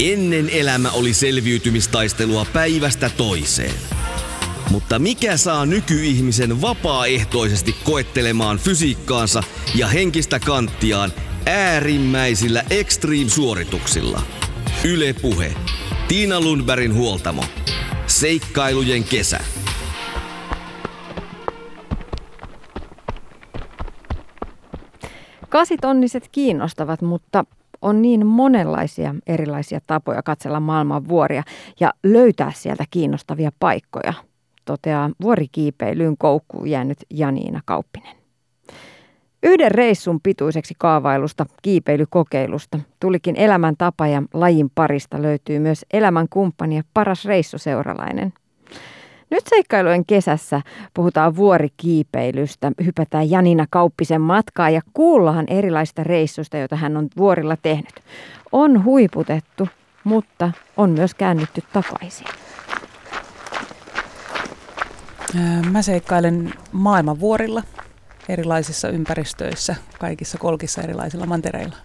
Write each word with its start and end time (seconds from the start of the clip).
Ennen 0.00 0.50
elämä 0.50 0.90
oli 0.90 1.14
selviytymistaistelua 1.14 2.46
päivästä 2.52 3.10
toiseen. 3.16 3.74
Mutta 4.70 4.98
mikä 4.98 5.36
saa 5.36 5.66
nykyihmisen 5.66 6.60
vapaaehtoisesti 6.60 7.76
koettelemaan 7.84 8.58
fysiikkaansa 8.58 9.42
ja 9.74 9.86
henkistä 9.86 10.40
kanttiaan 10.40 11.12
äärimmäisillä 11.46 12.64
extreme-suorituksilla? 12.70 14.22
Yle 14.84 15.12
Puhe. 15.12 15.54
Tiina 16.08 16.40
Lundbergin 16.40 16.94
huoltamo. 16.94 17.44
Seikkailujen 18.06 19.04
kesä. 19.04 19.40
Kasitonniset 25.48 26.28
kiinnostavat, 26.32 27.02
mutta 27.02 27.44
on 27.82 28.02
niin 28.02 28.26
monenlaisia 28.26 29.14
erilaisia 29.26 29.80
tapoja 29.86 30.22
katsella 30.22 30.60
maailman 30.60 31.08
vuoria 31.08 31.42
ja 31.80 31.92
löytää 32.02 32.52
sieltä 32.54 32.84
kiinnostavia 32.90 33.50
paikkoja, 33.60 34.12
toteaa 34.64 35.10
vuorikiipeilyyn 35.22 36.16
koukkuun 36.18 36.68
jäänyt 36.70 36.98
Janiina 37.10 37.60
Kauppinen. 37.64 38.16
Yhden 39.42 39.70
reissun 39.70 40.20
pituiseksi 40.20 40.74
kaavailusta 40.78 41.46
kiipeilykokeilusta 41.62 42.78
tulikin 43.00 43.36
elämäntapa 43.36 44.06
ja 44.06 44.22
lajin 44.34 44.70
parista 44.74 45.22
löytyy 45.22 45.58
myös 45.58 45.86
elämän 45.92 46.26
kumppani 46.30 46.76
ja 46.76 46.82
paras 46.94 47.24
reissuseuralainen– 47.24 48.32
nyt 49.30 49.46
seikkailujen 49.48 50.06
kesässä 50.06 50.60
puhutaan 50.94 51.36
vuorikiipeilystä, 51.36 52.72
hypätään 52.84 53.30
Janina 53.30 53.66
Kauppisen 53.70 54.20
matkaa 54.20 54.70
ja 54.70 54.80
kuullaan 54.94 55.44
erilaisista 55.48 56.04
reissuista, 56.04 56.56
joita 56.56 56.76
hän 56.76 56.96
on 56.96 57.08
vuorilla 57.16 57.56
tehnyt. 57.56 57.94
On 58.52 58.84
huiputettu, 58.84 59.68
mutta 60.04 60.52
on 60.76 60.90
myös 60.90 61.14
käännytty 61.14 61.62
takaisin. 61.72 62.26
Mä 65.70 65.82
seikkailen 65.82 66.54
maailman 66.72 67.20
vuorilla 67.20 67.62
erilaisissa 68.28 68.88
ympäristöissä, 68.88 69.76
kaikissa 69.98 70.38
kolkissa 70.38 70.82
erilaisilla 70.82 71.26
mantereilla. 71.26 71.76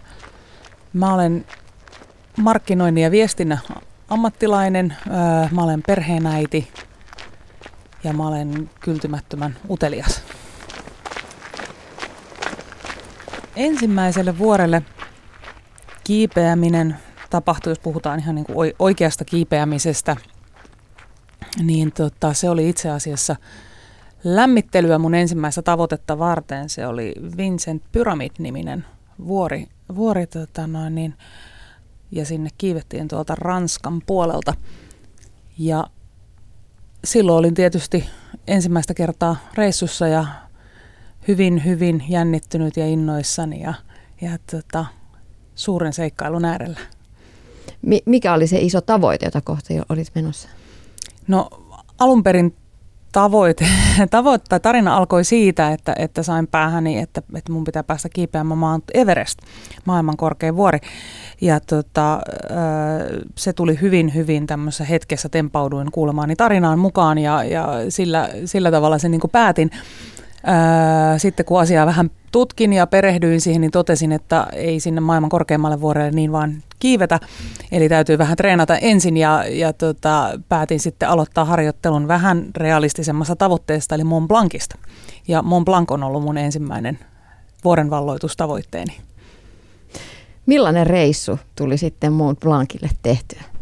Mä 0.92 1.14
olen 1.14 1.46
markkinoinnin 2.36 3.04
ja 3.04 3.10
viestinnän 3.10 3.60
ammattilainen, 4.08 4.96
mä 5.50 5.62
olen 5.62 5.82
perheenäiti, 5.86 6.68
ja 8.04 8.12
mä 8.12 8.28
olen 8.28 8.70
kyltymättömän 8.80 9.56
utelias. 9.70 10.22
Ensimmäiselle 13.56 14.38
vuorelle 14.38 14.82
kiipeäminen 16.04 16.96
tapahtui, 17.30 17.70
jos 17.70 17.78
puhutaan 17.78 18.18
ihan 18.18 18.34
niin 18.34 18.44
kuin 18.44 18.72
oikeasta 18.78 19.24
kiipeämisestä, 19.24 20.16
niin 21.62 21.92
tota, 21.92 22.32
se 22.32 22.50
oli 22.50 22.68
itse 22.68 22.90
asiassa 22.90 23.36
lämmittelyä 24.24 24.98
mun 24.98 25.14
ensimmäistä 25.14 25.62
tavoitetta 25.62 26.18
varten. 26.18 26.68
Se 26.68 26.86
oli 26.86 27.14
Vincent 27.36 27.82
Pyramid-niminen 27.92 28.84
vuori, 29.26 29.66
vuori 29.94 30.26
tota 30.26 30.66
noin, 30.66 30.94
niin, 30.94 31.14
ja 32.10 32.26
sinne 32.26 32.50
kiivettiin 32.58 33.08
tuolta 33.08 33.34
Ranskan 33.34 34.02
puolelta. 34.06 34.54
Ja 35.58 35.86
silloin 37.04 37.38
olin 37.38 37.54
tietysti 37.54 38.04
ensimmäistä 38.46 38.94
kertaa 38.94 39.36
reissussa 39.54 40.08
ja 40.08 40.26
hyvin, 41.28 41.64
hyvin 41.64 42.04
jännittynyt 42.08 42.76
ja 42.76 42.86
innoissani 42.86 43.60
ja, 43.60 43.74
ja 44.20 44.38
tota, 44.50 44.84
suuren 45.54 45.92
seikkailun 45.92 46.44
äärellä. 46.44 46.80
Mikä 48.06 48.34
oli 48.34 48.46
se 48.46 48.58
iso 48.58 48.80
tavoite, 48.80 49.26
jota 49.26 49.40
kohti 49.40 49.74
olit 49.88 50.08
menossa? 50.14 50.48
No 51.28 51.48
alun 51.98 52.22
perin 52.22 52.56
tavoite, 53.14 53.66
tavoite 54.10 54.58
tarina 54.58 54.96
alkoi 54.96 55.24
siitä, 55.24 55.72
että, 55.72 55.94
että 55.98 56.22
sain 56.22 56.46
päähäni, 56.46 56.98
että, 56.98 57.22
että 57.34 57.52
mun 57.52 57.64
pitää 57.64 57.82
päästä 57.82 58.08
kiipeämään 58.08 58.58
Mount 58.58 58.84
Everest, 58.94 59.38
maailman 59.84 60.16
korkein 60.16 60.56
vuori. 60.56 60.78
Ja 61.40 61.60
tota, 61.60 62.20
se 63.36 63.52
tuli 63.52 63.78
hyvin, 63.80 64.14
hyvin 64.14 64.46
tämmöisessä 64.46 64.84
hetkessä 64.84 65.28
tempauduin 65.28 65.90
kuulemaani 65.92 66.36
tarinaan 66.36 66.78
mukaan 66.78 67.18
ja, 67.18 67.44
ja 67.44 67.68
sillä, 67.88 68.28
sillä 68.44 68.70
tavalla 68.70 68.98
sen 68.98 69.10
niin 69.10 69.20
päätin. 69.32 69.70
Sitten 71.16 71.46
kun 71.46 71.60
asiaa 71.60 71.86
vähän 71.86 72.10
tutkin 72.32 72.72
ja 72.72 72.86
perehdyin 72.86 73.40
siihen, 73.40 73.60
niin 73.60 73.70
totesin, 73.70 74.12
että 74.12 74.46
ei 74.52 74.80
sinne 74.80 75.00
maailman 75.00 75.30
korkeimmalle 75.30 75.80
vuorelle 75.80 76.10
niin 76.10 76.32
vaan 76.32 76.62
kiivetä. 76.78 77.20
Eli 77.72 77.88
täytyy 77.88 78.18
vähän 78.18 78.36
treenata 78.36 78.76
ensin 78.76 79.16
ja, 79.16 79.44
ja 79.48 79.72
tota, 79.72 80.40
päätin 80.48 80.80
sitten 80.80 81.08
aloittaa 81.08 81.44
harjoittelun 81.44 82.08
vähän 82.08 82.46
realistisemmassa 82.56 83.36
tavoitteesta, 83.36 83.94
eli 83.94 84.04
Mont 84.04 84.28
Blancista. 84.28 84.78
Ja 85.28 85.42
Mont 85.42 85.64
Blanc 85.64 85.90
on 85.90 86.02
ollut 86.02 86.22
mun 86.22 86.38
ensimmäinen 86.38 86.98
vuorenvalloitustavoitteeni. 87.64 88.96
Millainen 90.46 90.86
reissu 90.86 91.38
tuli 91.56 91.78
sitten 91.78 92.12
Mont 92.12 92.40
Blancille 92.40 92.90
tehtyä? 93.02 93.53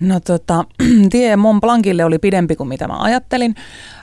No 0.00 0.20
tota, 0.20 0.64
tie 1.10 1.36
Mont 1.36 1.60
Blancille 1.60 2.04
oli 2.04 2.18
pidempi 2.18 2.56
kuin 2.56 2.68
mitä 2.68 2.88
mä 2.88 2.98
ajattelin. 2.98 3.54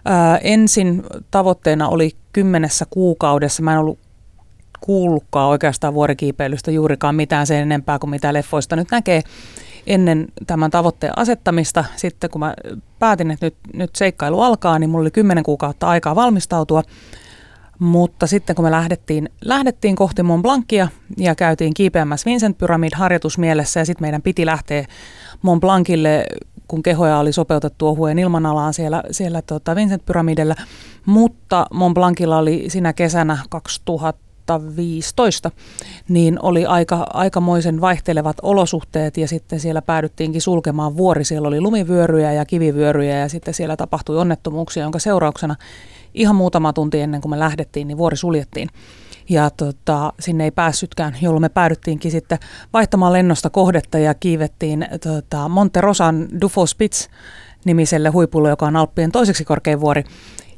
Ää, 0.06 0.38
ensin 0.38 1.04
tavoitteena 1.32 1.88
oli 1.88 2.16
kymmenessä 2.34 2.86
kuukaudessa. 2.90 3.64
Mä 3.64 3.74
en 3.74 3.80
ollut 3.80 4.00
kuullutkaan 4.82 5.50
oikeastaan 5.50 5.94
vuorikiipeilystä 5.94 6.72
juurikaan 6.72 7.16
mitään 7.16 7.48
sen 7.48 7.62
enempää 7.62 8.00
kuin 8.00 8.10
mitä 8.10 8.34
leffoista 8.34 8.76
nyt 8.76 8.92
näkee 8.92 9.22
ennen 9.88 10.28
tämän 10.48 10.72
tavoitteen 10.72 11.14
asettamista. 11.16 11.86
Sitten 11.96 12.30
kun 12.30 12.40
mä 12.40 12.54
päätin, 13.00 13.32
että 13.32 13.46
nyt, 13.46 13.56
nyt 13.74 13.96
seikkailu 13.96 14.42
alkaa, 14.42 14.80
niin 14.80 14.90
mulla 14.90 15.02
oli 15.02 15.12
kymmenen 15.12 15.44
kuukautta 15.44 15.88
aikaa 15.88 16.16
valmistautua. 16.16 16.84
Mutta 17.80 18.28
sitten 18.28 18.56
kun 18.56 18.66
me 18.66 18.72
lähdettiin, 18.72 19.30
lähdettiin 19.42 19.96
kohti 19.96 20.24
Mont 20.24 20.42
Blancia 20.42 20.88
ja 21.18 21.36
käytiin 21.36 21.74
kiipeämässä 21.74 22.30
Vincent 22.30 22.58
Pyramid 22.58 22.92
harjoitusmielessä 22.96 23.80
ja 23.80 23.86
sitten 23.86 24.04
meidän 24.04 24.22
piti 24.22 24.46
lähteä 24.46 24.86
Mont 25.42 25.62
Blancille, 25.62 26.26
kun 26.68 26.84
kehoja 26.84 27.20
oli 27.20 27.34
sopeutettu 27.34 27.88
ohueen 27.88 28.20
ilmanalaan 28.20 28.74
siellä, 28.74 29.04
siellä 29.12 29.42
tota 29.42 29.76
Vincent 29.76 30.06
Pyramidellä. 30.06 30.56
Mutta 31.06 31.66
Mont 31.74 31.94
Blancilla 31.94 32.38
oli 32.38 32.66
sinä 32.68 32.94
kesänä 32.94 33.38
2015, 33.50 35.52
niin 36.10 36.40
oli 36.42 36.66
aika, 36.66 37.08
aikamoisen 37.14 37.82
vaihtelevat 37.82 38.38
olosuhteet 38.42 39.18
ja 39.18 39.28
sitten 39.28 39.60
siellä 39.60 39.82
päädyttiinkin 39.82 40.42
sulkemaan 40.42 40.98
vuori. 40.98 41.24
Siellä 41.24 41.48
oli 41.48 41.62
lumivyöryjä 41.62 42.34
ja 42.34 42.46
kivivyöryjä 42.46 43.20
ja 43.20 43.30
sitten 43.30 43.54
siellä 43.54 43.78
tapahtui 43.78 44.18
onnettomuuksia, 44.18 44.84
jonka 44.84 45.00
seurauksena 45.00 45.56
ihan 46.14 46.36
muutama 46.36 46.74
tunti 46.74 47.00
ennen 47.00 47.22
kuin 47.22 47.30
me 47.30 47.40
lähdettiin, 47.40 47.88
niin 47.88 47.98
vuori 47.98 48.18
suljettiin. 48.18 48.70
Ja 49.30 49.50
tota, 49.50 50.14
sinne 50.20 50.44
ei 50.44 50.52
päässytkään, 50.52 51.18
jolloin 51.22 51.42
me 51.42 51.50
päädyttiinkin 51.50 52.12
sitten 52.12 52.38
vaihtamaan 52.74 53.14
lennosta 53.14 53.50
kohdetta 53.50 53.98
ja 53.98 54.14
kiivettiin 54.14 54.88
tota, 55.04 55.50
Monte 55.50 55.82
Rosan 55.82 56.28
Dufo 56.42 56.66
Spitz 56.66 57.08
nimiselle 57.66 58.10
huipulle, 58.10 58.50
joka 58.50 58.66
on 58.66 58.76
Alppien 58.76 59.12
toiseksi 59.12 59.46
korkein 59.46 59.80
vuori. 59.80 60.04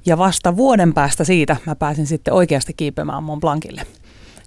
Ja 0.06 0.18
vasta 0.18 0.58
vuoden 0.58 0.94
päästä 0.94 1.24
siitä 1.24 1.58
mä 1.66 1.76
pääsin 1.76 2.08
sitten 2.08 2.34
oikeasti 2.34 2.74
kiipeämään 2.74 3.24
Mont 3.24 3.42
Blancille. 3.42 3.82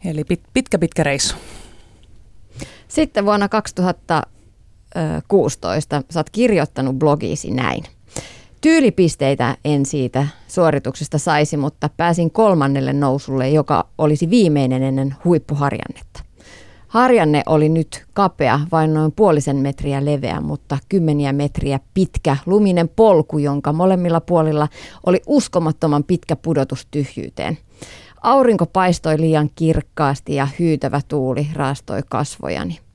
Eli 0.05 0.25
pit, 0.25 0.41
pitkä 0.55 0.79
pitkä 0.79 1.03
reissu. 1.03 1.37
Sitten 2.89 3.27
vuonna 3.27 3.49
2016 3.49 6.03
sä 6.11 6.21
oot 6.21 6.31
kirjoittanut 6.31 6.97
blogiisi 6.97 7.51
näin. 7.51 7.85
Tyylipisteitä 8.67 9.57
en 9.65 9.87
siitä 9.87 10.27
suorituksesta 10.49 11.19
saisi, 11.19 11.57
mutta 11.57 11.91
pääsin 11.97 12.31
kolmannelle 12.31 12.93
nousulle, 12.93 13.49
joka 13.51 13.89
olisi 13.99 14.31
viimeinen 14.31 14.83
ennen 14.83 15.15
huippuharjannetta. 15.25 16.23
Harjanne 16.89 17.43
oli 17.47 17.69
nyt 17.69 18.07
kapea, 18.13 18.61
vain 18.73 18.95
noin 18.95 19.13
puolisen 19.13 19.57
metriä 19.57 20.05
leveä, 20.05 20.41
mutta 20.41 20.79
kymmeniä 20.89 21.33
metriä 21.33 21.81
pitkä 21.95 22.37
luminen 22.47 22.89
polku, 22.89 23.39
jonka 23.39 23.73
molemmilla 23.73 24.21
puolilla 24.21 24.69
oli 25.07 25.23
uskomattoman 25.27 26.05
pitkä 26.05 26.37
pudotus 26.37 26.87
tyhjyyteen. 26.91 27.59
Aurinko 28.23 28.67
paistoi 28.67 29.21
liian 29.21 29.51
kirkkaasti 29.55 30.35
ja 30.35 30.49
hyytävä 30.59 31.01
tuuli 31.09 31.49
raastoi 31.55 32.01
kasvojani. 32.09 32.86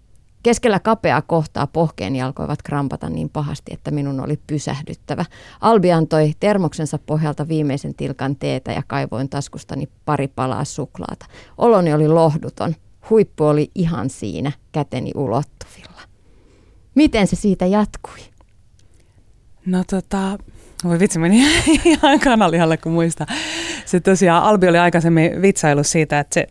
Keskellä 0.43 0.79
kapeaa 0.79 1.21
kohtaa 1.21 1.67
pohkeeni 1.67 2.21
alkoivat 2.21 2.61
krampata 2.61 3.09
niin 3.09 3.29
pahasti, 3.29 3.73
että 3.73 3.91
minun 3.91 4.19
oli 4.19 4.39
pysähdyttävä. 4.47 5.25
Albi 5.61 5.91
antoi 5.91 6.33
termoksensa 6.39 6.99
pohjalta 7.05 7.47
viimeisen 7.47 7.95
tilkan 7.95 8.35
teetä 8.35 8.71
ja 8.71 8.83
kaivoin 8.87 9.29
taskustani 9.29 9.89
pari 10.05 10.27
palaa 10.27 10.65
suklaata. 10.65 11.25
Oloni 11.57 11.93
oli 11.93 12.07
lohduton. 12.07 12.75
Huippu 13.09 13.43
oli 13.45 13.71
ihan 13.75 14.09
siinä, 14.09 14.51
käteni 14.71 15.11
ulottuvilla. 15.15 16.01
Miten 16.95 17.27
se 17.27 17.35
siitä 17.35 17.65
jatkui? 17.65 18.19
No 19.65 19.83
tota, 19.89 20.37
voi 20.83 20.99
vitsi, 20.99 21.19
meni 21.19 21.43
ihan 21.85 22.19
kanalihalle 22.19 22.77
kun 22.77 22.91
muista. 22.91 23.25
Se 23.85 23.99
tosiaan, 23.99 24.43
Albi 24.43 24.67
oli 24.67 24.77
aikaisemmin 24.77 25.41
vitsailu 25.41 25.83
siitä, 25.83 26.19
että 26.19 26.33
se 26.33 26.47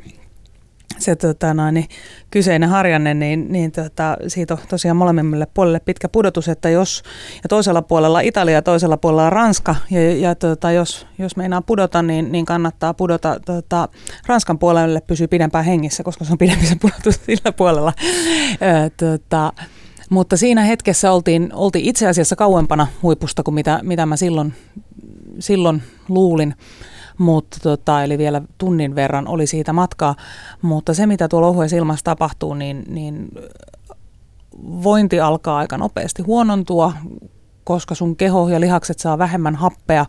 se 1.00 1.16
tota, 1.16 1.54
no, 1.54 1.70
niin, 1.70 1.88
kyseinen 2.30 2.68
harjanne, 2.68 3.14
niin, 3.14 3.52
niin 3.52 3.72
tota, 3.72 4.16
siitä 4.28 4.54
on 4.54 4.60
tosiaan 4.68 4.96
molemmille 4.96 5.46
puolelle 5.54 5.80
pitkä 5.80 6.08
pudotus, 6.08 6.48
että 6.48 6.68
jos, 6.68 7.02
ja 7.42 7.48
toisella 7.48 7.82
puolella 7.82 8.20
Italia 8.20 8.54
ja 8.54 8.62
toisella 8.62 8.96
puolella 8.96 9.30
Ranska, 9.30 9.76
ja, 9.90 10.16
ja 10.16 10.34
tota, 10.34 10.72
jos, 10.72 11.06
jos 11.18 11.36
meinaa 11.36 11.62
pudota, 11.62 12.02
niin, 12.02 12.32
niin 12.32 12.44
kannattaa 12.44 12.94
pudota 12.94 13.40
tota, 13.46 13.88
Ranskan 14.26 14.58
puolelle, 14.58 15.00
pysyy 15.00 15.26
pidempään 15.26 15.64
hengissä, 15.64 16.02
koska 16.02 16.24
se 16.24 16.32
on 16.32 16.38
pidempi 16.38 16.66
se 16.66 16.76
pudotus 16.80 17.20
sillä 17.26 17.52
puolella. 17.52 17.92
Tota, 18.96 19.52
mutta 20.10 20.36
siinä 20.36 20.62
hetkessä 20.62 21.12
oltiin, 21.12 21.50
oltiin 21.54 21.84
itse 21.84 22.08
asiassa 22.08 22.36
kauempana 22.36 22.86
huipusta 23.02 23.42
kuin 23.42 23.54
mitä, 23.54 23.80
mitä 23.82 24.06
mä 24.06 24.16
silloin, 24.16 24.54
silloin 25.38 25.82
luulin 26.08 26.54
mutta 27.20 27.56
tota, 27.62 28.04
eli 28.04 28.18
vielä 28.18 28.42
tunnin 28.58 28.94
verran 28.94 29.28
oli 29.28 29.46
siitä 29.46 29.72
matkaa. 29.72 30.14
Mutta 30.62 30.94
se, 30.94 31.06
mitä 31.06 31.28
tuolla 31.28 31.48
ohuessa 31.48 31.76
ilmassa 31.76 32.04
tapahtuu, 32.04 32.54
niin, 32.54 32.84
niin 32.88 33.28
vointi 34.62 35.20
alkaa 35.20 35.58
aika 35.58 35.78
nopeasti 35.78 36.22
huonontua, 36.22 36.92
koska 37.64 37.94
sun 37.94 38.16
keho 38.16 38.48
ja 38.48 38.60
lihakset 38.60 38.98
saa 38.98 39.18
vähemmän 39.18 39.56
happea 39.56 40.06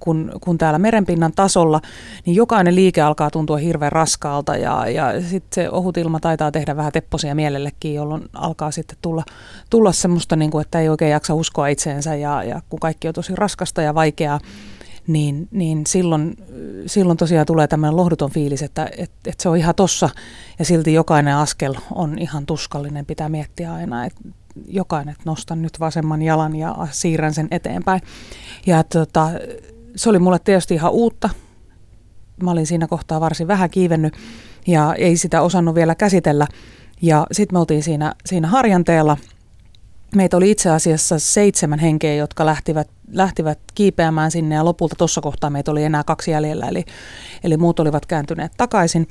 kuin, 0.00 0.30
kuin 0.40 0.58
täällä 0.58 0.78
merenpinnan 0.78 1.32
tasolla, 1.32 1.80
niin 2.26 2.36
jokainen 2.36 2.74
liike 2.74 3.00
alkaa 3.00 3.30
tuntua 3.30 3.56
hirveän 3.56 3.92
raskaalta 3.92 4.56
ja, 4.56 4.88
ja 4.88 5.20
sitten 5.20 5.54
se 5.54 5.70
ohut 5.70 5.96
ilma 5.96 6.20
taitaa 6.20 6.50
tehdä 6.50 6.76
vähän 6.76 6.92
tepposia 6.92 7.34
mielellekin, 7.34 7.94
jolloin 7.94 8.22
alkaa 8.34 8.70
sitten 8.70 8.98
tulla, 9.02 9.24
tulla 9.70 9.92
semmoista, 9.92 10.36
niin 10.36 10.50
kuin, 10.50 10.62
että 10.62 10.80
ei 10.80 10.88
oikein 10.88 11.10
jaksa 11.10 11.34
uskoa 11.34 11.68
itseensä 11.68 12.14
ja, 12.14 12.44
ja 12.44 12.62
kun 12.68 12.80
kaikki 12.80 13.08
on 13.08 13.14
tosi 13.14 13.36
raskasta 13.36 13.82
ja 13.82 13.94
vaikeaa, 13.94 14.40
niin, 15.06 15.48
niin 15.50 15.86
silloin, 15.86 16.36
silloin 16.86 17.18
tosiaan 17.18 17.46
tulee 17.46 17.66
tämmöinen 17.66 17.96
lohduton 17.96 18.30
fiilis, 18.30 18.62
että, 18.62 18.88
että, 18.98 19.30
että 19.30 19.42
se 19.42 19.48
on 19.48 19.56
ihan 19.56 19.74
tossa 19.74 20.10
ja 20.58 20.64
silti 20.64 20.92
jokainen 20.92 21.36
askel 21.36 21.74
on 21.94 22.18
ihan 22.18 22.46
tuskallinen. 22.46 23.06
Pitää 23.06 23.28
miettiä 23.28 23.74
aina, 23.74 24.04
että 24.04 24.20
jokainen, 24.68 25.12
että 25.12 25.22
nostan 25.26 25.62
nyt 25.62 25.80
vasemman 25.80 26.22
jalan 26.22 26.56
ja 26.56 26.76
siirrän 26.90 27.34
sen 27.34 27.48
eteenpäin. 27.50 28.00
Ja 28.66 28.84
tota, 28.84 29.30
se 29.96 30.10
oli 30.10 30.18
mulle 30.18 30.38
tietysti 30.38 30.74
ihan 30.74 30.92
uutta. 30.92 31.30
Mä 32.42 32.50
olin 32.50 32.66
siinä 32.66 32.86
kohtaa 32.86 33.20
varsin 33.20 33.48
vähän 33.48 33.70
kiivennyt 33.70 34.16
ja 34.66 34.94
ei 34.94 35.16
sitä 35.16 35.42
osannut 35.42 35.74
vielä 35.74 35.94
käsitellä. 35.94 36.46
Ja 37.02 37.26
sitten 37.32 37.54
me 37.54 37.58
oltiin 37.58 37.82
siinä, 37.82 38.14
siinä 38.26 38.48
harjanteella. 38.48 39.16
Meitä 40.14 40.36
oli 40.36 40.50
itse 40.50 40.70
asiassa 40.70 41.18
seitsemän 41.18 41.78
henkeä, 41.78 42.14
jotka 42.14 42.46
lähtivät 42.46 42.88
lähtivät 43.12 43.58
kiipeämään 43.74 44.30
sinne 44.30 44.54
ja 44.54 44.64
lopulta 44.64 44.96
tuossa 44.96 45.20
kohtaa 45.20 45.50
meitä 45.50 45.70
oli 45.70 45.84
enää 45.84 46.04
kaksi 46.04 46.30
jäljellä, 46.30 46.68
eli, 46.68 46.84
eli 47.44 47.56
muut 47.56 47.80
olivat 47.80 48.06
kääntyneet 48.06 48.52
takaisin 48.56 49.08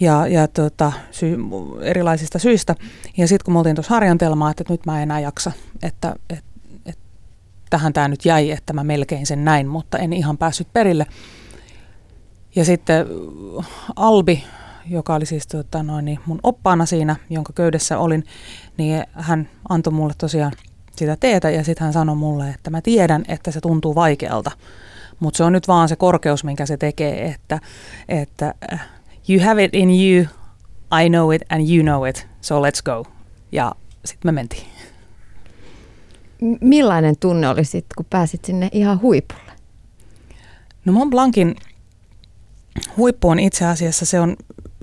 ja, 0.00 0.26
ja 0.26 0.48
tota, 0.48 0.92
sy, 1.10 1.36
erilaisista 1.80 2.38
syistä. 2.38 2.74
Ja 3.16 3.28
sitten 3.28 3.44
kun 3.44 3.54
me 3.54 3.58
oltiin 3.58 3.76
tuossa 3.76 3.94
harjantelmaa, 3.94 4.50
että 4.50 4.64
nyt 4.68 4.86
mä 4.86 4.96
en 4.96 5.02
enää 5.02 5.20
jaksa, 5.20 5.52
että, 5.82 6.14
et, 6.30 6.44
et, 6.86 6.98
tähän 7.70 7.92
tämä 7.92 8.08
nyt 8.08 8.24
jäi, 8.24 8.50
että 8.50 8.72
mä 8.72 8.84
melkein 8.84 9.26
sen 9.26 9.44
näin, 9.44 9.68
mutta 9.68 9.98
en 9.98 10.12
ihan 10.12 10.38
päässyt 10.38 10.68
perille. 10.72 11.06
Ja 12.54 12.64
sitten 12.64 13.06
Albi, 13.96 14.44
joka 14.90 15.14
oli 15.14 15.26
siis 15.26 15.46
tota, 15.46 15.82
noin, 15.82 16.04
niin 16.04 16.20
mun 16.26 16.40
oppaana 16.42 16.86
siinä, 16.86 17.16
jonka 17.30 17.52
köydessä 17.52 17.98
olin, 17.98 18.24
niin 18.76 19.04
hän 19.12 19.48
antoi 19.68 19.92
mulle 19.92 20.14
tosiaan– 20.18 20.52
sitä 20.98 21.16
teetä 21.16 21.50
ja 21.50 21.64
sitten 21.64 21.84
hän 21.84 21.92
sanoi 21.92 22.16
mulle, 22.16 22.48
että 22.48 22.70
mä 22.70 22.80
tiedän, 22.80 23.24
että 23.28 23.50
se 23.50 23.60
tuntuu 23.60 23.94
vaikealta, 23.94 24.50
mutta 25.20 25.36
se 25.36 25.44
on 25.44 25.52
nyt 25.52 25.68
vaan 25.68 25.88
se 25.88 25.96
korkeus, 25.96 26.44
minkä 26.44 26.66
se 26.66 26.76
tekee, 26.76 27.26
että, 27.26 27.60
että 28.08 28.54
äh, 28.72 28.88
you 29.28 29.44
have 29.44 29.64
it 29.64 29.74
in 29.74 29.88
you, 29.90 30.26
I 31.04 31.08
know 31.08 31.34
it 31.34 31.42
and 31.48 31.70
you 31.70 31.82
know 31.82 32.08
it, 32.08 32.28
so 32.40 32.60
let's 32.60 32.82
go. 32.84 33.04
Ja 33.52 33.72
sitten 34.04 34.28
me 34.28 34.32
mentiin. 34.32 34.66
Millainen 36.60 37.16
tunne 37.20 37.48
oli 37.48 37.64
sitten, 37.64 37.94
kun 37.96 38.06
pääsit 38.10 38.44
sinne 38.44 38.68
ihan 38.72 39.00
huipulle? 39.02 39.52
No 40.84 40.92
Mont 40.92 41.10
Blancin 41.10 41.56
huippu 42.96 43.28
on 43.28 43.38
itse 43.38 43.66
asiassa, 43.66 44.06
se 44.06 44.20
on 44.20 44.36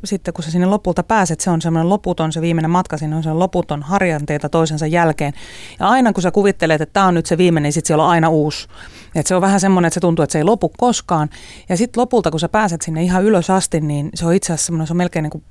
sitten 0.06 0.34
kun 0.34 0.44
sä 0.44 0.52
sinne 0.52 0.68
lopulta 0.68 1.04
pääset, 1.04 1.40
se 1.40 1.50
on 1.50 1.62
semmoinen 1.62 1.90
loputon, 1.90 2.34
se 2.34 2.42
viimeinen 2.42 2.72
matka 2.72 2.98
sinne 2.98 3.16
on 3.16 3.24
semmoinen 3.24 3.40
loputon 3.40 3.84
harjanteita 3.84 4.50
toisensa 4.50 4.88
jälkeen. 4.88 5.34
Ja 5.80 5.88
aina 5.88 6.14
kun 6.14 6.24
sä 6.24 6.32
kuvittelet, 6.32 6.82
että 6.82 6.94
tämä 6.94 7.06
on 7.06 7.14
nyt 7.14 7.26
se 7.26 7.38
viimeinen, 7.38 7.64
niin 7.64 7.74
sitten 7.74 7.88
siellä 7.88 8.04
on 8.04 8.10
aina 8.10 8.30
uusi. 8.30 8.68
Et 9.16 9.28
se 9.28 9.36
on 9.36 9.42
vähän 9.42 9.60
semmoinen, 9.60 9.88
että 9.88 9.94
se 9.94 10.00
tuntuu, 10.00 10.24
että 10.24 10.32
se 10.32 10.38
ei 10.38 10.44
lopu 10.44 10.72
koskaan. 10.78 11.30
Ja 11.70 11.78
sitten 11.78 12.02
lopulta, 12.02 12.32
kun 12.32 12.40
sä 12.40 12.50
pääset 12.50 12.82
sinne 12.82 13.04
ihan 13.04 13.24
ylös 13.24 13.50
asti, 13.50 13.82
niin 13.82 14.10
se 14.14 14.26
on 14.26 14.34
itse 14.34 14.54
asiassa 14.54 14.66
semmoinen, 14.66 14.88
se 14.88 14.94
on 14.94 14.98
melkein 14.98 15.24
niin 15.24 15.32
kuin 15.32 15.44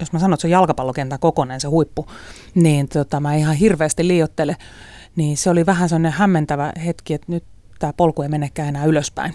jos 0.00 0.12
mä 0.12 0.18
sanon, 0.18 0.34
että 0.34 0.40
se 0.40 0.46
on 0.46 0.50
jalkapallokentän 0.50 1.18
kokoinen 1.18 1.60
se 1.60 1.68
huippu, 1.68 2.06
niin 2.54 2.88
tota, 2.88 3.20
mä 3.20 3.34
ihan 3.34 3.54
hirveästi 3.54 4.08
liiottele. 4.08 4.56
Niin 5.16 5.36
se 5.36 5.50
oli 5.50 5.66
vähän 5.66 5.88
semmoinen 5.88 6.12
hämmentävä 6.12 6.72
hetki, 6.86 7.14
että 7.14 7.32
nyt 7.32 7.44
tämä 7.78 7.92
polku 7.92 8.22
ei 8.22 8.28
menekään 8.28 8.68
enää 8.68 8.84
ylöspäin. 8.84 9.34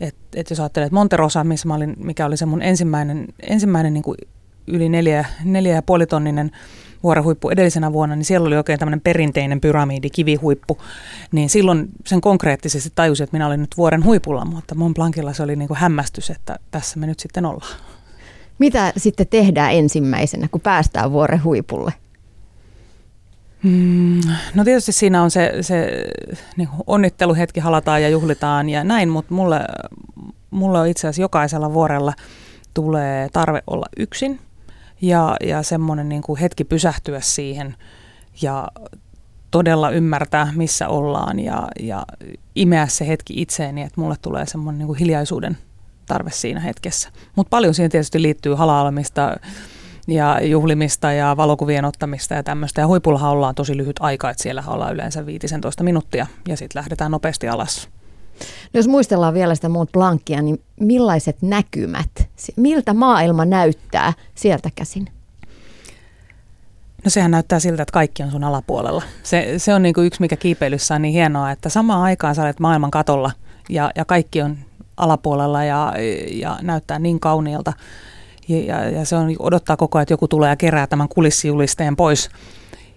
Et, 0.00 0.16
et 0.36 0.50
jos 0.50 0.60
ajattelet 0.60 0.92
Monterosa, 0.92 1.44
missä 1.44 1.68
mä 1.68 1.74
olin, 1.74 1.96
mikä 1.98 2.26
oli 2.26 2.36
se 2.36 2.46
mun 2.46 2.62
ensimmäinen, 2.62 3.28
ensimmäinen 3.42 3.94
niin 3.94 4.02
kuin 4.02 4.16
yli 4.66 4.88
neljä, 4.88 5.24
neljä 5.44 5.74
ja 5.74 5.82
puoli 5.82 6.06
tonninen 6.06 6.50
vuorohuippu 7.02 7.50
edellisenä 7.50 7.92
vuonna, 7.92 8.16
niin 8.16 8.24
siellä 8.24 8.46
oli 8.46 8.56
oikein 8.56 8.78
tämmöinen 8.78 9.00
perinteinen 9.00 9.60
pyramidi, 9.60 10.10
kivihuippu. 10.10 10.78
Niin 11.32 11.50
silloin 11.50 11.88
sen 12.06 12.20
konkreettisesti 12.20 12.92
tajusin, 12.94 13.24
että 13.24 13.34
minä 13.36 13.46
olin 13.46 13.60
nyt 13.60 13.76
vuoren 13.76 14.04
huipulla, 14.04 14.44
mutta 14.44 14.74
Mont 14.74 14.94
Blancilla 14.94 15.32
se 15.32 15.42
oli 15.42 15.56
niin 15.56 15.68
kuin 15.68 15.78
hämmästys, 15.78 16.30
että 16.30 16.58
tässä 16.70 16.98
me 16.98 17.06
nyt 17.06 17.20
sitten 17.20 17.46
ollaan. 17.46 17.76
Mitä 18.58 18.92
sitten 18.96 19.26
tehdään 19.26 19.72
ensimmäisenä, 19.72 20.48
kun 20.48 20.60
päästään 20.60 21.12
vuoren 21.12 21.44
huipulle? 21.44 21.92
Mm, 23.62 24.20
no 24.54 24.64
tietysti 24.64 24.92
siinä 24.92 25.22
on 25.22 25.30
se, 25.30 25.52
se 25.60 26.04
niin 26.56 26.68
onnitteluhetki, 26.86 27.60
halataan 27.60 28.02
ja 28.02 28.08
juhlitaan 28.08 28.68
ja 28.68 28.84
näin, 28.84 29.08
mutta 29.08 29.34
mulle, 29.34 29.60
mulle 30.50 30.80
on 30.80 30.86
itse 30.86 31.00
asiassa 31.00 31.22
jokaisella 31.22 31.72
vuorella 31.72 32.12
tulee 32.74 33.28
tarve 33.32 33.62
olla 33.66 33.86
yksin 33.96 34.40
ja, 35.00 35.36
ja 35.44 35.62
semmoinen 35.62 36.08
niin 36.08 36.22
kuin 36.22 36.40
hetki 36.40 36.64
pysähtyä 36.64 37.20
siihen 37.20 37.74
ja 38.42 38.68
todella 39.50 39.90
ymmärtää, 39.90 40.52
missä 40.56 40.88
ollaan 40.88 41.40
ja, 41.40 41.68
ja 41.80 42.06
imeä 42.54 42.86
se 42.86 43.08
hetki 43.08 43.42
itseeni, 43.42 43.82
että 43.82 44.00
mulle 44.00 44.16
tulee 44.22 44.46
semmoinen 44.46 44.78
niin 44.78 44.86
kuin 44.86 44.98
hiljaisuuden 44.98 45.58
tarve 46.06 46.30
siinä 46.30 46.60
hetkessä. 46.60 47.08
Mutta 47.36 47.50
paljon 47.50 47.74
siihen 47.74 47.90
tietysti 47.90 48.22
liittyy 48.22 48.54
halaalemista, 48.54 49.36
ja 50.12 50.40
juhlimista 50.46 51.12
ja 51.12 51.36
valokuvien 51.36 51.84
ottamista 51.84 52.34
ja 52.34 52.42
tämmöistä. 52.42 52.80
Ja 52.80 52.86
huipullahan 52.86 53.30
ollaan 53.30 53.54
tosi 53.54 53.76
lyhyt 53.76 53.96
aika, 54.00 54.30
että 54.30 54.42
siellä 54.42 54.64
ollaan 54.66 54.94
yleensä 54.94 55.26
15 55.26 55.84
minuuttia 55.84 56.26
ja 56.48 56.56
sitten 56.56 56.80
lähdetään 56.80 57.10
nopeasti 57.10 57.48
alas. 57.48 57.88
No 58.40 58.78
jos 58.78 58.88
muistellaan 58.88 59.34
vielä 59.34 59.54
sitä 59.54 59.68
Mont 59.68 59.92
Blancia, 59.92 60.42
niin 60.42 60.62
millaiset 60.80 61.42
näkymät, 61.42 62.28
miltä 62.56 62.94
maailma 62.94 63.44
näyttää 63.44 64.12
sieltä 64.34 64.70
käsin? 64.74 65.08
No 67.04 67.10
sehän 67.10 67.30
näyttää 67.30 67.60
siltä, 67.60 67.82
että 67.82 67.92
kaikki 67.92 68.22
on 68.22 68.30
sun 68.30 68.44
alapuolella. 68.44 69.02
Se, 69.22 69.54
se 69.56 69.74
on 69.74 69.82
niin 69.82 69.94
kuin 69.94 70.06
yksi, 70.06 70.20
mikä 70.20 70.36
kiipeilyssä 70.36 70.94
on 70.94 71.02
niin 71.02 71.14
hienoa, 71.14 71.50
että 71.50 71.68
samaan 71.68 72.02
aikaan 72.02 72.34
sä 72.34 72.42
olet 72.42 72.60
maailman 72.60 72.90
katolla 72.90 73.30
ja, 73.68 73.90
ja 73.96 74.04
kaikki 74.04 74.42
on 74.42 74.58
alapuolella 74.96 75.64
ja, 75.64 75.92
ja 76.30 76.58
näyttää 76.62 76.98
niin 76.98 77.20
kauniilta 77.20 77.72
ja, 78.50 78.90
ja 78.90 79.04
se 79.04 79.16
on 79.16 79.36
odottaa 79.38 79.76
koko 79.76 79.98
ajan, 79.98 80.02
että 80.02 80.12
joku 80.12 80.28
tulee 80.28 80.50
ja 80.50 80.56
kerää 80.56 80.86
tämän 80.86 81.08
kulissijulisteen 81.08 81.96
pois. 81.96 82.30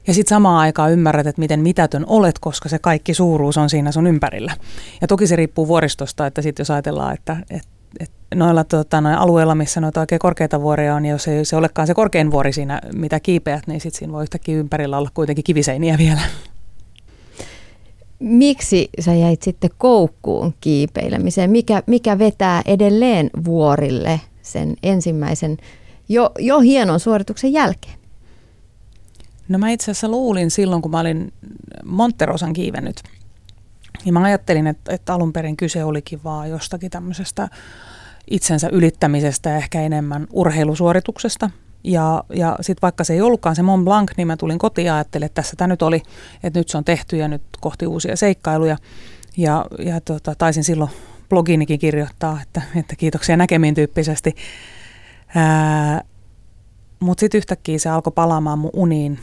Ja 0.08 0.14
sitten 0.14 0.30
samaan 0.30 0.60
aikaan 0.60 0.92
ymmärrät, 0.92 1.28
että 1.28 1.40
miten 1.40 1.60
mitätön 1.60 2.04
olet, 2.08 2.40
koska 2.40 2.70
se 2.70 2.80
kaikki 2.80 3.14
suuruus 3.14 3.58
on 3.58 3.70
siinä 3.70 3.92
sun 3.92 4.08
ympärillä. 4.08 4.54
Ja 5.02 5.08
toki 5.08 5.28
se 5.28 5.36
riippuu 5.36 5.68
vuoristosta, 5.68 6.28
että 6.28 6.42
sitten 6.42 6.62
jos 6.62 6.72
ajatellaan, 6.72 7.14
että, 7.14 7.38
että 7.50 7.70
et 8.00 8.12
noilla 8.36 8.64
tota, 8.64 9.02
noin 9.02 9.16
alueilla, 9.16 9.56
missä 9.56 9.82
noita 9.82 10.00
oikein 10.00 10.20
korkeita 10.20 10.62
vuoria 10.62 10.96
on, 10.96 11.06
ja 11.06 11.12
jos 11.12 11.28
ei 11.28 11.46
se 11.46 11.56
olekaan 11.56 11.88
se 11.88 11.94
korkein 11.94 12.32
vuori 12.32 12.54
siinä, 12.54 12.82
mitä 12.94 13.20
kiipeät, 13.20 13.68
niin 13.68 13.82
sitten 13.82 14.00
siinä 14.00 14.14
voi 14.14 14.24
yhtäkkiä 14.24 14.58
ympärillä 14.58 14.98
olla 14.98 15.10
kuitenkin 15.14 15.44
kiviseiniä 15.44 15.98
vielä. 15.98 16.22
Miksi 18.20 18.90
sä 19.00 19.14
jäit 19.14 19.42
sitten 19.42 19.70
koukkuun 19.78 20.54
kiipeilemiseen? 20.62 21.52
Mikä, 21.52 21.84
mikä 21.88 22.20
vetää 22.20 22.62
edelleen 22.66 23.30
vuorille 23.46 24.20
sen 24.44 24.76
ensimmäisen 24.84 25.58
jo, 26.10 26.32
jo 26.40 26.60
hienon 26.60 27.00
suorituksen 27.00 27.54
jälkeen? 27.54 28.00
No 29.48 29.58
mä 29.58 29.70
itse 29.70 29.92
asiassa 29.92 30.10
luulin 30.10 30.52
silloin, 30.52 30.82
kun 30.82 30.92
mä 30.92 31.00
olin 31.00 31.34
Monterosan 31.86 32.54
kiivennyt. 32.54 33.04
Ja 34.06 34.12
mä 34.14 34.24
ajattelin, 34.24 34.68
että, 34.68 34.94
että 34.94 35.14
alun 35.14 35.34
perin 35.34 35.58
kyse 35.58 35.84
olikin 35.84 36.24
vaan 36.24 36.50
jostakin 36.50 36.92
tämmöisestä 36.92 37.50
itsensä 38.30 38.70
ylittämisestä 38.72 39.50
ja 39.50 39.56
ehkä 39.56 39.82
enemmän 39.82 40.28
urheilusuorituksesta. 40.32 41.50
Ja, 41.84 42.24
ja 42.36 42.58
sitten 42.62 42.82
vaikka 42.82 43.04
se 43.04 43.14
ei 43.14 43.22
ollutkaan 43.22 43.56
se 43.56 43.62
Mont 43.62 43.86
Blanc, 43.86 44.12
niin 44.18 44.28
mä 44.28 44.38
tulin 44.38 44.60
kotiin 44.60 44.86
ja 44.86 44.96
ajattelin, 44.96 45.26
että 45.26 45.42
tässä 45.42 45.56
tämä 45.56 45.68
nyt 45.68 45.82
oli, 45.82 46.02
että 46.44 46.60
nyt 46.60 46.70
se 46.70 46.78
on 46.78 46.84
tehty 46.84 47.18
ja 47.18 47.28
nyt 47.28 47.42
kohti 47.60 47.88
uusia 47.88 48.16
seikkailuja. 48.16 48.78
Ja, 49.38 49.66
ja 49.80 50.02
tota, 50.02 50.36
taisin 50.36 50.64
silloin 50.64 50.92
blogiinikin 51.34 51.80
kirjoittaa, 51.80 52.40
että, 52.42 52.62
että 52.76 52.96
kiitoksia 52.96 53.38
näkemiin 53.38 53.76
tyyppisesti. 53.76 54.36
Mutta 57.00 57.20
sitten 57.20 57.38
yhtäkkiä 57.38 57.80
se 57.80 57.90
alkoi 57.90 58.14
palaamaan 58.16 58.60
mun 58.60 58.72
uniin 58.74 59.20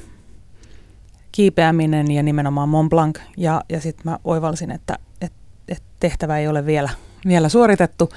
kiipeäminen 1.32 2.10
ja 2.10 2.22
nimenomaan 2.22 2.68
Mont 2.68 2.90
Blanc. 2.90 3.18
Ja, 3.36 3.62
ja 3.68 3.80
sitten 3.80 4.02
mä 4.04 4.18
oivalsin, 4.24 4.70
että, 4.70 4.98
että, 5.20 5.38
että 5.68 5.88
tehtävä 6.00 6.38
ei 6.38 6.48
ole 6.48 6.66
vielä, 6.66 6.88
vielä 7.26 7.48
suoritettu. 7.48 8.08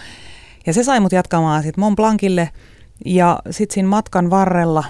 Ja 0.66 0.74
se 0.74 0.84
sai 0.84 1.00
mut 1.00 1.12
jatkamaan 1.12 1.64
sitten 1.64 1.82
Mont 1.82 1.96
Blancille. 1.96 2.50
Ja 3.06 3.40
sitten 3.50 3.74
siinä 3.74 3.90
matkan 3.90 4.30
varrella 4.30 4.84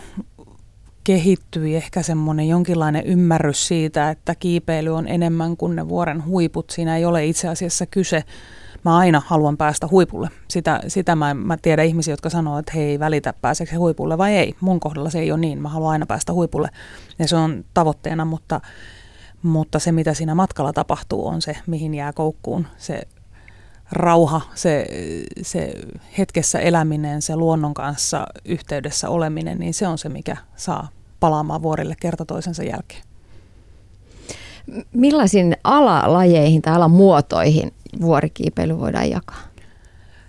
kehittyi 1.03 1.75
ehkä 1.75 2.01
semmoinen 2.01 2.47
jonkinlainen 2.47 3.05
ymmärrys 3.05 3.67
siitä, 3.67 4.09
että 4.09 4.35
kiipeily 4.35 4.95
on 4.95 5.07
enemmän 5.07 5.57
kuin 5.57 5.75
ne 5.75 5.89
vuoren 5.89 6.25
huiput. 6.25 6.69
Siinä 6.69 6.97
ei 6.97 7.05
ole 7.05 7.25
itse 7.25 7.47
asiassa 7.47 7.85
kyse 7.85 8.23
mä 8.85 8.97
aina 8.97 9.21
haluan 9.25 9.57
päästä 9.57 9.87
huipulle. 9.91 10.29
Sitä, 10.47 10.81
sitä 10.87 11.15
mä, 11.15 11.33
mä 11.33 11.57
tiedän 11.57 11.85
ihmisiä, 11.85 12.13
jotka 12.13 12.29
sanoo, 12.29 12.59
että 12.59 12.71
hei, 12.75 12.99
välitä, 12.99 13.33
pääseekö 13.41 13.71
he 13.71 13.77
huipulle 13.77 14.17
vai 14.17 14.35
ei. 14.35 14.55
Mun 14.59 14.79
kohdalla 14.79 15.09
se 15.09 15.19
ei 15.19 15.31
ole 15.31 15.39
niin. 15.39 15.61
Mä 15.61 15.69
haluan 15.69 15.91
aina 15.91 16.05
päästä 16.05 16.33
huipulle 16.33 16.69
ja 17.19 17.27
se 17.27 17.35
on 17.35 17.65
tavoitteena, 17.73 18.25
mutta, 18.25 18.61
mutta 19.41 19.79
se 19.79 19.91
mitä 19.91 20.13
siinä 20.13 20.35
matkalla 20.35 20.73
tapahtuu 20.73 21.27
on 21.27 21.41
se, 21.41 21.57
mihin 21.67 21.93
jää 21.93 22.13
koukkuun. 22.13 22.67
Se 22.77 23.01
rauha, 23.91 24.41
se, 24.55 24.85
se 25.41 25.73
hetkessä 26.17 26.59
eläminen, 26.59 27.21
se 27.21 27.35
luonnon 27.35 27.73
kanssa 27.73 28.27
yhteydessä 28.45 29.09
oleminen, 29.09 29.59
niin 29.59 29.73
se 29.73 29.87
on 29.87 29.97
se, 29.97 30.09
mikä 30.09 30.37
saa 30.55 30.89
palaamaan 31.19 31.61
vuorille 31.61 31.95
kerta 31.99 32.25
toisensa 32.25 32.63
jälkeen. 32.63 33.01
Millaisiin 34.93 35.57
alalajeihin 35.63 36.61
tai 36.61 36.73
alamuotoihin 36.73 37.71
vuorikiipeily 38.01 38.79
voidaan 38.79 39.09
jakaa? 39.09 39.41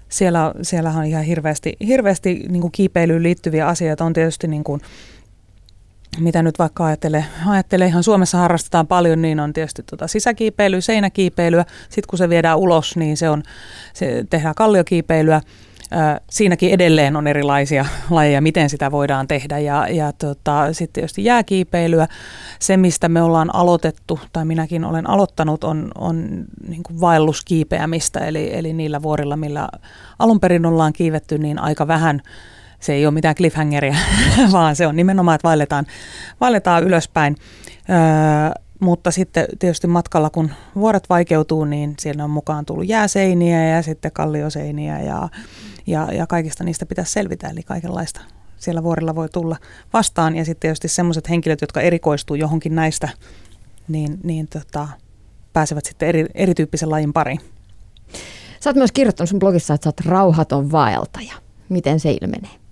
Siellä, 0.09 0.55
siellä 0.63 0.91
on 0.91 1.05
ihan 1.05 1.25
hirveästi, 1.25 1.77
hirveästi 1.87 2.47
niin 2.49 2.73
kiipeilyyn 2.73 3.23
liittyviä 3.23 3.67
asioita. 3.67 4.05
On 4.05 4.13
tietysti 4.13 4.49
niin 4.49 4.65
kuin, 4.65 4.81
mitä 6.19 6.43
nyt 6.43 6.59
vaikka 6.59 6.85
ajattelee, 6.85 7.25
ajattelee, 7.47 7.87
ihan 7.89 8.03
Suomessa 8.03 8.39
harrastetaan 8.39 8.87
paljon, 8.87 9.23
niin 9.23 9.41
on 9.41 9.53
tietysti 9.53 9.83
tuota 9.83 10.07
sisäkiipeilyä, 10.07 10.81
seinäkiipeilyä. 10.81 11.65
Sitten 11.83 12.09
kun 12.11 12.19
se 12.19 12.29
viedään 12.29 12.59
ulos, 12.59 12.97
niin 12.97 13.17
se 13.17 13.31
on, 13.31 13.43
se 13.93 14.25
tehdään 14.31 14.55
kalliokiipeilyä 14.55 15.41
siinäkin 16.31 16.71
edelleen 16.71 17.17
on 17.17 17.27
erilaisia 17.27 17.87
lajeja, 18.11 18.41
miten 18.41 18.71
sitä 18.71 18.91
voidaan 18.91 19.29
tehdä. 19.29 19.59
Ja, 19.59 19.89
ja 19.89 20.13
tota, 20.13 20.73
sitten 20.73 20.93
tietysti 20.93 21.25
jääkiipeilyä. 21.25 22.09
Se, 22.59 22.77
mistä 22.77 23.09
me 23.09 23.23
ollaan 23.23 23.55
aloitettu, 23.55 24.21
tai 24.33 24.45
minäkin 24.45 24.85
olen 24.85 25.11
aloittanut, 25.11 25.65
on, 25.65 25.93
on 25.99 26.45
niin 26.69 26.83
vaelluskiipeämistä. 27.01 28.21
Eli, 28.21 28.57
eli 28.57 28.73
niillä 28.73 29.03
vuorilla, 29.03 29.37
millä 29.37 29.69
alun 30.19 30.41
perin 30.41 30.67
ollaan 30.67 30.93
kiivetty, 30.93 31.39
niin 31.39 31.59
aika 31.59 31.89
vähän 31.89 32.23
se 32.85 32.93
ei 32.93 33.07
ole 33.07 33.15
mitään 33.15 33.35
cliffhangeria, 33.35 33.95
vaan 34.53 34.77
se 34.77 34.87
on 34.87 34.97
nimenomaan, 34.97 35.35
että 35.35 35.49
vaelletaan, 35.49 35.87
vaelletaan 36.41 36.85
ylöspäin. 36.85 37.37
Öö, 37.91 38.63
mutta 38.81 39.11
sitten 39.11 39.47
tietysti 39.59 39.87
matkalla, 39.87 40.31
kun 40.31 40.51
vuoret 40.75 41.09
vaikeutuu, 41.09 41.65
niin 41.65 41.95
siellä 41.99 42.25
on 42.25 42.31
mukaan 42.31 42.67
tullut 42.67 42.89
jääseiniä 42.89 43.69
ja 43.69 43.83
sitten 43.83 44.13
kallioseiniä 44.13 45.01
ja 45.01 45.29
ja, 45.87 46.09
ja 46.13 46.27
kaikista 46.27 46.65
niistä 46.65 46.87
pitäisi 46.87 47.13
selvitä, 47.13 47.49
eli 47.49 47.63
kaikenlaista 47.63 48.21
siellä 48.57 48.83
vuorilla 48.83 49.15
voi 49.15 49.29
tulla 49.29 49.57
vastaan. 49.93 50.37
Ja 50.37 50.45
sitten 50.45 50.61
tietysti 50.61 50.89
sellaiset 50.89 51.29
henkilöt, 51.29 51.61
jotka 51.61 51.81
erikoistuu 51.81 52.37
johonkin 52.37 52.75
näistä, 52.75 53.09
niin, 53.89 54.19
niin 54.23 54.49
tota, 54.49 54.89
pääsevät 55.53 55.85
sitten 55.85 56.09
eri, 56.09 56.27
erityyppisen 56.35 56.91
lajin 56.91 57.13
pariin. 57.13 57.41
Sä 58.61 58.71
oot 58.71 58.77
myös 58.77 58.93
kirjoittanut 58.93 59.29
sun 59.29 59.39
blogissa, 59.39 59.75
että 59.75 59.85
sä 59.85 59.89
oot 59.89 60.01
rauhaton 60.01 60.73
vaeltaja. 60.73 61.35
Miten 61.69 62.01
se 62.01 62.19
ilmenee? 62.23 62.64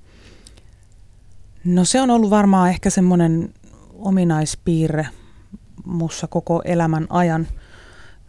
No 1.64 1.84
se 1.84 2.00
on 2.00 2.10
ollut 2.10 2.30
varmaan 2.30 2.68
ehkä 2.68 2.90
semmoinen 2.90 3.54
ominaispiirre 3.94 5.06
mussa 5.84 6.26
koko 6.26 6.62
elämän 6.64 7.06
ajan, 7.10 7.46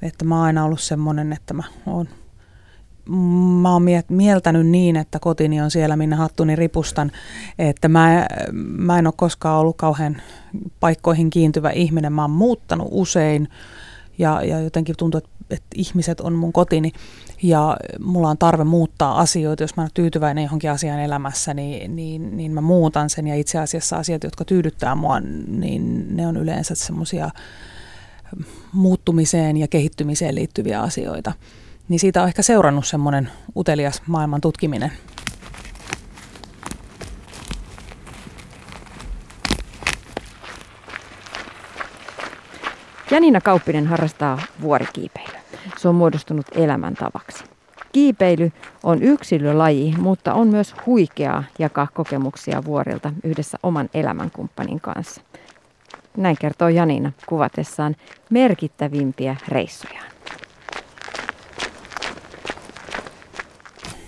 että 0.01 0.25
mä 0.25 0.35
oon 0.35 0.45
aina 0.45 0.65
ollut 0.65 0.81
semmoinen, 0.81 1.33
että 1.33 1.53
mä 1.53 1.63
oon 1.85 2.07
mä 3.61 3.73
oon 3.73 3.83
mieltänyt 4.09 4.67
niin, 4.67 4.95
että 4.95 5.19
kotini 5.19 5.61
on 5.61 5.71
siellä, 5.71 5.95
minne 5.95 6.15
hattuni 6.15 6.55
ripustan, 6.55 7.11
että 7.59 7.87
mä, 7.87 8.27
mä 8.53 8.99
en 8.99 9.07
ole 9.07 9.13
koskaan 9.17 9.59
ollut 9.59 9.77
kauhean 9.77 10.21
paikkoihin 10.79 11.29
kiintyvä 11.29 11.69
ihminen. 11.69 12.13
Mä 12.13 12.21
oon 12.21 12.31
muuttanut 12.31 12.87
usein 12.91 13.49
ja, 14.17 14.43
ja 14.43 14.59
jotenkin 14.59 14.95
tuntuu, 14.97 15.17
että, 15.17 15.29
että 15.53 15.67
ihmiset 15.75 16.19
on 16.19 16.33
mun 16.33 16.53
kotini 16.53 16.91
ja 17.43 17.77
mulla 17.99 18.29
on 18.29 18.37
tarve 18.37 18.63
muuttaa 18.63 19.19
asioita. 19.19 19.63
Jos 19.63 19.75
mä 19.75 19.83
oon 19.83 19.89
tyytyväinen 19.93 20.43
johonkin 20.43 20.71
asiaan 20.71 20.99
elämässä, 20.99 21.53
niin, 21.53 21.95
niin, 21.95 22.37
niin 22.37 22.51
mä 22.51 22.61
muutan 22.61 23.09
sen 23.09 23.27
ja 23.27 23.35
itse 23.35 23.59
asiassa 23.59 23.97
asiat, 23.97 24.23
jotka 24.23 24.45
tyydyttää 24.45 24.95
mua, 24.95 25.19
niin 25.47 26.15
ne 26.17 26.27
on 26.27 26.37
yleensä 26.37 26.75
semmoisia 26.75 27.29
muuttumiseen 28.73 29.57
ja 29.57 29.67
kehittymiseen 29.67 30.35
liittyviä 30.35 30.81
asioita 30.81 31.33
niin 31.89 31.99
siitä 31.99 32.21
on 32.21 32.27
ehkä 32.27 32.41
seurannut 32.41 32.87
semmoinen 32.87 33.31
utelias 33.55 34.01
maailman 34.07 34.41
tutkiminen. 34.41 34.91
Janina 43.11 43.41
Kauppinen 43.41 43.87
harrastaa 43.87 44.41
vuorikiipeilyä. 44.61 45.42
Se 45.77 45.89
on 45.89 45.95
muodostunut 45.95 46.45
elämäntavaksi. 46.55 47.43
Kiipeily 47.91 48.51
on 48.83 49.03
yksilölaji, 49.03 49.95
mutta 49.97 50.33
on 50.33 50.47
myös 50.47 50.75
huikeaa 50.85 51.43
jakaa 51.59 51.87
kokemuksia 51.93 52.65
vuorilta 52.65 53.13
yhdessä 53.23 53.57
oman 53.63 53.89
elämänkumppanin 53.93 54.81
kanssa. 54.81 55.21
Näin 56.17 56.37
kertoo 56.39 56.69
Janina 56.69 57.11
kuvatessaan 57.25 57.95
merkittävimpiä 58.29 59.35
reissujaan. 59.47 60.13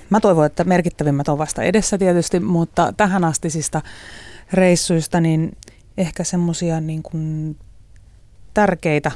Mä 0.10 0.20
toivon, 0.20 0.46
että 0.46 0.64
merkittävimmät 0.64 1.28
on 1.28 1.38
vasta 1.38 1.64
edessä 1.64 1.98
tietysti, 1.98 2.40
mutta 2.40 2.94
tähän 2.98 3.24
astisista 3.24 3.82
reissuista 4.54 5.22
niin 5.22 5.58
ehkä 5.98 6.24
semmoisia 6.24 6.82
niin 6.82 7.04
kuin 7.04 7.58
tärkeitä 8.54 9.12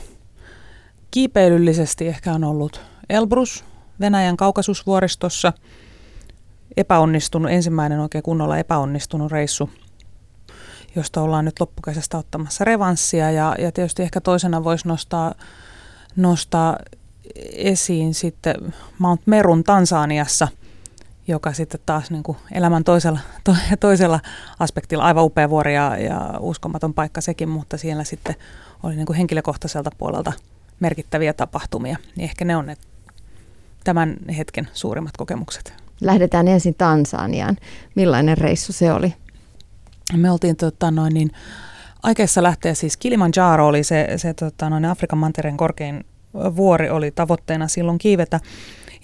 kiipeilyllisesti 1.12 2.08
ehkä 2.08 2.34
on 2.34 2.44
ollut 2.44 2.82
Elbrus 3.10 3.66
Venäjän 4.00 4.38
kaukasusvuoristossa. 4.38 5.54
Epäonnistunut, 6.78 7.51
ensimmäinen 7.51 8.00
oikein 8.00 8.24
kunnolla 8.24 8.58
epäonnistunut 8.58 9.32
reissu, 9.32 9.70
josta 10.96 11.22
ollaan 11.22 11.46
nyt 11.46 11.60
loppukesästä 11.60 12.18
ottamassa 12.18 12.66
revanssia. 12.66 13.32
Ja, 13.32 13.56
ja 13.60 13.72
tietysti 13.72 14.04
ehkä 14.04 14.22
toisena 14.22 14.63
voisi 14.63 14.88
nostaa, 14.88 15.34
nostaa 16.16 16.78
esiin 17.54 18.13
sitten 18.13 18.56
Mount 19.00 19.22
Merun 19.25 19.63
Tansaniassa– 19.63 20.48
joka 21.30 21.54
sitten 21.54 21.80
taas 21.86 22.12
niin 22.12 22.24
kuin 22.24 22.38
elämän 22.51 22.84
toisella, 22.84 23.20
to, 23.44 23.56
toisella 23.80 24.20
aspektilla 24.60 25.04
aivan 25.04 25.24
upea 25.24 25.50
vuori 25.50 25.75
ja, 25.75 25.98
ja 25.98 26.34
uskomaton 26.39 26.94
paikka 26.94 27.22
sekin, 27.22 27.50
mutta 27.50 27.78
siellä 27.78 28.04
sitten 28.04 28.36
oli 28.84 28.96
niin 28.96 29.06
kuin 29.06 29.18
henkilökohtaiselta 29.18 29.89
puolelta 29.98 30.34
merkittäviä 30.80 31.34
tapahtumia. 31.34 31.98
Niin 32.16 32.24
ehkä 32.24 32.46
ne 32.46 32.56
on 32.56 32.66
ne 32.66 32.78
tämän 33.84 34.16
hetken 34.38 34.68
suurimmat 34.74 35.18
kokemukset. 35.18 35.74
Lähdetään 36.02 36.48
ensin 36.48 36.76
Tansaniaan. 36.76 37.58
Millainen 37.96 38.38
reissu 38.38 38.74
se 38.74 38.94
oli? 38.94 39.14
Me 40.18 40.32
oltiin 40.32 40.56
tota, 40.56 40.92
noin, 40.92 41.14
niin, 41.14 41.32
aikeissa 42.04 42.44
lähteä 42.44 42.74
siis 42.74 42.98
Kilimanjaro 42.98 43.68
oli 43.68 43.84
se, 43.84 44.08
se 44.18 44.34
tota, 44.34 44.70
noin, 44.70 44.86
Afrikan 44.86 45.20
mantereen 45.20 45.58
korkein 45.58 46.06
vuori 46.34 46.90
oli 46.90 47.12
tavoitteena 47.12 47.68
silloin 47.68 47.98
kiivetä. 47.98 48.40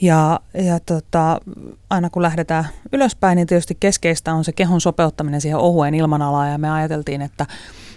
Ja, 0.02 0.40
ja 0.54 0.80
tota, 0.80 1.42
aina 1.90 2.10
kun 2.10 2.22
lähdetään 2.22 2.66
ylöspäin, 2.92 3.36
niin 3.36 3.48
tietysti 3.48 3.78
keskeistä 3.80 4.34
on 4.34 4.44
se 4.44 4.52
kehon 4.52 4.82
sopeuttaminen 4.82 5.42
siihen 5.42 5.58
ohueen 5.58 5.96
ilmanalaan. 5.96 6.52
Ja 6.52 6.58
me 6.58 6.72
ajateltiin, 6.72 7.22
että, 7.22 7.46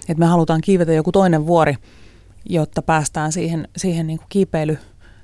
että 0.08 0.20
me 0.20 0.26
halutaan 0.26 0.60
kiivetä 0.60 0.92
joku 0.92 1.12
toinen 1.12 1.46
vuori, 1.46 1.74
jotta 2.44 2.82
päästään 2.82 3.32
siihen, 3.32 3.68
siihen 3.76 4.06
niin 4.06 4.18
kuin 4.18 4.26
kiipeily 4.28 4.78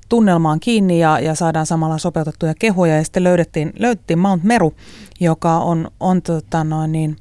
tunnelmaan 0.09 0.61
kiinni 0.61 0.99
ja, 1.01 1.19
ja 1.19 1.35
saadaan 1.35 1.67
samalla 1.67 1.99
sopeutettuja 1.99 2.55
kehoja. 2.59 2.97
Ja 2.97 3.05
sitten 3.05 3.25
löydettiin, 3.25 3.73
löydettiin 3.79 4.19
Mount 4.19 4.45
Meru, 4.45 4.75
joka 5.21 5.59
on, 5.59 5.91
on 6.01 6.23
tota 6.23 6.65
noin 6.65 6.93
niin, 6.93 7.17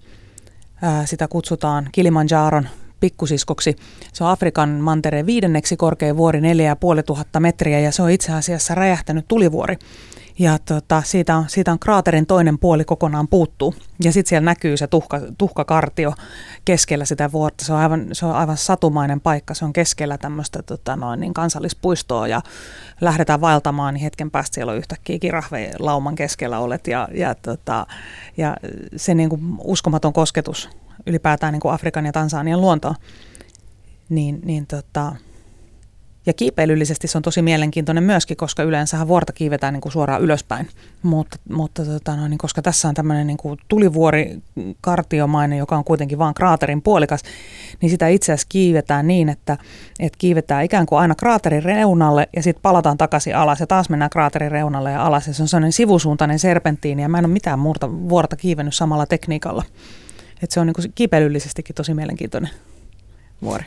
ää, 0.81 1.05
sitä 1.05 1.27
kutsutaan 1.27 1.89
Kilimanjaron 1.91 2.67
pikkusiskoksi. 2.99 3.75
Se 4.13 4.23
on 4.23 4.29
Afrikan 4.29 4.69
mantereen 4.69 5.25
viidenneksi 5.25 5.77
korkein 5.77 6.17
vuori, 6.17 6.41
4500 6.41 7.39
metriä, 7.39 7.79
ja 7.79 7.91
se 7.91 8.01
on 8.01 8.09
itse 8.09 8.31
asiassa 8.31 8.75
räjähtänyt 8.75 9.27
tulivuori. 9.27 9.77
Ja 10.39 10.57
tota, 10.59 11.01
siitä, 11.05 11.37
on, 11.37 11.45
siitä 11.47 11.71
on 11.71 11.79
kraaterin 11.79 12.25
toinen 12.25 12.59
puoli 12.59 12.85
kokonaan 12.85 13.27
puuttuu. 13.27 13.75
Ja 14.03 14.11
sitten 14.11 14.29
siellä 14.29 14.45
näkyy 14.45 14.77
se 14.77 14.87
tuhka, 14.87 15.21
tuhkakartio 15.37 16.13
keskellä 16.65 17.05
sitä 17.05 17.31
vuorta. 17.31 17.65
Se 17.65 17.73
on 17.73 17.79
aivan, 17.79 18.07
se 18.11 18.25
on 18.25 18.35
aivan 18.35 18.57
satumainen 18.57 19.21
paikka. 19.21 19.53
Se 19.53 19.65
on 19.65 19.73
keskellä 19.73 20.17
tämmöistä 20.17 20.63
tota, 20.63 20.95
noin, 20.95 21.19
niin 21.19 21.33
kansallispuistoa 21.33 22.27
ja 22.27 22.41
lähdetään 23.01 23.41
vaeltamaan, 23.41 23.93
niin 23.93 24.03
hetken 24.03 24.31
päästä 24.31 24.55
siellä 24.55 24.71
on 24.71 24.77
yhtäkkiä 24.77 25.19
lauman 25.79 26.15
keskellä 26.15 26.59
olet. 26.59 26.87
Ja, 26.87 27.07
ja, 27.13 27.35
tota, 27.35 27.87
ja 28.37 28.57
se 28.95 29.13
niin 29.13 29.29
kuin 29.29 29.41
uskomaton 29.63 30.13
kosketus 30.13 30.69
ylipäätään 31.05 31.53
niin 31.53 31.61
kuin 31.61 31.73
Afrikan 31.73 32.05
ja 32.05 32.11
Tansanian 32.11 32.61
luontoon, 32.61 32.95
niin, 34.09 34.41
niin 34.45 34.67
tota, 34.67 35.15
ja 36.25 36.33
kiipeilyllisesti 36.33 37.07
se 37.07 37.17
on 37.17 37.21
tosi 37.21 37.41
mielenkiintoinen 37.41 38.03
myöskin, 38.03 38.37
koska 38.37 38.63
yleensähän 38.63 39.07
vuorta 39.07 39.33
kiivetään 39.33 39.73
niin 39.73 39.81
kuin 39.81 39.91
suoraan 39.91 40.21
ylöspäin. 40.21 40.69
Mutta, 41.03 41.37
mutta 41.49 41.85
tota, 41.85 42.15
no, 42.15 42.27
niin 42.27 42.37
koska 42.37 42.61
tässä 42.61 42.87
on 42.87 42.93
tämmöinen 42.93 43.27
niin 43.27 43.37
kuin 43.37 43.59
tulivuori 43.67 44.37
kartiomainen, 44.81 45.57
joka 45.57 45.77
on 45.77 45.83
kuitenkin 45.83 46.17
vain 46.17 46.33
kraaterin 46.33 46.81
puolikas, 46.81 47.21
niin 47.81 47.89
sitä 47.89 48.07
itse 48.07 48.31
asiassa 48.31 48.47
kiivetään 48.49 49.07
niin, 49.07 49.29
että, 49.29 49.57
että 49.99 50.17
kiivetään 50.17 50.63
ikään 50.63 50.85
kuin 50.85 50.99
aina 50.99 51.15
kraaterin 51.15 51.63
reunalle 51.63 52.29
ja 52.35 52.43
sitten 52.43 52.61
palataan 52.61 52.97
takaisin 52.97 53.35
alas 53.35 53.59
ja 53.59 53.67
taas 53.67 53.89
mennään 53.89 54.09
kraaterin 54.09 54.51
reunalle 54.51 54.91
ja 54.91 55.05
alas. 55.05 55.27
Ja 55.27 55.33
se 55.33 55.41
on 55.41 55.47
sellainen 55.47 55.71
sivusuuntainen 55.71 56.39
serpenttiini 56.39 57.01
ja 57.01 57.09
mä 57.09 57.17
en 57.17 57.25
ole 57.25 57.33
mitään 57.33 57.59
muuta 57.59 57.91
vuorta 57.91 58.35
kiivennyt 58.35 58.75
samalla 58.75 59.05
tekniikalla. 59.05 59.63
että 60.43 60.53
se 60.53 60.59
on 60.59 60.67
niin 60.67 60.73
kuin 60.73 60.91
kiipeilyllisestikin 60.95 61.75
tosi 61.75 61.93
mielenkiintoinen 61.93 62.49
vuori 63.41 63.65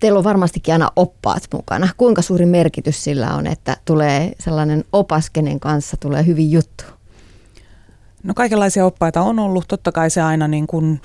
teillä 0.00 0.18
on 0.18 0.24
varmastikin 0.24 0.74
aina 0.74 0.90
oppaat 0.96 1.42
mukana. 1.52 1.88
Kuinka 1.96 2.22
suuri 2.22 2.46
merkitys 2.46 3.04
sillä 3.04 3.34
on, 3.34 3.46
että 3.46 3.76
tulee 3.84 4.32
sellainen 4.40 4.84
opas, 4.92 5.30
kenen 5.30 5.60
kanssa 5.60 5.96
tulee 6.00 6.26
hyvin 6.26 6.50
juttu? 6.50 6.84
No 8.22 8.34
kaikenlaisia 8.34 8.86
oppaita 8.86 9.22
on 9.22 9.38
ollut. 9.38 9.64
Totta 9.68 9.92
kai 9.92 10.10
se 10.10 10.22
aina 10.22 10.48
niin 10.48 10.66
kuin, 10.66 11.00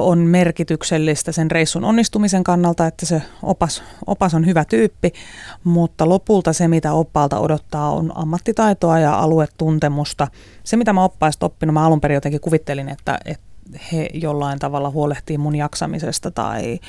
on 0.00 0.18
merkityksellistä 0.18 1.32
sen 1.32 1.50
reissun 1.50 1.84
onnistumisen 1.84 2.44
kannalta, 2.44 2.86
että 2.86 3.06
se 3.06 3.22
opas, 3.42 3.82
opas 4.06 4.34
on 4.34 4.46
hyvä 4.46 4.64
tyyppi, 4.64 5.12
mutta 5.64 6.08
lopulta 6.08 6.52
se, 6.52 6.68
mitä 6.68 6.92
oppaalta 6.92 7.38
odottaa, 7.38 7.90
on 7.90 8.12
ammattitaitoa 8.14 8.98
ja 8.98 9.18
aluetuntemusta. 9.18 10.28
Se, 10.64 10.76
mitä 10.76 10.92
mä 10.92 11.04
oppaista 11.04 11.46
oppinut, 11.46 11.74
mä 11.74 11.86
alun 11.86 12.00
perin 12.00 12.14
jotenkin 12.14 12.40
kuvittelin, 12.40 12.88
että, 12.88 13.18
että 13.24 13.44
he 13.92 14.08
jollain 14.14 14.58
tavalla 14.58 14.90
huolehtii 14.90 15.38
mun 15.38 15.56
jaksamisesta 15.56 16.30
tai 16.30 16.80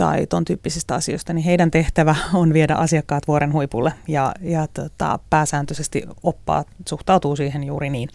tai 0.00 0.26
ton 0.26 0.44
tyyppisistä 0.44 0.94
asioista, 0.94 1.32
niin 1.32 1.44
heidän 1.44 1.70
tehtävä 1.70 2.16
on 2.34 2.52
viedä 2.52 2.74
asiakkaat 2.74 3.28
vuoren 3.28 3.52
huipulle 3.52 3.92
ja, 4.08 4.34
ja 4.40 4.66
tota, 4.74 5.18
pääsääntöisesti 5.30 6.02
oppaat 6.22 6.66
suhtautuu 6.88 7.36
siihen 7.36 7.64
juuri 7.64 7.90
niin. 7.90 8.08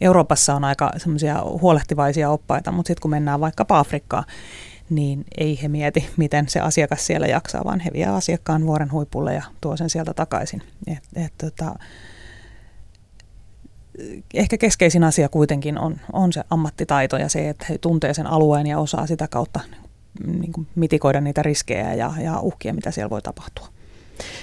Euroopassa 0.00 0.54
on 0.54 0.64
aika 0.64 0.90
semmoisia 0.96 1.42
huolehtivaisia 1.44 2.30
oppaita, 2.30 2.72
mutta 2.72 2.88
sitten 2.88 3.02
kun 3.02 3.10
mennään 3.10 3.40
vaikkapa 3.40 3.78
Afrikkaan, 3.78 4.24
niin 4.90 5.24
ei 5.38 5.62
he 5.62 5.68
mieti, 5.68 6.08
miten 6.16 6.48
se 6.48 6.60
asiakas 6.60 7.06
siellä 7.06 7.26
jaksaa, 7.26 7.64
vaan 7.64 7.80
he 7.80 7.90
vie 7.92 8.06
asiakkaan 8.06 8.66
vuoren 8.66 8.92
huipulle 8.92 9.34
ja 9.34 9.42
tuo 9.60 9.76
sen 9.76 9.90
sieltä 9.90 10.14
takaisin. 10.14 10.62
Et, 10.86 11.02
et, 11.24 11.32
tota, 11.38 11.74
ehkä 14.34 14.58
keskeisin 14.58 15.04
asia 15.04 15.28
kuitenkin 15.28 15.78
on, 15.78 15.96
on 16.12 16.32
se 16.32 16.44
ammattitaito 16.50 17.16
ja 17.16 17.28
se, 17.28 17.48
että 17.48 17.66
he 17.68 17.78
tuntee 17.78 18.14
sen 18.14 18.26
alueen 18.26 18.66
ja 18.66 18.78
osaa 18.78 19.06
sitä 19.06 19.28
kautta 19.28 19.60
niin 20.26 20.52
kuin 20.52 20.66
mitikoida 20.74 21.20
niitä 21.20 21.42
riskejä 21.42 21.94
ja, 21.94 22.12
ja 22.22 22.40
uhkia, 22.40 22.74
mitä 22.74 22.90
siellä 22.90 23.10
voi 23.10 23.22
tapahtua. 23.22 23.68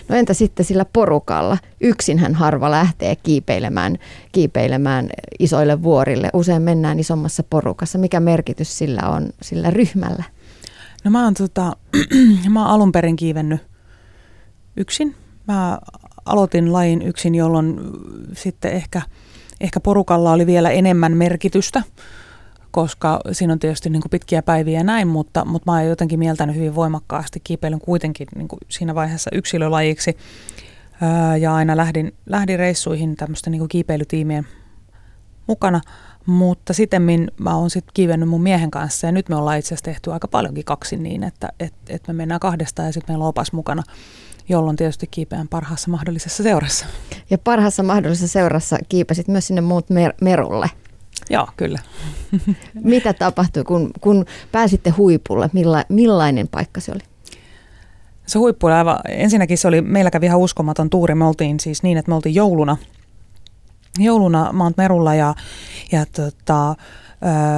No 0.09 0.15
entä 0.15 0.33
sitten 0.33 0.65
sillä 0.65 0.85
porukalla? 0.85 1.57
Yksinhän 1.81 2.35
harva 2.35 2.71
lähtee 2.71 3.15
kiipeilemään, 3.15 3.97
kiipeilemään 4.31 5.09
isoille 5.39 5.83
vuorille. 5.83 6.29
Usein 6.33 6.61
mennään 6.61 6.99
isommassa 6.99 7.43
porukassa. 7.43 7.97
Mikä 7.97 8.19
merkitys 8.19 8.77
sillä 8.77 9.01
on 9.09 9.29
sillä 9.41 9.69
ryhmällä? 9.69 10.23
No 11.03 11.11
mä 11.11 11.23
oon, 11.23 11.33
tota, 11.33 11.75
mä 12.49 12.61
oon 12.61 12.71
alun 12.71 12.91
perin 12.91 13.15
kiivennyt 13.15 13.61
yksin. 14.77 15.15
Mä 15.47 15.79
aloitin 16.25 16.73
lajin 16.73 17.01
yksin, 17.01 17.35
jolloin 17.35 17.79
sitten 18.33 18.71
ehkä, 18.71 19.01
ehkä 19.61 19.79
porukalla 19.79 20.31
oli 20.31 20.45
vielä 20.45 20.69
enemmän 20.69 21.17
merkitystä 21.17 21.83
koska 22.77 23.19
siinä 23.31 23.53
on 23.53 23.59
tietysti 23.59 23.89
niin 23.89 24.01
kuin 24.01 24.09
pitkiä 24.09 24.41
päiviä 24.41 24.79
ja 24.79 24.83
näin, 24.83 25.07
mutta, 25.07 25.45
mutta 25.45 25.71
mä 25.71 25.77
oon 25.77 25.87
jotenkin 25.87 26.19
mieltänyt 26.19 26.55
hyvin 26.55 26.75
voimakkaasti 26.75 27.39
kiipeilyn 27.39 27.79
kuitenkin 27.79 28.27
niin 28.35 28.47
kuin 28.47 28.59
siinä 28.69 28.95
vaiheessa 28.95 29.29
yksilölajiksi. 29.33 30.17
Öö, 31.01 31.37
ja 31.37 31.55
aina 31.55 31.77
lähdin, 31.77 32.13
lähdin 32.25 32.59
reissuihin 32.59 33.15
tämmöisten 33.15 33.51
niin 33.51 33.59
kuin 33.59 33.69
kiipeilytiimien 33.69 34.47
mukana, 35.47 35.81
mutta 36.25 36.73
sitten 36.73 37.27
mä 37.39 37.55
oon 37.55 37.69
sitten 37.69 37.91
kiivennyt 37.93 38.29
mun 38.29 38.43
miehen 38.43 38.71
kanssa 38.71 39.07
ja 39.07 39.11
nyt 39.11 39.29
me 39.29 39.35
ollaan 39.35 39.57
itse 39.57 39.67
asiassa 39.67 39.85
tehty 39.85 40.13
aika 40.13 40.27
paljonkin 40.27 40.65
kaksi 40.65 40.97
niin, 40.97 41.23
että 41.23 41.49
et, 41.59 41.73
et 41.89 42.07
me 42.07 42.13
mennään 42.13 42.39
kahdesta 42.39 42.81
ja 42.81 42.91
sitten 42.91 43.13
meillä 43.13 43.23
on 43.23 43.29
opas 43.29 43.51
mukana 43.51 43.83
jolloin 44.49 44.77
tietysti 44.77 45.07
kiipeän 45.07 45.47
parhaassa 45.47 45.91
mahdollisessa 45.91 46.43
seurassa. 46.43 46.85
Ja 47.29 47.37
parhaassa 47.37 47.83
mahdollisessa 47.83 48.33
seurassa 48.33 48.77
kiipesit 48.89 49.27
myös 49.27 49.47
sinne 49.47 49.61
muut 49.61 49.89
mer- 49.89 50.13
merulle. 50.21 50.69
Joo, 51.29 51.47
kyllä. 51.57 51.79
Mitä 52.83 53.13
tapahtui, 53.13 53.63
kun, 53.63 53.91
kun 54.01 54.25
pääsitte 54.51 54.89
huipulle? 54.89 55.49
Milla, 55.53 55.83
millainen 55.89 56.47
paikka 56.47 56.81
se 56.81 56.91
oli? 56.91 57.03
Se 58.27 58.39
huippu 58.39 58.67
oli 58.67 58.73
aivan, 58.73 58.99
ensinnäkin 59.07 59.57
se 59.57 59.67
oli, 59.67 59.81
meillä 59.81 60.11
kävi 60.11 60.25
ihan 60.25 60.39
uskomaton 60.39 60.89
tuuri. 60.89 61.15
Me 61.15 61.25
oltiin 61.25 61.59
siis 61.59 61.83
niin, 61.83 61.97
että 61.97 62.09
me 62.09 62.15
oltiin 62.15 62.35
jouluna, 62.35 62.77
jouluna 63.99 64.53
Mount 64.53 64.77
Merulla 64.77 65.15
ja, 65.15 65.35
ja 65.91 66.05
tota, 66.05 66.75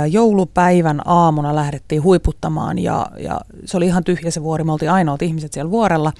joulupäivän 0.10 1.02
aamuna 1.06 1.56
lähdettiin 1.56 2.04
huiputtamaan 2.04 2.80
ja, 2.80 3.08
ja 3.18 3.42
se 3.66 3.78
oli 3.78 3.86
ihan 3.86 4.04
tyhjä 4.04 4.32
se 4.32 4.44
vuori. 4.44 4.64
Me 4.64 4.72
oltiin 4.72 4.92
ainoat 4.92 5.22
ihmiset 5.22 5.54
siellä 5.54 5.72
vuorella 5.72 6.14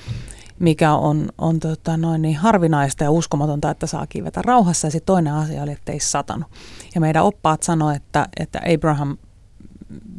mikä 0.60 0.94
on, 0.94 1.30
on 1.38 1.60
tota 1.60 1.98
noin 1.98 2.22
niin 2.22 2.38
harvinaista 2.38 3.04
ja 3.04 3.12
uskomatonta, 3.12 3.72
että 3.72 3.88
saa 3.88 4.08
kiivetä 4.08 4.42
rauhassa. 4.42 4.88
Ja 4.88 4.92
sitten 4.92 5.06
toinen 5.06 5.34
asia 5.34 5.64
oli, 5.64 5.72
että 5.72 5.92
ei 5.92 6.00
satanut. 6.00 6.48
Ja 6.96 7.02
meidän 7.02 7.24
oppaat 7.24 7.64
sanoi, 7.64 7.96
että, 7.96 8.28
että 8.40 8.62
Abraham, 8.74 9.18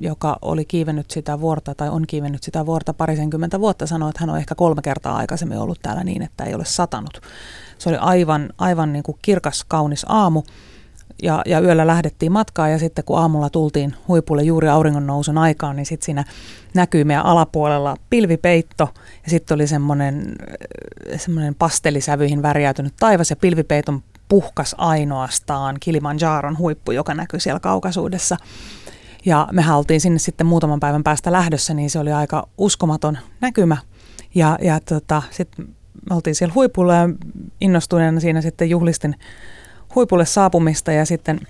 joka 0.00 0.38
oli 0.42 0.64
kiivennyt 0.64 1.10
sitä 1.10 1.40
vuorta 1.40 1.74
tai 1.74 1.88
on 1.88 2.06
kiivennyt 2.06 2.42
sitä 2.42 2.66
vuorta 2.66 2.94
parisenkymmentä 2.94 3.60
vuotta, 3.60 3.86
sanoi, 3.86 4.10
että 4.10 4.20
hän 4.20 4.30
on 4.30 4.38
ehkä 4.38 4.54
kolme 4.54 4.82
kertaa 4.82 5.16
aikaisemmin 5.16 5.58
ollut 5.58 5.78
täällä 5.82 6.04
niin, 6.04 6.22
että 6.22 6.44
ei 6.44 6.54
ole 6.54 6.64
satanut. 6.64 7.20
Se 7.78 7.88
oli 7.88 7.98
aivan, 8.00 8.50
aivan 8.58 8.92
niin 8.92 9.02
kuin 9.02 9.18
kirkas, 9.22 9.64
kaunis 9.68 10.06
aamu 10.08 10.42
ja, 11.22 11.42
ja 11.46 11.60
yöllä 11.60 11.86
lähdettiin 11.86 12.32
matkaa 12.32 12.68
ja 12.68 12.78
sitten 12.78 13.04
kun 13.04 13.18
aamulla 13.18 13.50
tultiin 13.50 13.94
huipulle 14.08 14.42
juuri 14.42 14.68
auringon 14.68 15.06
nousun 15.06 15.38
aikaan, 15.38 15.76
niin 15.76 15.86
sitten 15.86 16.04
siinä 16.04 16.24
näkyi 16.74 17.04
meidän 17.04 17.26
alapuolella 17.26 17.96
pilvipeitto 18.10 18.88
ja 19.24 19.30
sitten 19.30 19.54
oli 19.54 19.66
semmoinen, 19.66 20.36
semmoinen 21.16 21.54
pastelisävyihin 21.54 22.42
värjäytynyt 22.42 22.94
taivas 23.00 23.30
ja 23.30 23.36
pilvipeiton 23.36 24.02
puhkas 24.28 24.74
ainoastaan 24.78 25.76
Kilimanjaron 25.80 26.58
huippu, 26.58 26.92
joka 26.92 27.14
näkyy 27.14 27.40
siellä 27.40 27.60
kaukaisuudessa. 27.60 28.36
Ja 29.24 29.48
me 29.52 29.72
oltiin 29.74 30.00
sinne 30.00 30.18
sitten 30.18 30.46
muutaman 30.46 30.80
päivän 30.80 31.02
päästä 31.02 31.32
lähdössä, 31.32 31.74
niin 31.74 31.90
se 31.90 31.98
oli 31.98 32.12
aika 32.12 32.48
uskomaton 32.58 33.18
näkymä. 33.40 33.76
Ja, 34.34 34.58
ja 34.62 34.80
tota, 34.80 35.22
sitten 35.30 35.68
me 36.10 36.16
oltiin 36.16 36.34
siellä 36.34 36.54
huipulla 36.54 36.94
ja 36.94 37.08
innostuneena 37.60 38.20
siinä 38.20 38.40
sitten 38.40 38.70
juhlistin 38.70 39.16
huipulle 39.94 40.26
saapumista 40.26 40.92
ja 40.92 41.06
sitten, 41.06 41.40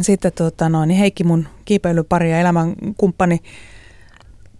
sitten 0.00 0.32
tota 0.32 0.68
noin, 0.68 0.88
niin 0.88 0.98
Heikki 0.98 1.24
mun 1.24 1.48
kiipeilypari 1.64 2.30
ja 2.30 2.40
elämänkumppani 2.40 3.38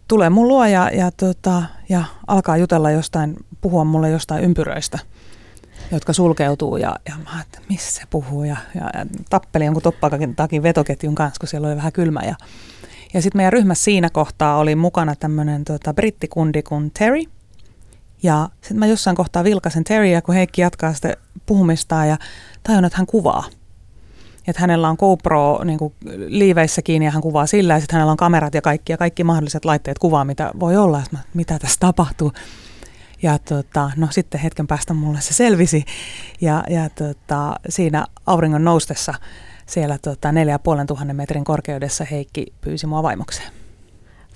tulee 0.09 0.31
mun 0.31 0.49
luo 0.49 0.67
ja, 0.67 0.91
ja, 0.91 1.11
tota, 1.11 1.63
ja 1.89 2.05
alkaa 2.27 2.57
jutella 2.57 2.91
jostain, 2.91 3.37
puhua 3.61 3.85
mulle 3.85 4.11
jostain 4.11 4.45
ympyröistä, 4.45 4.99
jotka 5.93 6.13
sulkeutuu 6.13 6.77
ja, 6.77 6.97
ja 7.09 7.15
mä 7.25 7.43
että 7.43 7.61
missä 7.69 7.93
se 7.93 8.03
puhuu 8.11 8.45
ja, 8.45 8.57
ja, 8.75 8.91
ja 8.95 9.07
tappeli 9.31 9.65
jonkun 9.65 9.83
toppakakin 9.83 10.37
takin 10.37 10.63
vetoketjun 10.63 11.15
kanssa, 11.15 11.41
kun 11.41 11.49
siellä 11.49 11.69
oli 11.69 11.77
vähän 11.77 11.93
kylmä 11.93 12.21
ja, 12.21 12.35
ja 13.15 13.23
sitten 13.23 13.39
meidän 13.39 13.53
ryhmässä 13.53 13.85
siinä 13.85 14.11
kohtaa 14.11 14.59
oli 14.59 14.75
mukana 14.75 15.15
tämmöinen 15.15 15.65
tota, 15.65 15.95
brittikundi 15.95 16.63
kuin 16.63 16.91
Terry– 16.99 17.23
ja 18.27 18.49
sitten 18.61 18.79
mä 18.79 18.87
jossain 18.87 19.17
kohtaa 19.17 19.45
vilkasen 19.45 19.85
Terryä, 19.85 20.23
kun 20.23 20.35
Heikki 20.35 20.61
jatkaa 20.61 20.93
sitä 20.93 21.17
puhumistaan 21.47 22.09
ja 22.09 22.17
tajun, 22.63 22.85
että 22.85 22.99
hän 22.99 23.07
kuvaa. 23.07 23.45
Että 24.47 24.61
hänellä 24.61 24.89
on 24.89 24.97
GoPro 24.99 25.61
niin 25.65 25.79
kuin 25.79 25.95
liiveissä 26.27 26.83
kiinni 26.83 27.07
ja 27.07 27.11
hän 27.11 27.23
kuvaa 27.23 27.47
sillä 27.47 27.75
ja 27.75 27.81
sitten 27.81 27.95
hänellä 27.95 28.11
on 28.11 28.17
kamerat 28.17 28.55
ja 28.55 28.63
kaikki 28.63 28.93
ja 28.93 28.97
kaikki 28.99 29.25
mahdolliset 29.25 29.65
laitteet 29.65 29.99
kuvaa, 29.99 30.25
mitä 30.25 30.51
voi 30.61 30.77
olla. 30.77 30.99
Että 30.99 31.19
mitä 31.35 31.59
tässä 31.59 31.77
tapahtuu. 31.81 32.33
Ja 33.23 33.39
tota, 33.39 33.91
no 33.97 34.09
sitten 34.11 34.41
hetken 34.41 34.67
päästä 34.67 34.95
mulle 34.95 35.21
se 35.21 35.35
selvisi 35.35 35.85
ja, 36.41 36.65
ja 36.71 36.91
tota, 36.91 37.57
siinä 37.69 38.07
auringon 38.27 38.65
noustessa 38.65 39.15
siellä 39.67 39.99
tota, 39.99 40.33
neljä 40.33 40.55
ja 40.55 40.59
puolen 40.59 40.87
tuhannen 40.87 41.17
metrin 41.17 41.45
korkeudessa 41.45 42.05
Heikki 42.11 42.47
pyysi 42.61 42.87
mua 42.87 43.03
vaimokseen. 43.03 43.53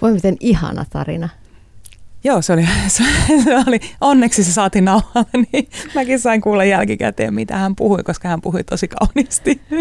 Voi 0.03 0.12
miten 0.12 0.37
ihana 0.40 0.85
tarina. 0.90 1.29
Joo, 2.24 2.42
se 2.42 2.52
oli, 2.52 2.68
se, 2.88 3.02
oli, 3.66 3.80
onneksi 4.00 4.44
se 4.44 4.52
saatiin 4.52 4.85
nauhalle, 4.85 5.30
niin 5.52 5.68
mäkin 5.94 6.20
sain 6.20 6.40
kuulla 6.40 6.64
jälkikäteen, 6.64 7.35
mitä 7.35 7.56
hän 7.56 7.76
puhui, 7.76 8.02
koska 8.02 8.28
hän 8.28 8.40
puhui 8.40 8.64
tosi 8.64 8.88
kauniisti. 8.88 9.61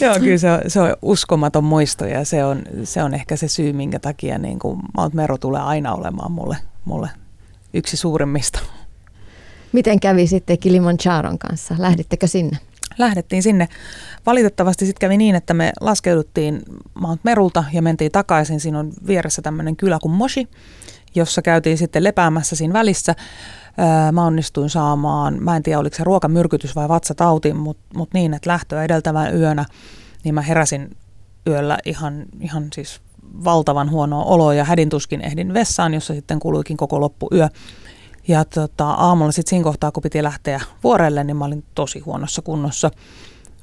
Joo, 0.00 0.14
kyllä 0.20 0.38
se 0.38 0.50
on, 0.50 0.60
se 0.66 0.80
on 0.80 0.96
uskomaton 1.02 1.64
muisto 1.64 2.06
ja 2.06 2.24
se 2.24 2.44
on, 2.44 2.62
se 2.84 3.02
on 3.02 3.14
ehkä 3.14 3.36
se 3.36 3.48
syy, 3.48 3.72
minkä 3.72 3.98
takia 3.98 4.38
niin 4.38 4.58
kuin 4.58 4.80
Mount 4.96 5.14
Mero 5.14 5.38
tulee 5.38 5.60
aina 5.60 5.94
olemaan 5.94 6.32
mulle, 6.32 6.56
mulle 6.84 7.08
yksi 7.74 7.96
suurimmista. 7.96 8.60
Miten 9.72 10.00
kävi 10.00 10.26
sitten 10.26 10.58
Kilimanjaron 10.58 11.38
kanssa? 11.38 11.74
Lähdittekö 11.78 12.26
sinne? 12.26 12.58
Lähdettiin 13.00 13.42
sinne. 13.42 13.68
Valitettavasti 14.26 14.86
sitten 14.86 15.00
kävi 15.00 15.16
niin, 15.16 15.34
että 15.34 15.54
me 15.54 15.72
laskeuduttiin 15.80 16.62
Mount 16.94 17.24
Merulta 17.24 17.64
ja 17.72 17.82
mentiin 17.82 18.12
takaisin. 18.12 18.60
Siinä 18.60 18.78
on 18.78 18.92
vieressä 19.06 19.42
tämmöinen 19.42 19.76
kylä 19.76 19.98
kuin 20.02 20.12
Moshi, 20.12 20.48
jossa 21.14 21.42
käytiin 21.42 21.78
sitten 21.78 22.04
lepäämässä 22.04 22.56
siinä 22.56 22.72
välissä. 22.72 23.14
Mä 24.12 24.24
onnistuin 24.24 24.70
saamaan, 24.70 25.42
mä 25.42 25.56
en 25.56 25.62
tiedä 25.62 25.78
oliko 25.78 25.96
se 25.96 26.04
ruokamyrkytys 26.04 26.76
vai 26.76 26.88
vatsatauti, 26.88 27.52
mutta 27.52 27.82
mut 27.94 28.14
niin, 28.14 28.34
että 28.34 28.50
lähtöä 28.50 28.84
edeltävän 28.84 29.36
yönä, 29.36 29.64
niin 30.24 30.34
mä 30.34 30.42
heräsin 30.42 30.96
yöllä 31.46 31.78
ihan, 31.84 32.24
ihan 32.40 32.68
siis 32.74 33.00
valtavan 33.44 33.90
huonoa 33.90 34.24
oloa 34.24 34.54
ja 34.54 34.64
hädintuskin 34.64 35.20
ehdin 35.20 35.54
vessaan, 35.54 35.94
jossa 35.94 36.14
sitten 36.14 36.38
kuluikin 36.38 36.76
koko 36.76 37.00
loppuyö. 37.00 37.48
Ja 38.28 38.44
tota, 38.44 38.90
aamulla 38.90 39.32
sitten 39.32 39.50
siinä 39.50 39.64
kohtaa, 39.64 39.92
kun 39.92 40.02
piti 40.02 40.22
lähteä 40.22 40.60
vuorelle, 40.84 41.24
niin 41.24 41.36
mä 41.36 41.44
olin 41.44 41.64
tosi 41.74 41.98
huonossa 41.98 42.42
kunnossa. 42.42 42.90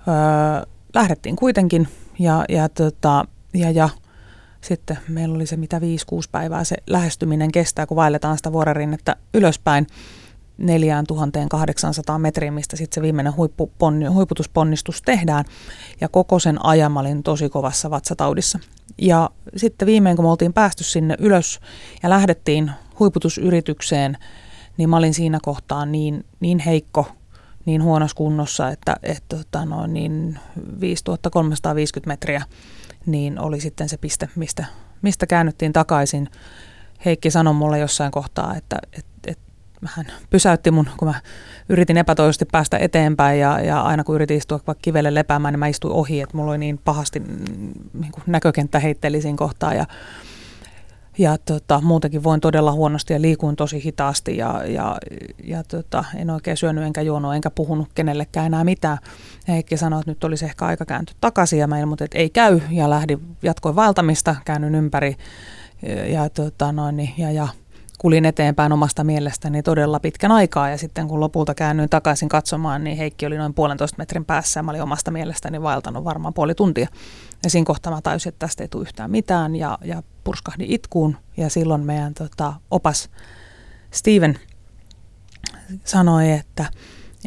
Öö, 0.08 0.68
lähdettiin 0.94 1.36
kuitenkin 1.36 1.88
ja, 2.20 2.46
ja, 2.50 2.70
tota, 2.70 3.26
ja, 3.54 3.72
ja 3.72 3.90
sitten 4.62 4.98
meillä 5.08 5.36
oli 5.36 5.46
se 5.46 5.58
mitä 5.58 5.80
5-6 5.80 5.82
päivää 6.32 6.64
se 6.64 6.76
lähestyminen 6.88 7.52
kestää, 7.52 7.86
kun 7.86 7.98
vaelletaan 7.98 8.38
sitä 8.38 8.52
vuorerinnettä 8.52 9.16
ylöspäin 9.34 9.88
4800 10.58 12.20
metriä, 12.20 12.52
mistä 12.52 12.76
sitten 12.76 12.96
se 12.96 13.02
viimeinen 13.02 13.36
huippuponni, 13.36 14.06
huiputusponnistus 14.06 15.02
tehdään. 15.02 15.46
Ja 16.02 16.10
koko 16.10 16.40
sen 16.40 16.66
ajan 16.66 16.92
mä 16.92 17.00
olin 17.00 17.24
tosi 17.24 17.50
kovassa 17.50 17.90
vatsataudissa. 17.90 18.60
Ja 18.98 19.30
sitten 19.56 19.86
viimein, 19.86 20.16
kun 20.16 20.26
me 20.26 20.30
oltiin 20.30 20.54
päästy 20.54 20.84
sinne 20.84 21.16
ylös 21.20 21.60
ja 22.04 22.10
lähdettiin 22.10 22.72
huiputusyritykseen, 23.00 24.18
niin 24.78 24.90
mä 24.90 24.98
olin 24.98 25.14
siinä 25.14 25.40
kohtaa 25.42 25.86
niin, 25.86 26.26
niin 26.40 26.60
heikko, 26.60 27.08
niin 27.66 27.84
huonossa 27.84 28.16
kunnossa, 28.16 28.70
että, 28.70 28.96
että 29.04 29.38
tota 29.38 29.66
noin, 29.66 29.94
niin 29.94 30.40
5350 30.80 32.08
metriä 32.08 32.42
niin 33.08 33.40
oli 33.40 33.60
sitten 33.60 33.90
se 33.90 33.98
piste, 33.98 34.30
mistä, 34.36 34.66
mistä 35.02 35.28
käännyttiin 35.28 35.74
takaisin. 35.74 36.30
Heikki 37.06 37.32
sanoi 37.32 37.54
mulle 37.54 37.80
jossain 37.80 38.12
kohtaa, 38.12 38.56
että, 38.56 38.78
että, 38.94 39.12
että 39.28 39.44
hän 39.86 40.06
pysäytti 40.30 40.72
mun, 40.72 40.90
kun 40.98 41.08
mä 41.08 41.22
yritin 41.70 41.98
epätoivoisesti 41.98 42.46
päästä 42.52 42.78
eteenpäin 42.78 43.40
ja, 43.40 43.60
ja 43.60 43.82
aina 43.82 44.04
kun 44.04 44.16
yritin 44.16 44.38
istua 44.38 44.60
vaikka 44.68 44.82
kivelle 44.82 45.14
lepäämään, 45.14 45.54
niin 45.54 45.60
mä 45.60 45.68
istuin 45.68 45.94
ohi, 45.94 46.22
että 46.22 46.38
mulla 46.38 46.52
oli 46.52 46.58
niin 46.58 46.78
pahasti 46.78 47.20
niin 47.94 48.12
kuin 48.12 48.24
näkökenttä 48.28 48.80
heitteli 48.80 49.22
siinä 49.22 49.38
kohtaa 49.38 49.74
ja 49.74 49.86
ja 51.18 51.38
tota, 51.38 51.82
muutenkin 51.82 52.24
voin 52.24 52.42
todella 52.42 52.72
huonosti 52.72 53.14
ja 53.14 53.22
liikuin 53.22 53.56
tosi 53.56 53.84
hitaasti 53.84 54.38
ja, 54.38 54.64
ja, 54.66 54.98
ja 55.44 55.64
tota, 55.64 56.06
en 56.16 56.30
oikein 56.30 56.58
syönyt 56.58 56.84
enkä 56.84 57.02
juonut 57.02 57.36
enkä 57.36 57.50
puhunut 57.50 57.90
kenellekään 57.96 58.46
enää 58.46 58.64
mitään. 58.64 58.98
Heikki 59.48 59.78
sanoi, 59.78 60.00
että 60.00 60.12
nyt 60.12 60.24
olisi 60.24 60.46
ehkä 60.46 60.66
aika 60.66 60.86
kääntyä 60.86 61.16
takaisin 61.22 61.60
ja 61.60 61.68
mä 61.68 61.80
ilmoitin, 61.80 62.06
että 62.06 62.18
ei 62.18 62.30
käy 62.30 62.62
ja 62.70 62.90
lähdin, 62.90 63.20
jatkoin 63.44 63.76
valtamista, 63.76 64.36
käännyn 64.46 64.76
ympäri 64.76 65.16
ja, 65.82 66.06
ja, 66.06 66.30
tota, 66.30 66.72
noin, 66.72 66.98
niin, 66.98 67.14
ja, 67.18 67.32
ja 67.32 67.48
kulin 67.98 68.26
eteenpäin 68.26 68.72
omasta 68.72 69.04
mielestäni 69.04 69.64
todella 69.64 70.00
pitkän 70.00 70.32
aikaa 70.32 70.70
ja 70.70 70.78
sitten 70.78 71.08
kun 71.08 71.20
lopulta 71.20 71.56
käännyin 71.56 71.90
takaisin 71.90 72.30
katsomaan, 72.30 72.84
niin 72.84 72.98
Heikki 72.98 73.26
oli 73.26 73.38
noin 73.38 73.54
puolentoista 73.54 73.98
metrin 73.98 74.26
päässä 74.26 74.60
ja 74.60 74.64
mä 74.64 74.72
olin 74.72 74.84
omasta 74.84 75.12
mielestäni 75.12 75.62
vaeltanut 75.62 76.04
varmaan 76.04 76.34
puoli 76.34 76.56
tuntia. 76.56 76.88
Ja 77.44 77.50
siinä 77.50 77.66
kohtaa 77.66 77.94
mä 77.94 78.02
tajusin, 78.02 78.30
että 78.30 78.46
tästä 78.46 78.64
ei 78.64 78.68
tule 78.68 78.82
yhtään 78.82 79.12
mitään 79.12 79.56
ja, 79.56 79.78
ja 79.84 80.04
purskahdin 80.24 80.72
itkuun 80.72 81.18
ja 81.38 81.50
silloin 81.50 81.86
meidän 81.86 82.14
tota, 82.14 82.54
opas 82.72 83.10
Steven 83.92 84.40
sanoi, 85.84 86.32
että 86.32 86.66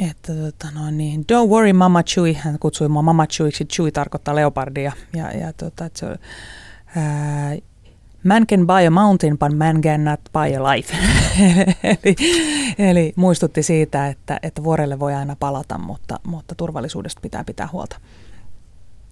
että 0.08 0.32
tota 0.34 0.68
no 0.74 0.90
niin, 0.90 1.20
don't 1.20 1.48
worry 1.48 1.72
Mama 1.72 2.02
Chewy, 2.02 2.32
hän 2.32 2.58
kutsui 2.58 2.88
mua 2.88 3.02
Mama 3.02 3.26
Chewyksi, 3.26 3.64
Chewy 3.64 3.92
tarkoittaa 3.92 4.34
leopardia, 4.34 4.92
ja, 5.16 5.30
ja 5.30 5.52
tota, 5.52 5.84
että 5.84 5.98
se, 5.98 6.06
ää, 6.96 7.56
Man 8.24 8.46
can 8.46 8.66
buy 8.66 8.86
a 8.86 8.90
mountain, 8.90 9.38
but 9.38 9.58
man 9.58 9.80
cannot 9.80 10.20
buy 10.32 10.54
a 10.54 10.72
life. 10.74 10.96
eli, 11.84 12.16
eli 12.78 13.12
muistutti 13.16 13.62
siitä, 13.62 14.06
että, 14.06 14.38
että 14.42 14.64
vuorelle 14.64 15.00
voi 15.00 15.14
aina 15.14 15.36
palata, 15.40 15.78
mutta, 15.78 16.20
mutta 16.26 16.54
turvallisuudesta 16.54 17.20
pitää 17.20 17.44
pitää 17.44 17.68
huolta. 17.72 18.00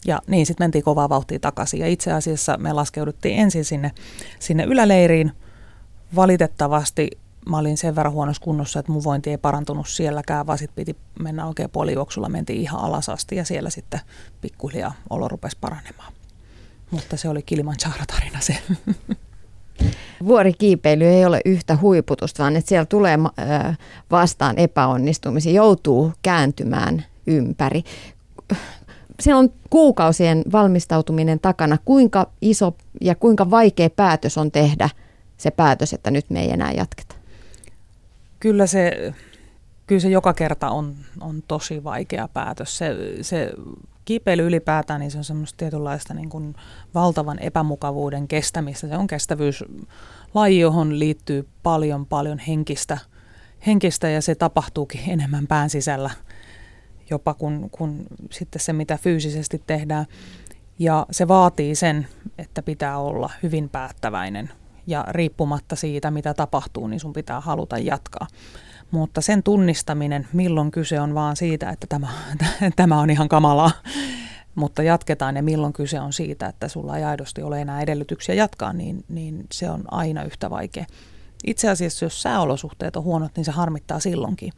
Ja 0.07 0.23
niin, 0.27 0.47
sitten 0.47 0.65
mentiin 0.65 0.85
kovaa 0.85 1.09
vauhtia 1.09 1.39
takaisin. 1.39 1.81
Ja 1.81 1.87
itse 1.87 2.13
asiassa 2.13 2.57
me 2.57 2.73
laskeuduttiin 2.73 3.39
ensin 3.39 3.65
sinne, 3.65 3.93
sinne 4.39 4.65
yläleiriin. 4.65 5.33
Valitettavasti 6.17 7.11
mä 7.49 7.59
olin 7.59 7.77
sen 7.77 7.97
verran 7.97 8.13
huonossa 8.13 8.43
kunnossa, 8.43 8.81
että 8.81 8.93
mun 8.93 9.05
vointi 9.05 9.31
ei 9.31 9.39
parantunut 9.39 9.89
sielläkään, 9.89 10.47
vaan 10.47 10.59
sitten 10.59 10.75
piti 10.75 10.97
mennä 11.21 11.47
oikein 11.47 11.71
puolijuoksulla. 11.71 12.29
Mentiin 12.29 12.61
ihan 12.61 12.81
alas 12.81 13.09
asti 13.09 13.37
ja 13.37 13.45
siellä 13.45 13.71
sitten 13.71 14.01
pikkuhiljaa 14.41 14.95
olo 15.11 15.29
rupesi 15.29 15.57
paranemaan. 15.61 16.13
Mutta 16.91 17.17
se 17.17 17.29
oli 17.29 17.43
Kilimanjaro-tarina 17.43 18.41
se. 18.41 18.59
Vuorikiipeily 20.27 21.05
ei 21.05 21.25
ole 21.25 21.41
yhtä 21.45 21.77
huiputusta, 21.77 22.43
vaan 22.43 22.57
että 22.57 22.69
siellä 22.69 22.87
tulee 22.87 23.19
vastaan 24.11 24.59
epäonnistumisia, 24.59 25.53
joutuu 25.53 26.13
kääntymään 26.23 27.05
ympäri. 27.27 27.83
Siellä 29.21 29.39
on 29.39 29.53
kuukausien 29.71 30.43
valmistautuminen 30.53 31.41
takana. 31.41 31.79
Kuinka 31.85 32.31
iso 32.43 32.77
ja 33.01 33.15
kuinka 33.15 33.51
vaikea 33.51 33.91
päätös 33.91 34.39
on 34.39 34.51
tehdä 34.51 34.91
se 35.37 35.51
päätös, 35.51 35.93
että 35.93 36.11
nyt 36.11 36.31
me 36.31 36.41
ei 36.41 36.51
enää 36.51 36.73
jatketa? 36.73 37.15
Kyllä 38.41 38.67
se, 38.67 39.13
kyllä 39.87 40.01
se 40.01 40.09
joka 40.09 40.33
kerta 40.33 40.71
on, 40.71 40.95
on 41.21 41.43
tosi 41.49 41.85
vaikea 41.85 42.29
päätös. 42.29 42.79
Se, 42.79 42.97
se 43.23 43.53
kiipeily 44.09 44.47
ylipäätään, 44.47 45.01
niin 45.01 45.11
se 45.11 45.19
on 45.19 45.25
semmoista 45.25 45.57
tietynlaista 45.57 46.15
niin 46.15 46.29
kuin 46.29 46.55
valtavan 46.95 47.39
epämukavuuden 47.39 48.29
kestämistä. 48.29 48.89
Se 48.89 48.97
on 48.97 49.07
kestävyyslaji, 49.07 50.61
johon 50.61 50.99
liittyy 50.99 51.49
paljon 51.63 52.07
paljon 52.07 52.39
henkistä, 52.39 52.99
henkistä 53.67 54.09
ja 54.09 54.23
se 54.23 54.35
tapahtuukin 54.35 55.01
enemmän 55.09 55.47
pään 55.47 55.71
sisällä 55.71 56.11
jopa 57.11 57.35
kuin, 57.35 57.71
kuin 57.71 58.07
sitten 58.31 58.61
se, 58.61 58.73
mitä 58.73 58.97
fyysisesti 58.97 59.63
tehdään. 59.67 60.07
Ja 60.79 61.07
se 61.11 61.29
vaatii 61.29 61.75
sen, 61.75 62.09
että 62.39 62.63
pitää 62.63 62.99
olla 62.99 63.31
hyvin 63.43 63.69
päättäväinen 63.69 64.51
ja 64.87 65.05
riippumatta 65.09 65.77
siitä, 65.77 66.11
mitä 66.11 66.35
tapahtuu, 66.35 66.87
niin 66.87 67.01
sun 67.01 67.13
pitää 67.13 67.41
haluta 67.41 67.79
jatkaa. 67.79 68.27
Mutta 68.91 69.21
sen 69.21 69.43
tunnistaminen, 69.43 70.29
milloin 70.33 70.71
kyse 70.71 71.01
on 71.01 71.15
vaan 71.15 71.37
siitä, 71.37 71.71
että 71.71 71.87
tämä, 71.87 72.09
tämä 72.77 73.01
on 73.01 73.11
ihan 73.11 73.29
kamalaa, 73.29 73.71
mutta 74.55 74.83
jatketaan 74.83 75.37
ja 75.37 75.43
milloin 75.43 75.73
kyse 75.73 76.01
on 76.01 76.13
siitä, 76.13 76.47
että 76.47 76.69
sulla 76.69 76.97
ei 76.97 77.05
aidosti 77.05 77.43
ole 77.43 77.61
enää 77.61 77.81
edellytyksiä 77.81 78.35
jatkaa, 78.35 78.73
niin, 78.73 79.05
niin 79.09 79.47
se 79.53 79.71
on 79.71 79.83
aina 79.91 80.23
yhtä 80.23 80.51
vaikea. 80.51 80.87
Itse 81.47 81.69
asiassa, 81.69 82.05
jos 82.05 82.23
sääolosuhteet 82.23 82.97
on 82.97 83.03
huonot, 83.03 83.33
niin 83.37 83.45
se 83.45 83.51
harmittaa 83.51 84.01
silloinkin, 84.01 84.53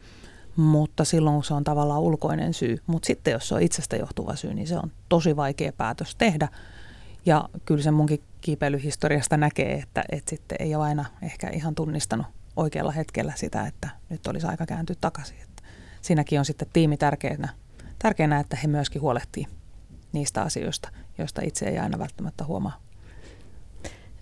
mutta 0.55 1.05
silloin 1.05 1.43
se 1.43 1.53
on 1.53 1.63
tavallaan 1.63 2.01
ulkoinen 2.01 2.53
syy. 2.53 2.77
Mutta 2.87 3.07
sitten 3.07 3.31
jos 3.31 3.47
se 3.47 3.55
on 3.55 3.61
itsestä 3.61 3.95
johtuva 3.95 4.35
syy, 4.35 4.53
niin 4.53 4.67
se 4.67 4.77
on 4.77 4.91
tosi 5.09 5.35
vaikea 5.35 5.73
päätös 5.73 6.15
tehdä. 6.15 6.47
Ja 7.25 7.49
kyllä 7.65 7.83
se 7.83 7.91
munkin 7.91 8.23
kiipeilyhistoriasta 8.41 9.37
näkee, 9.37 9.73
että, 9.73 10.03
että 10.11 10.29
sitten 10.29 10.57
ei 10.59 10.75
ole 10.75 10.83
aina 10.83 11.05
ehkä 11.21 11.49
ihan 11.49 11.75
tunnistanut 11.75 12.25
oikealla 12.55 12.91
hetkellä 12.91 13.33
sitä, 13.35 13.67
että 13.67 13.89
nyt 14.09 14.27
olisi 14.27 14.47
aika 14.47 14.65
kääntyä 14.65 14.95
takaisin. 15.01 15.37
Että 15.43 15.63
siinäkin 16.01 16.39
on 16.39 16.45
sitten 16.45 16.67
tiimi 16.73 16.97
tärkeänä, 16.97 17.49
tärkeänä, 17.99 18.39
että 18.39 18.57
he 18.63 18.67
myöskin 18.67 19.01
huolehtii 19.01 19.47
niistä 20.11 20.41
asioista, 20.41 20.89
joista 21.17 21.41
itse 21.43 21.65
ei 21.65 21.79
aina 21.79 21.99
välttämättä 21.99 22.43
huomaa. 22.43 22.77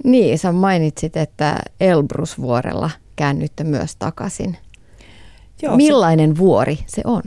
Niin, 0.04 0.40
sä 0.40 0.52
mainitsit, 0.52 1.18
että 1.18 1.60
Elbrusvuorella 1.80 2.90
käännytte 3.16 3.64
myös 3.64 3.96
takaisin. 3.96 4.58
Joo, 5.62 5.78
Millainen 5.78 6.30
se, 6.30 6.38
vuori 6.38 6.80
se 6.88 7.02
on? 7.06 7.24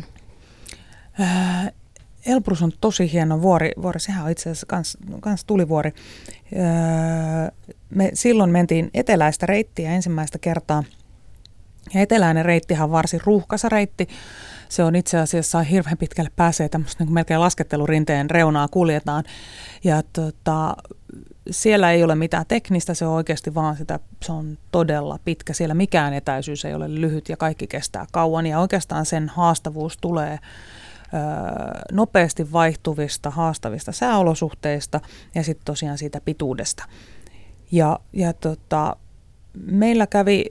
Elbrus 2.27 2.63
on 2.63 2.73
tosi 2.81 3.13
hieno 3.13 3.43
vuori. 3.43 3.71
vuori. 3.83 4.01
Sehän 4.01 4.25
on 4.25 4.31
itse 4.31 4.43
asiassa 4.43 4.67
kans, 4.67 4.99
kans 5.21 5.45
tulivuori. 5.45 5.93
Ää, 6.59 7.53
me 7.91 8.11
silloin 8.15 8.51
mentiin 8.51 8.91
eteläistä 8.95 9.47
reittiä 9.47 9.93
ensimmäistä 9.93 10.39
kertaa. 10.39 10.85
Ja 11.95 12.01
eteläinen 12.01 12.45
reittihan 12.45 12.85
on 12.85 12.91
varsin 12.91 13.21
ruuhkasa 13.25 13.69
reitti. 13.69 14.09
Se 14.69 14.85
on 14.85 14.97
itse 14.97 15.19
asiassa 15.19 15.63
hirveän 15.63 15.99
pitkälle 15.99 16.31
pääsee 16.37 16.69
tämmöistä 16.69 17.05
niin 17.05 17.15
melkein 17.15 17.41
laskettelurinteen 17.41 18.31
reunaa 18.31 18.69
kuljetaan. 18.69 19.25
Ja 19.85 20.03
tota, 20.13 20.77
siellä 21.51 21.91
ei 21.91 22.05
ole 22.05 22.15
mitään 22.15 22.45
teknistä, 22.49 22.95
se 22.95 23.07
on 23.07 23.13
oikeasti 23.13 23.55
vaan 23.55 23.77
sitä, 23.77 24.01
se 24.25 24.33
on 24.33 24.59
todella 24.73 25.19
pitkä. 25.25 25.53
Siellä 25.53 25.75
mikään 25.75 26.15
etäisyys 26.15 26.65
ei 26.65 26.75
ole 26.75 26.95
lyhyt 26.95 27.29
ja 27.29 27.37
kaikki 27.37 27.67
kestää 27.67 28.07
kauan 28.13 28.47
ja 28.47 28.61
oikeastaan 28.61 29.07
sen 29.07 29.29
haastavuus 29.29 29.99
tulee 30.01 30.39
nopeasti 31.93 32.53
vaihtuvista, 32.53 33.31
haastavista 33.31 33.93
sääolosuhteista 33.93 35.01
ja 35.35 35.43
sitten 35.43 35.65
tosiaan 35.65 35.99
siitä 35.99 36.21
pituudesta. 36.25 36.85
Ja, 37.73 38.01
ja 38.13 38.33
tota, 38.33 38.97
meillä 39.67 40.07
kävi, 40.07 40.45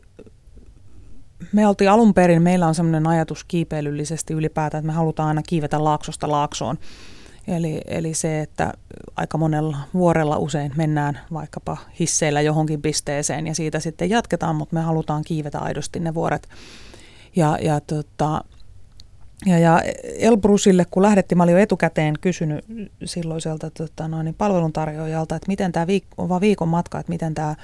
me 1.53 1.67
oltiin 1.67 1.89
alun 1.89 2.13
perin, 2.13 2.41
meillä 2.41 2.67
on 2.67 2.75
sellainen 2.75 3.07
ajatus 3.07 3.43
kiipeilyllisesti 3.43 4.33
ylipäätään, 4.33 4.79
että 4.79 4.87
me 4.87 4.93
halutaan 4.93 5.27
aina 5.27 5.41
kiivetä 5.47 5.83
laaksosta 5.83 6.31
laaksoon. 6.31 6.77
Eli, 7.47 7.81
eli 7.87 8.13
se, 8.13 8.41
että 8.41 8.73
aika 9.15 9.37
monella 9.37 9.77
vuorella 9.93 10.37
usein 10.37 10.71
mennään 10.75 11.19
vaikkapa 11.33 11.77
hisseillä 11.99 12.41
johonkin 12.41 12.81
pisteeseen 12.81 13.47
ja 13.47 13.55
siitä 13.55 13.79
sitten 13.79 14.09
jatketaan, 14.09 14.55
mutta 14.55 14.75
me 14.75 14.81
halutaan 14.81 15.23
kiivetä 15.23 15.59
aidosti 15.59 15.99
ne 15.99 16.13
vuoret. 16.13 16.49
Ja, 17.35 17.57
ja 17.61 17.79
tota, 17.79 18.43
ja, 19.45 19.59
ja 19.59 19.81
Elbrusille, 20.17 20.85
kun 20.91 21.03
lähdettiin, 21.03 21.37
mä 21.37 21.43
olin 21.43 21.53
jo 21.53 21.59
etukäteen 21.59 22.15
kysynyt 22.21 22.65
silloiselta 23.05 23.69
tota, 23.69 24.07
noin, 24.07 24.35
palveluntarjoajalta, 24.37 25.35
että 25.35 25.47
miten 25.47 25.71
tämä 25.71 25.85
viik- 25.85 26.13
on 26.17 26.29
vaan 26.29 26.41
viikon 26.41 26.67
matka, 26.67 26.99
että 26.99 27.11
miten 27.11 27.33
tämä 27.33 27.55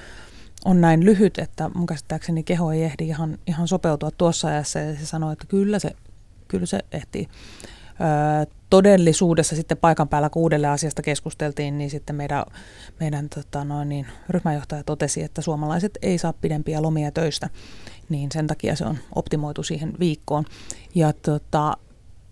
on 0.64 0.80
näin 0.80 1.04
lyhyt, 1.04 1.38
että 1.38 1.70
mun 1.74 1.86
käsittääkseni 1.86 2.42
keho 2.42 2.72
ei 2.72 2.82
ehdi 2.82 3.06
ihan, 3.06 3.38
ihan 3.46 3.68
sopeutua 3.68 4.10
tuossa 4.10 4.48
ajassa. 4.48 4.78
Ja 4.78 4.96
se 4.96 5.06
sanoi, 5.06 5.32
että 5.32 5.46
kyllä 5.48 5.78
se, 5.78 5.90
kyllä 6.48 6.66
se 6.66 6.80
ehtii. 6.92 7.28
Todellisuudessa 8.70 9.56
sitten 9.56 9.78
paikan 9.78 10.08
päällä, 10.08 10.30
kun 10.30 10.42
uudelle 10.42 10.66
asiasta 10.66 11.02
keskusteltiin, 11.02 11.78
niin 11.78 11.90
sitten 11.90 12.16
meidän, 12.16 12.44
meidän 13.00 13.28
tota 13.28 13.64
noin, 13.64 13.88
niin, 13.88 14.06
ryhmäjohtaja 14.28 14.84
totesi, 14.84 15.22
että 15.22 15.42
suomalaiset 15.42 15.98
ei 16.02 16.18
saa 16.18 16.32
pidempiä 16.32 16.82
lomia 16.82 17.12
töistä 17.12 17.48
niin 18.08 18.32
sen 18.32 18.46
takia 18.46 18.76
se 18.76 18.84
on 18.84 18.98
optimoitu 19.14 19.62
siihen 19.62 19.92
viikkoon. 19.98 20.44
Ja 20.94 21.12
tota, 21.12 21.76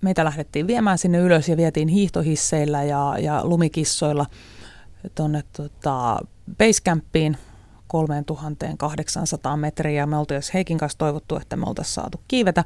meitä 0.01 0.25
lähdettiin 0.25 0.67
viemään 0.67 0.99
sinne 0.99 1.19
ylös 1.19 1.49
ja 1.49 1.57
vietiin 1.57 1.89
hiihtohisseillä 1.89 2.83
ja, 2.85 3.17
ja 3.19 3.45
lumikissoilla 3.45 4.27
tuonne 5.15 5.43
tota, 5.57 6.19
basecampiin 6.59 7.37
3800 7.87 9.57
metriä. 9.57 10.07
Me 10.07 10.17
oltiin 10.17 10.43
Heikin 10.55 10.79
kanssa 10.79 10.99
toivottu, 10.99 11.37
että 11.37 11.57
me 11.57 11.67
oltaisiin 11.67 11.95
saatu 11.95 12.21
kiivetä, 12.29 12.65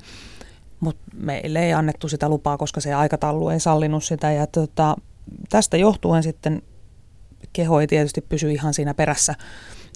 mutta 0.80 1.02
meille 1.14 1.66
ei 1.66 1.72
annettu 1.72 2.08
sitä 2.08 2.28
lupaa, 2.28 2.56
koska 2.56 2.80
se 2.80 2.94
aikataulu 2.94 3.48
ei 3.48 3.60
sallinut 3.60 4.04
sitä. 4.04 4.32
Ja 4.32 4.46
tota, 4.46 4.96
tästä 5.48 5.76
johtuen 5.76 6.22
sitten 6.22 6.62
keho 7.52 7.80
ei 7.80 7.86
tietysti 7.86 8.20
pysy 8.20 8.52
ihan 8.52 8.74
siinä 8.74 8.94
perässä 8.94 9.34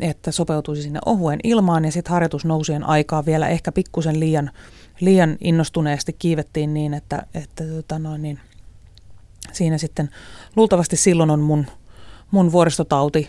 että 0.01 0.33
sopeutuisi 0.33 0.83
sinne 0.83 0.99
ohuen 1.07 1.41
ilmaan 1.45 1.85
ja 1.85 1.93
sitten 1.93 2.13
harjoitusnousien 2.13 2.85
aikaa 2.85 3.27
vielä 3.27 3.49
ehkä 3.49 3.73
pikkusen 3.73 4.21
liian, 4.21 4.51
liian 5.01 5.37
innostuneesti 5.41 6.13
kiivettiin 6.13 6.75
niin, 6.75 6.95
että, 6.95 7.27
että 7.35 7.65
tota 7.65 7.99
noin, 7.99 8.23
niin 8.23 8.41
siinä 9.53 9.79
sitten 9.79 10.11
luultavasti 10.57 10.97
silloin 10.97 11.31
on 11.31 11.41
mun, 11.41 11.67
mun 12.31 12.53
vuoristotauti 12.53 13.29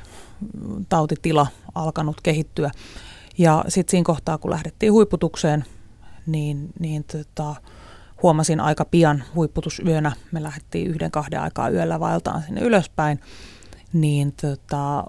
tautitila 0.90 1.48
alkanut 1.76 2.22
kehittyä. 2.24 2.72
Ja 3.38 3.66
sitten 3.68 3.92
siinä 3.92 4.06
kohtaa, 4.06 4.38
kun 4.38 4.52
lähdettiin 4.52 4.94
huipputukseen, 4.94 5.66
niin, 6.26 6.70
niin 6.80 7.04
tota, 7.04 7.56
huomasin 8.24 8.60
aika 8.60 8.86
pian 8.86 9.24
huipputusyönä, 9.36 10.12
me 10.32 10.44
lähdettiin 10.44 10.88
yhden 10.88 11.12
kahden 11.12 11.42
aikaa 11.42 11.70
yöllä 11.70 12.00
vaeltaan 12.00 12.44
sinne 12.44 12.62
ylöspäin, 12.62 13.20
niin 13.94 14.34
tota, 14.42 15.04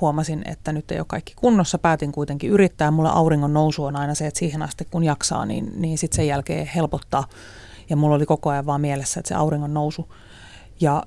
huomasin, 0.00 0.42
että 0.48 0.72
nyt 0.72 0.90
ei 0.90 0.98
ole 0.98 1.06
kaikki 1.08 1.32
kunnossa. 1.36 1.78
Päätin 1.78 2.12
kuitenkin 2.12 2.50
yrittää. 2.50 2.90
Mulla 2.90 3.10
auringon 3.10 3.52
nousu 3.52 3.84
on 3.84 3.96
aina 3.96 4.14
se, 4.14 4.26
että 4.26 4.38
siihen 4.38 4.62
asti 4.62 4.84
kun 4.84 5.04
jaksaa, 5.04 5.46
niin, 5.46 5.72
niin 5.76 5.98
sitten 5.98 6.16
sen 6.16 6.26
jälkeen 6.26 6.66
helpottaa. 6.66 7.24
Ja 7.90 7.96
mulla 7.96 8.16
oli 8.16 8.26
koko 8.26 8.50
ajan 8.50 8.66
vaan 8.66 8.80
mielessä, 8.80 9.20
että 9.20 9.28
se 9.28 9.34
auringon 9.34 9.74
nousu. 9.74 10.14
Ja 10.80 11.02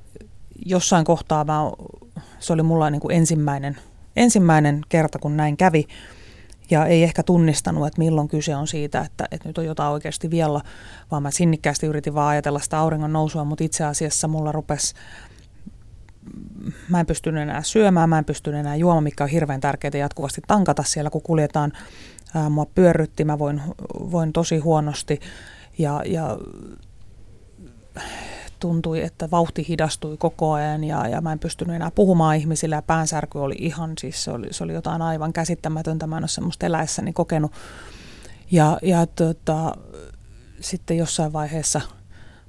jossain 0.65 1.05
kohtaa 1.05 1.43
mä, 1.43 1.59
se 2.39 2.53
oli 2.53 2.63
mulla 2.63 2.89
niin 2.89 3.01
kuin 3.01 3.15
ensimmäinen, 3.15 3.77
ensimmäinen 4.15 4.81
kerta, 4.89 5.19
kun 5.19 5.37
näin 5.37 5.57
kävi. 5.57 5.87
Ja 6.71 6.85
ei 6.85 7.03
ehkä 7.03 7.23
tunnistanut, 7.23 7.87
että 7.87 7.99
milloin 7.99 8.27
kyse 8.27 8.55
on 8.55 8.67
siitä, 8.67 9.01
että, 9.01 9.25
että 9.31 9.49
nyt 9.49 9.57
on 9.57 9.65
jotain 9.65 9.91
oikeasti 9.91 10.31
vielä, 10.31 10.61
vaan 11.11 11.23
mä 11.23 11.31
sinnikkäästi 11.31 11.85
yritin 11.85 12.13
vaan 12.13 12.29
ajatella 12.29 12.59
sitä 12.59 12.79
auringon 12.79 13.13
nousua, 13.13 13.43
mutta 13.43 13.63
itse 13.63 13.83
asiassa 13.83 14.27
mulla 14.27 14.51
rupesi 14.51 14.95
mä 16.89 16.99
en 16.99 17.05
pystynyt 17.05 17.43
enää 17.43 17.63
syömään, 17.63 18.09
mä 18.09 18.17
en 18.17 18.25
pystynyt 18.25 18.59
enää 18.59 18.75
juomaan, 18.75 19.03
mikä 19.03 19.23
on 19.23 19.29
hirveän 19.29 19.61
tärkeää 19.61 19.97
jatkuvasti 19.97 20.41
tankata 20.47 20.83
siellä, 20.83 21.09
kun 21.09 21.21
kuljetaan. 21.21 21.71
Ää, 22.35 22.49
mua 22.49 22.65
pyörrytti, 22.65 23.25
mä 23.25 23.39
voin, 23.39 23.61
voin 24.11 24.33
tosi 24.33 24.57
huonosti 24.57 25.19
ja, 25.77 26.01
ja 26.05 26.37
tuntui, 28.59 29.01
että 29.01 29.31
vauhti 29.31 29.65
hidastui 29.67 30.17
koko 30.17 30.51
ajan 30.51 30.83
ja, 30.83 31.07
ja 31.07 31.21
mä 31.21 31.31
en 31.31 31.39
pystynyt 31.39 31.75
enää 31.75 31.91
puhumaan 31.91 32.35
ihmisille 32.35 32.75
ja 32.75 32.81
päänsärky 32.81 33.39
oli 33.39 33.55
ihan, 33.59 33.93
siis 33.99 34.23
se 34.23 34.31
oli, 34.31 34.47
se 34.51 34.63
oli 34.63 34.73
jotain 34.73 35.01
aivan 35.01 35.33
käsittämätöntä, 35.33 36.07
mä 36.07 36.17
en 36.17 36.23
ole 36.23 36.27
semmoista 36.27 36.65
eläessäni 36.65 37.13
kokenut. 37.13 37.51
Ja, 38.51 38.77
ja 38.81 39.05
tota, 39.05 39.75
sitten 40.59 40.97
jossain 40.97 41.33
vaiheessa, 41.33 41.81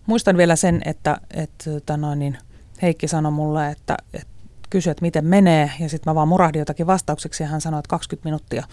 muistan 0.07 0.37
vielä 0.37 0.57
sen, 0.57 0.83
että, 0.85 1.21
että 1.35 1.71
tota 1.71 1.97
noin, 1.97 2.19
niin, 2.19 2.39
Heikki 2.83 3.09
sanoi 3.09 3.33
mulle, 3.33 3.71
että, 3.71 3.97
että 4.15 4.29
kysyi, 4.71 4.91
että 4.91 5.03
miten 5.03 5.25
menee, 5.25 5.71
ja 5.81 5.89
sitten 5.89 6.11
mä 6.11 6.15
vaan 6.15 6.29
murahdin 6.29 6.59
jotakin 6.59 6.87
vastaukseksi, 6.87 7.43
ja 7.43 7.49
hän 7.49 7.61
sanoi, 7.61 7.79
että 7.79 7.89
20 7.89 8.27
minuuttia, 8.27 8.65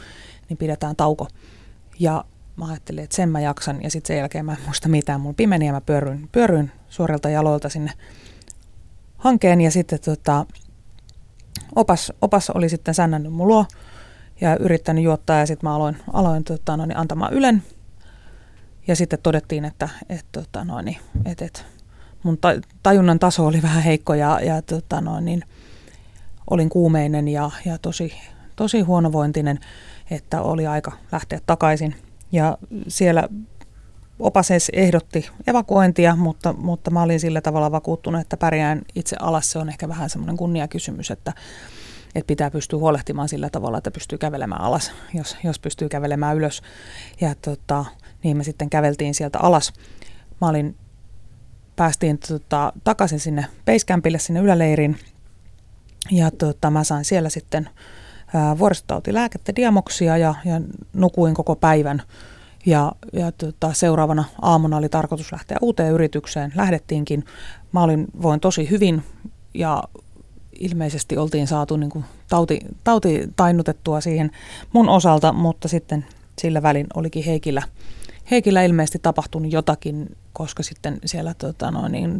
niin 0.50 0.58
pidetään 0.58 0.96
tauko. 0.96 1.28
Ja 2.00 2.26
mä 2.56 2.66
ajattelin, 2.66 3.04
että 3.04 3.16
sen 3.16 3.30
mä 3.30 3.40
jaksan, 3.40 3.84
ja 3.84 3.90
sitten 3.90 4.08
sen 4.08 4.18
jälkeen 4.18 4.46
mä 4.46 4.54
en 4.54 4.66
muista 4.66 4.90
mitään. 4.90 5.22
Mulla 5.22 5.34
pimeni, 5.34 5.68
ja 5.68 5.74
mä 5.74 5.82
pyöryin, 5.82 6.30
pyöryin 6.32 6.72
suorilta 6.94 7.30
jaloilta 7.30 7.70
sinne 7.70 7.92
hankeen, 9.18 9.62
ja 9.62 9.72
sitten 9.72 10.00
tota, 10.00 10.46
opas, 11.76 12.14
opas 12.22 12.50
oli 12.50 12.70
sitten 12.70 12.94
sännännyt 12.94 13.34
mun 13.34 13.66
ja 14.42 14.58
yrittänyt 14.58 15.04
juottaa, 15.04 15.40
ja 15.40 15.46
sitten 15.46 15.70
mä 15.70 15.76
aloin, 15.76 15.98
aloin 16.14 16.44
tota, 16.44 16.78
no 16.78 16.86
niin, 16.86 16.98
antamaan 16.98 17.34
ylen, 17.34 17.64
ja 18.88 18.96
sitten 18.96 19.20
todettiin, 19.24 19.66
että 19.66 19.90
et, 20.10 20.26
tota, 20.32 20.64
no 20.64 20.82
niin, 20.82 20.98
et, 21.26 21.42
et, 21.42 21.66
mun 22.24 22.38
tajunnan 22.84 23.20
taso 23.20 23.46
oli 23.46 23.62
vähän 23.62 23.84
heikko 23.84 24.14
ja, 24.14 24.40
ja 24.40 24.62
tota 24.62 25.02
noin, 25.02 25.26
niin 25.26 25.44
olin 26.50 26.70
kuumeinen 26.70 27.28
ja, 27.28 27.52
ja 27.66 27.78
tosi, 27.78 28.14
tosi 28.56 28.82
huonovointinen, 28.82 29.60
että 30.12 30.42
oli 30.42 30.68
aika 30.68 30.92
lähteä 31.12 31.40
takaisin. 31.46 31.96
Ja 32.32 32.58
siellä 32.88 33.30
opases 34.20 34.70
ehdotti 34.74 35.30
evakuointia, 35.48 36.16
mutta, 36.16 36.54
mutta 36.54 36.92
mä 36.92 37.02
olin 37.02 37.20
sillä 37.20 37.42
tavalla 37.42 37.72
vakuuttunut, 37.72 38.22
että 38.22 38.38
pärjään 38.38 38.82
itse 38.96 39.16
alas. 39.20 39.52
Se 39.52 39.60
on 39.60 39.70
ehkä 39.70 39.88
vähän 39.88 40.10
semmoinen 40.10 40.38
kunniakysymys, 40.38 41.12
että, 41.12 41.34
että 42.16 42.28
pitää 42.28 42.52
pystyä 42.52 42.80
huolehtimaan 42.80 43.30
sillä 43.30 43.50
tavalla, 43.50 43.78
että 43.78 43.92
pystyy 43.92 44.18
kävelemään 44.18 44.62
alas, 44.62 44.92
jos, 45.14 45.38
jos 45.44 45.60
pystyy 45.60 45.90
kävelemään 45.90 46.38
ylös. 46.38 46.62
Ja 47.22 47.36
tota, 47.36 47.86
niin 48.24 48.38
me 48.38 48.44
sitten 48.44 48.70
käveltiin 48.70 49.14
sieltä 49.14 49.40
alas. 49.40 49.74
Mä 50.42 50.50
olin 50.50 50.76
päästiin 51.76 52.18
tota, 52.18 52.74
takaisin 52.84 53.20
sinne 53.20 53.46
Basecampille, 53.66 54.20
sinne 54.20 54.40
yläleiriin. 54.40 54.98
Ja 56.12 56.32
tota, 56.32 56.70
mä 56.70 56.84
sain 56.84 57.06
siellä 57.06 57.30
sitten 57.30 57.70
vuoristotautilääkettä, 58.60 59.56
diamoksia 59.56 60.18
ja, 60.18 60.36
ja 60.46 60.62
nukuin 60.94 61.34
koko 61.34 61.56
päivän. 61.56 62.02
Ja, 62.66 62.92
ja 63.14 63.32
tota, 63.32 63.74
seuraavana 63.74 64.24
aamuna 64.42 64.78
oli 64.78 64.90
tarkoitus 64.90 65.32
lähteä 65.32 65.58
uuteen 65.62 65.94
yritykseen. 65.94 66.52
Lähdettiinkin. 66.56 67.26
Mä 67.72 67.84
olin, 67.84 68.08
voin 68.22 68.40
tosi 68.40 68.70
hyvin 68.70 69.04
ja 69.54 69.84
ilmeisesti 70.60 71.18
oltiin 71.18 71.48
saatu 71.48 71.78
niin 71.78 71.90
kuin 71.90 72.06
tauti, 72.30 72.60
tauti 72.84 73.28
tainnutettua 73.36 74.02
siihen 74.02 74.32
mun 74.74 74.90
osalta, 74.90 75.34
mutta 75.34 75.68
sitten 75.68 76.06
sillä 76.40 76.62
välin 76.62 76.88
olikin 76.96 77.24
Heikillä– 77.24 77.62
Heikillä 78.32 78.64
ilmeisesti 78.64 79.00
tapahtunut 79.02 79.52
jotakin, 79.52 80.18
koska 80.34 80.64
sitten 80.64 81.00
siellä 81.06 81.34
tota, 81.34 81.72
no, 81.72 81.88
niin, 81.88 82.18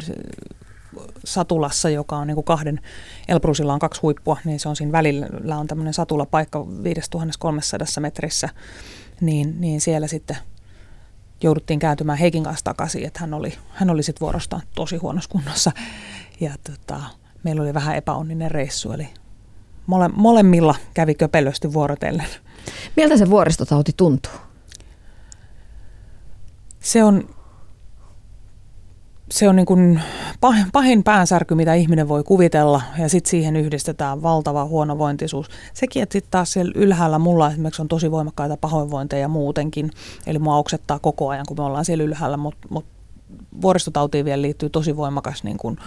satulassa, 1.24 1.90
joka 1.90 2.16
on 2.16 2.26
niin 2.26 2.34
kuin 2.34 2.44
kahden, 2.44 2.80
Elbrusilla 3.28 3.72
on 3.72 3.78
kaksi 3.78 4.00
huippua, 4.00 4.36
niin 4.44 4.60
se 4.60 4.68
on 4.68 4.76
siinä 4.76 4.92
välillä 4.92 5.56
on 5.58 5.66
tämmöinen 5.66 5.94
satulapaikka 5.94 6.66
5300 6.82 7.86
metrissä, 8.00 8.48
niin, 9.26 9.60
niin 9.60 9.80
siellä 9.80 10.06
sitten 10.06 10.36
jouduttiin 11.42 11.78
kääntymään 11.78 12.18
Heikin 12.18 12.42
kanssa 12.42 12.64
takaisin, 12.64 13.06
että 13.06 13.20
hän 13.20 13.34
oli, 13.34 13.54
hän 13.70 13.90
oli 13.90 14.02
sitten 14.02 14.20
vuorostaan 14.20 14.62
tosi 14.74 14.96
huonossa 14.96 15.30
kunnossa 15.30 15.72
ja 16.40 16.54
tota, 16.70 17.00
meillä 17.42 17.62
oli 17.62 17.74
vähän 17.74 17.96
epäonninen 17.96 18.50
reissu, 18.50 18.92
eli 18.92 19.08
mole, 19.86 20.08
molemmilla 20.08 20.74
kävi 20.94 21.14
köpelösti 21.14 21.72
vuorotellen. 21.72 22.26
Miltä 22.96 23.16
se 23.16 23.30
vuoristotauti 23.30 23.92
tuntuu? 23.96 24.32
se 26.84 27.04
on, 27.04 27.28
se 29.34 29.48
on 29.48 29.56
niin 29.56 29.66
kuin 29.66 30.02
pahin, 30.72 31.04
päänsärky, 31.04 31.54
mitä 31.54 31.74
ihminen 31.74 32.08
voi 32.08 32.24
kuvitella, 32.24 32.82
ja 32.98 33.08
sitten 33.08 33.30
siihen 33.30 33.56
yhdistetään 33.56 34.22
valtava 34.22 34.64
huonovointisuus. 34.64 35.48
Sekin, 35.72 36.02
että 36.02 36.12
sitten 36.12 36.30
taas 36.30 36.52
siellä 36.52 36.72
ylhäällä 36.74 37.18
mulla 37.18 37.50
esimerkiksi 37.50 37.82
on 37.82 37.88
tosi 37.88 38.10
voimakkaita 38.10 38.56
pahoinvointeja 38.56 39.28
muutenkin, 39.28 39.90
eli 40.26 40.38
mua 40.38 40.56
oksettaa 40.56 40.98
koko 40.98 41.28
ajan, 41.28 41.46
kun 41.48 41.56
me 41.56 41.62
ollaan 41.62 41.84
siellä 41.84 42.04
ylhäällä, 42.04 42.36
mutta 42.36 42.68
mut 42.70 42.84
vuoristotautiin 43.62 44.24
vielä 44.24 44.42
liittyy 44.42 44.70
tosi 44.70 44.96
voimakas 44.96 45.44
niin 45.44 45.58
kuin 45.58 45.78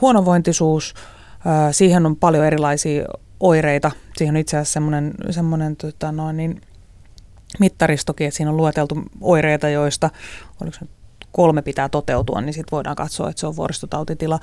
huonovointisuus. 0.00 0.94
Siihen 1.72 2.06
on 2.06 2.16
paljon 2.16 2.44
erilaisia 2.44 3.04
oireita. 3.40 3.90
Siihen 4.16 4.32
on 4.32 4.40
itse 4.40 4.56
asiassa 4.56 4.80
semmoinen, 5.30 5.76
tota 5.76 6.32
niin 6.32 6.60
mittaristokin, 7.60 8.26
että 8.26 8.36
siinä 8.36 8.50
on 8.50 8.56
lueteltu 8.56 9.02
oireita, 9.20 9.68
joista 9.68 10.10
oliko 10.62 10.76
se 10.80 10.86
kolme 11.34 11.62
pitää 11.62 11.88
toteutua, 11.88 12.40
niin 12.40 12.54
sitten 12.54 12.76
voidaan 12.76 12.96
katsoa, 12.96 13.30
että 13.30 13.40
se 13.40 13.46
on 13.46 13.56
vuoristotautitila. 13.56 14.40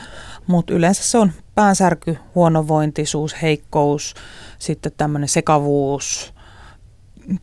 Mutta 0.48 0.74
yleensä 0.74 1.04
se 1.04 1.18
on 1.18 1.32
päänsärky, 1.56 2.18
huonovointisuus, 2.36 3.42
heikkous, 3.42 4.14
sitten 4.60 4.92
tämmöinen 4.98 5.30
sekavuus, 5.30 6.34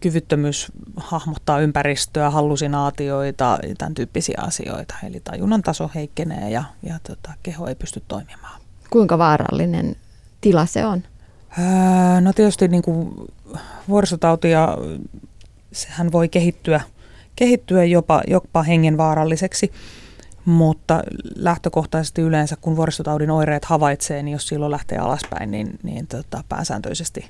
kyvyttömyys 0.00 0.72
hahmottaa 0.96 1.60
ympäristöä, 1.60 2.30
hallusinaatioita, 2.30 3.58
tämän 3.78 3.94
tyyppisiä 3.94 4.38
asioita. 4.46 4.94
Eli 5.02 5.20
tajunnan 5.20 5.62
taso 5.62 5.90
heikkenee 5.94 6.50
ja, 6.50 6.64
ja 6.82 6.98
tota, 7.02 7.32
keho 7.42 7.66
ei 7.66 7.74
pysty 7.74 8.02
toimimaan. 8.08 8.60
Kuinka 8.90 9.18
vaarallinen 9.18 9.96
tila 10.40 10.66
se 10.66 10.86
on? 10.86 11.02
Öö, 11.58 12.20
no 12.20 12.32
tietysti 12.32 12.68
niin 12.68 12.82
kuin 12.82 13.14
vuorisotautia, 13.88 14.68
sehän 15.72 16.12
voi 16.12 16.28
kehittyä, 16.28 16.80
kehittyä 17.38 17.84
jopa, 17.84 18.22
jopa 18.26 18.62
hengenvaaralliseksi, 18.62 19.72
mutta 20.44 21.02
lähtökohtaisesti 21.36 22.22
yleensä 22.22 22.56
kun 22.60 22.76
vuoristotaudin 22.76 23.30
oireet 23.30 23.64
havaitsee, 23.64 24.22
niin 24.22 24.32
jos 24.32 24.48
silloin 24.48 24.70
lähtee 24.70 24.98
alaspäin, 24.98 25.50
niin, 25.50 25.78
niin 25.82 26.06
tota, 26.06 26.44
pääsääntöisesti 26.48 27.24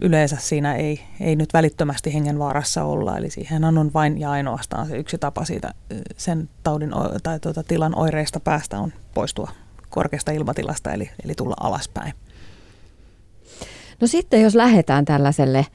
yleensä 0.00 0.36
siinä 0.40 0.74
ei, 0.74 1.00
ei 1.20 1.36
nyt 1.36 1.52
välittömästi 1.52 2.14
hengenvaarassa 2.14 2.84
olla. 2.84 3.18
Eli 3.18 3.30
siihen 3.30 3.64
on 3.64 3.90
vain 3.94 4.20
ja 4.20 4.30
ainoastaan 4.30 4.86
se 4.86 4.96
yksi 4.96 5.18
tapa 5.18 5.44
siitä 5.44 5.74
sen 6.16 6.48
taudin 6.62 6.90
tai 7.22 7.40
tuota, 7.40 7.62
tilan 7.62 7.98
oireista 7.98 8.40
päästä 8.40 8.78
on 8.78 8.92
poistua 9.14 9.50
korkeasta 9.90 10.32
ilmatilasta, 10.32 10.92
eli, 10.92 11.10
eli 11.24 11.34
tulla 11.34 11.56
alaspäin. 11.60 12.14
No 14.00 14.06
sitten 14.06 14.42
jos 14.42 14.54
lähdetään 14.54 15.04
tällaiselle 15.04 15.66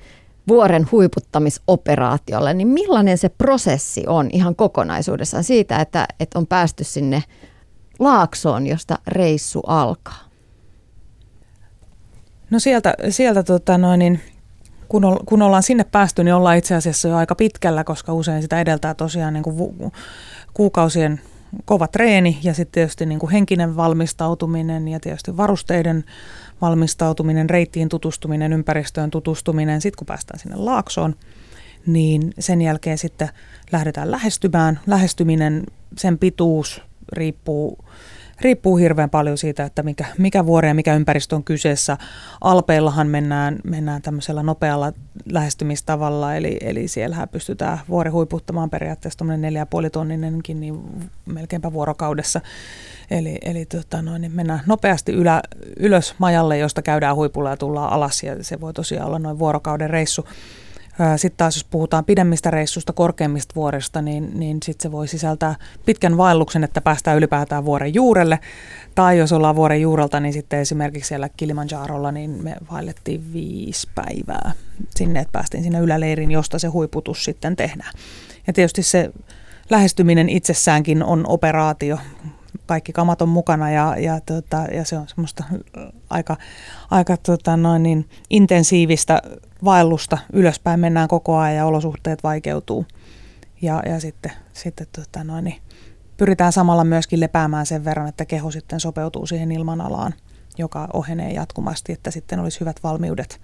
vuoren 0.50 0.88
huiputtamisoperaatiolle, 0.92 2.54
niin 2.54 2.68
millainen 2.68 3.18
se 3.18 3.30
prosessi 3.30 4.04
on 4.08 4.30
ihan 4.34 4.56
kokonaisuudessaan 4.56 5.44
siitä, 5.44 5.78
että, 5.78 6.08
että 6.20 6.40
on 6.40 6.48
päästy 6.48 6.84
sinne 6.84 7.24
laaksoon, 8.00 8.68
josta 8.68 9.00
reissu 9.08 9.60
alkaa? 9.60 10.30
No 12.50 12.60
sieltä, 12.60 12.94
sieltä 13.10 13.44
tota 13.44 13.78
noin, 13.78 14.00
niin 14.00 14.20
kun, 14.88 15.06
ol, 15.06 15.18
kun 15.26 15.42
ollaan 15.42 15.64
sinne 15.64 15.84
päästy, 15.84 16.24
niin 16.24 16.34
ollaan 16.34 16.58
itse 16.58 16.76
asiassa 16.76 17.08
jo 17.08 17.16
aika 17.16 17.36
pitkällä, 17.36 17.84
koska 17.84 18.14
usein 18.14 18.42
sitä 18.42 18.62
edeltää 18.62 18.94
tosiaan 18.94 19.34
niin 19.34 19.44
kuin 19.44 19.58
vu, 19.58 19.92
kuukausien 20.54 21.22
kova 21.66 21.88
treeni 21.88 22.40
ja 22.44 22.54
sitten 22.54 22.72
tietysti 22.74 23.06
niin 23.06 23.20
kuin 23.20 23.32
henkinen 23.32 23.76
valmistautuminen 23.76 24.88
ja 24.88 25.00
tietysti 25.00 25.38
varusteiden 25.38 26.04
valmistautuminen, 26.62 27.50
reittiin 27.50 27.89
tutustuminen, 27.89 28.54
ympäristöön 28.54 29.12
tutustuminen. 29.12 29.82
Sitten 29.82 29.98
kun 29.98 30.08
päästään 30.08 30.39
sinne 30.39 30.56
laaksoon, 30.56 31.15
niin 31.86 32.34
sen 32.39 32.62
jälkeen 32.62 32.98
sitten 32.98 33.30
lähdetään 33.72 34.12
lähestymään. 34.12 34.80
Lähestyminen, 34.88 35.63
sen 35.98 36.17
pituus 36.17 36.82
riippuu 37.13 37.78
riippuu 38.41 38.78
hirveän 38.78 39.10
paljon 39.10 39.38
siitä, 39.38 39.63
että 39.63 39.84
mikä, 39.84 40.06
mikä 40.17 40.45
vuori 40.45 40.67
ja 40.67 40.73
mikä 40.73 40.95
ympäristö 40.95 41.36
on 41.36 41.43
kyseessä. 41.43 41.97
Alpeillahan 42.41 43.08
mennään, 43.08 43.60
mennään 43.63 44.02
tämmöisellä 44.02 44.43
nopealla 44.43 44.93
lähestymistavalla, 45.25 46.36
eli, 46.36 46.58
eli 46.62 46.88
siellähän 46.88 47.30
pystytään 47.30 47.80
vuori 47.89 48.10
huiputtamaan 48.10 48.69
periaatteessa 48.69 49.17
tuommoinen 49.17 49.41
neljä 49.41 49.65
puoli 49.65 49.89
tonninenkin 49.89 50.60
niin 50.60 50.82
melkeinpä 51.25 51.73
vuorokaudessa. 51.73 52.41
Eli, 53.12 53.38
eli 53.41 53.65
tota 53.65 54.02
noin, 54.02 54.21
niin 54.21 54.32
mennään 54.32 54.62
nopeasti 54.65 55.12
ylä, 55.12 55.41
ylös 55.78 56.15
majalle, 56.17 56.58
josta 56.58 56.82
käydään 56.82 57.15
huipulla 57.15 57.49
ja 57.49 57.58
tullaan 57.58 57.93
alas, 57.93 58.23
ja 58.23 58.43
se 58.43 58.62
voi 58.62 58.73
tosiaan 58.73 59.08
olla 59.08 59.19
noin 59.19 59.39
vuorokauden 59.39 59.89
reissu. 59.89 60.25
Sitten 61.16 61.38
taas 61.38 61.56
jos 61.56 61.64
puhutaan 61.64 62.06
pidemmistä 62.06 62.52
reissusta, 62.52 62.94
korkeimmista 62.94 63.56
vuorista, 63.56 64.02
niin, 64.02 64.40
niin 64.40 64.58
sitten 64.66 64.84
se 64.84 64.92
voi 64.92 65.08
sisältää 65.08 65.56
pitkän 65.86 66.18
vaelluksen, 66.18 66.64
että 66.64 66.82
päästään 66.82 67.18
ylipäätään 67.18 67.66
vuoren 67.66 67.94
juurelle. 67.94 68.40
Tai 68.96 69.18
jos 69.18 69.32
ollaan 69.32 69.56
vuoren 69.56 69.82
juurelta, 69.82 70.20
niin 70.20 70.34
sitten 70.34 70.60
esimerkiksi 70.60 71.08
siellä 71.08 71.30
Kilimanjarolla, 71.30 72.12
niin 72.12 72.44
me 72.44 72.56
vaellettiin 72.72 73.34
viisi 73.34 73.88
päivää 73.96 74.52
sinne, 74.96 75.20
että 75.20 75.32
päästiin 75.32 75.64
sinne 75.64 75.80
yläleiriin, 75.80 76.32
josta 76.32 76.60
se 76.60 76.68
huiputus 76.68 77.24
sitten 77.24 77.56
tehdään. 77.56 77.94
Ja 78.48 78.54
tietysti 78.54 78.84
se 78.84 79.12
lähestyminen 79.70 80.30
itsessäänkin 80.30 81.04
on 81.04 81.24
operaatio 81.28 81.98
kaikki 82.70 82.94
kamat 82.94 83.22
on 83.22 83.30
mukana 83.30 83.72
ja, 83.72 83.96
ja, 83.98 84.20
tota, 84.26 84.58
ja 84.58 84.86
se 84.86 84.98
on 84.98 85.08
semmoista 85.08 85.44
aika, 86.10 86.38
aika 86.92 87.18
tota 87.18 87.58
noin 87.58 87.84
niin, 87.84 88.10
intensiivistä 88.30 89.22
vaellusta. 89.64 90.18
Ylöspäin 90.34 90.80
mennään 90.80 91.08
koko 91.08 91.38
ajan 91.38 91.56
ja 91.56 91.66
olosuhteet 91.66 92.24
vaikeutuu. 92.24 92.86
Ja, 93.62 93.84
ja 93.86 94.00
sitten, 94.00 94.32
sitten 94.54 94.88
tota 94.92 95.24
noin, 95.24 95.44
niin, 95.44 95.62
pyritään 96.18 96.52
samalla 96.52 96.84
myöskin 96.84 97.20
lepäämään 97.20 97.66
sen 97.66 97.86
verran, 97.86 98.08
että 98.08 98.26
keho 98.26 98.52
sitten 98.52 98.80
sopeutuu 98.80 99.26
siihen 99.26 99.52
ilmanalaan, 99.52 100.14
joka 100.58 100.88
ohenee 100.94 101.34
jatkuvasti, 101.34 101.92
että 101.92 102.12
sitten 102.12 102.40
olisi 102.40 102.60
hyvät 102.60 102.84
valmiudet 102.84 103.42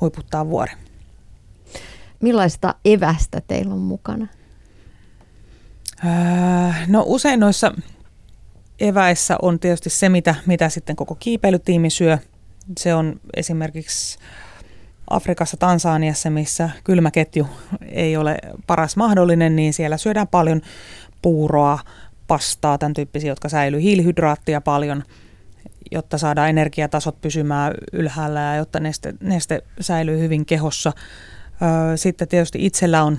huiputtaa 0.00 0.48
vuori. 0.48 0.72
Millaista 2.20 2.74
evästä 2.84 3.40
teillä 3.46 3.74
on 3.74 3.80
mukana? 3.80 4.26
Öö, 6.04 6.72
no 6.88 7.04
usein 7.06 7.40
noissa 7.40 7.72
eväissä 8.80 9.36
on 9.42 9.60
tietysti 9.60 9.90
se, 9.90 10.08
mitä, 10.08 10.34
mitä 10.46 10.68
sitten 10.68 10.96
koko 10.96 11.14
kiipeilytiimi 11.14 11.90
syö. 11.90 12.18
Se 12.78 12.94
on 12.94 13.20
esimerkiksi 13.36 14.18
Afrikassa, 15.10 15.56
Tansaniassa, 15.56 16.30
missä 16.30 16.70
kylmäketju 16.84 17.46
ei 17.88 18.16
ole 18.16 18.38
paras 18.66 18.96
mahdollinen, 18.96 19.56
niin 19.56 19.72
siellä 19.72 19.96
syödään 19.96 20.28
paljon 20.28 20.60
puuroa, 21.22 21.78
pastaa, 22.26 22.78
tämän 22.78 22.94
tyyppisiä, 22.94 23.30
jotka 23.30 23.48
säilyy, 23.48 23.80
hiilihydraattia 23.80 24.60
paljon, 24.60 25.02
jotta 25.90 26.18
saadaan 26.18 26.48
energiatasot 26.48 27.20
pysymään 27.20 27.74
ylhäällä 27.92 28.40
ja 28.40 28.56
jotta 28.56 28.80
neste, 28.80 29.14
neste 29.20 29.62
säilyy 29.80 30.18
hyvin 30.18 30.46
kehossa. 30.46 30.92
Sitten 31.96 32.28
tietysti 32.28 32.66
itsellä 32.66 33.02
on 33.02 33.18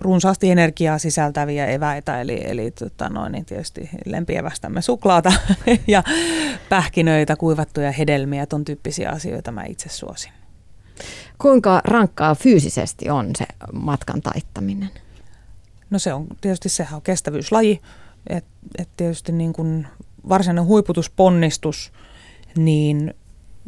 runsaasti 0.00 0.50
energiaa 0.50 0.98
sisältäviä 0.98 1.66
eväitä, 1.66 2.20
eli, 2.20 2.40
eli 2.44 2.70
tota 2.70 3.08
noin, 3.08 3.32
niin 3.32 3.44
tietysti 3.44 3.90
lempievästämme 4.04 4.82
suklaata 4.82 5.32
ja 5.86 6.02
pähkinöitä, 6.68 7.36
kuivattuja 7.36 7.92
hedelmiä, 7.92 8.46
ton 8.46 8.64
tyyppisiä 8.64 9.10
asioita 9.10 9.52
mä 9.52 9.64
itse 9.68 9.88
suosin. 9.88 10.32
Kuinka 11.38 11.80
rankkaa 11.84 12.34
fyysisesti 12.34 13.10
on 13.10 13.30
se 13.38 13.44
matkan 13.72 14.22
taittaminen? 14.22 14.90
No 15.90 15.98
se 15.98 16.12
on 16.12 16.26
tietysti 16.40 16.68
sehän 16.68 16.94
on 16.94 17.02
kestävyyslaji, 17.02 17.80
että 18.26 18.50
et 18.78 18.88
tietysti 18.96 19.32
niin 19.32 19.52
kuin 19.52 19.86
varsinainen 20.28 20.64
huiputusponnistus, 20.64 21.92
niin 22.56 23.14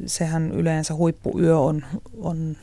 sehän 0.07 0.53
yleensä 0.53 0.95
huippuyö 0.95 1.59
on, 1.59 1.85
on 2.19 2.57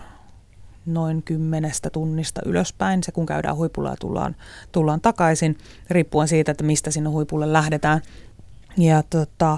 noin 0.86 1.24
kymmenestä 1.24 1.89
tunnista 1.89 2.41
ylöspäin, 2.46 3.04
se 3.04 3.12
kun 3.12 3.26
käydään 3.26 3.56
huipulla 3.56 3.89
ja 3.89 3.96
tullaan, 4.00 4.36
tullaan 4.72 5.02
takaisin, 5.02 5.58
riippuen 5.89 6.28
siitä, 6.28 6.52
että 6.52 6.63
mistä 6.63 6.91
sinne 6.91 7.10
huipulle 7.10 7.54
lähdetään. 7.54 8.02
Ja 8.78 9.04
tota, 9.10 9.58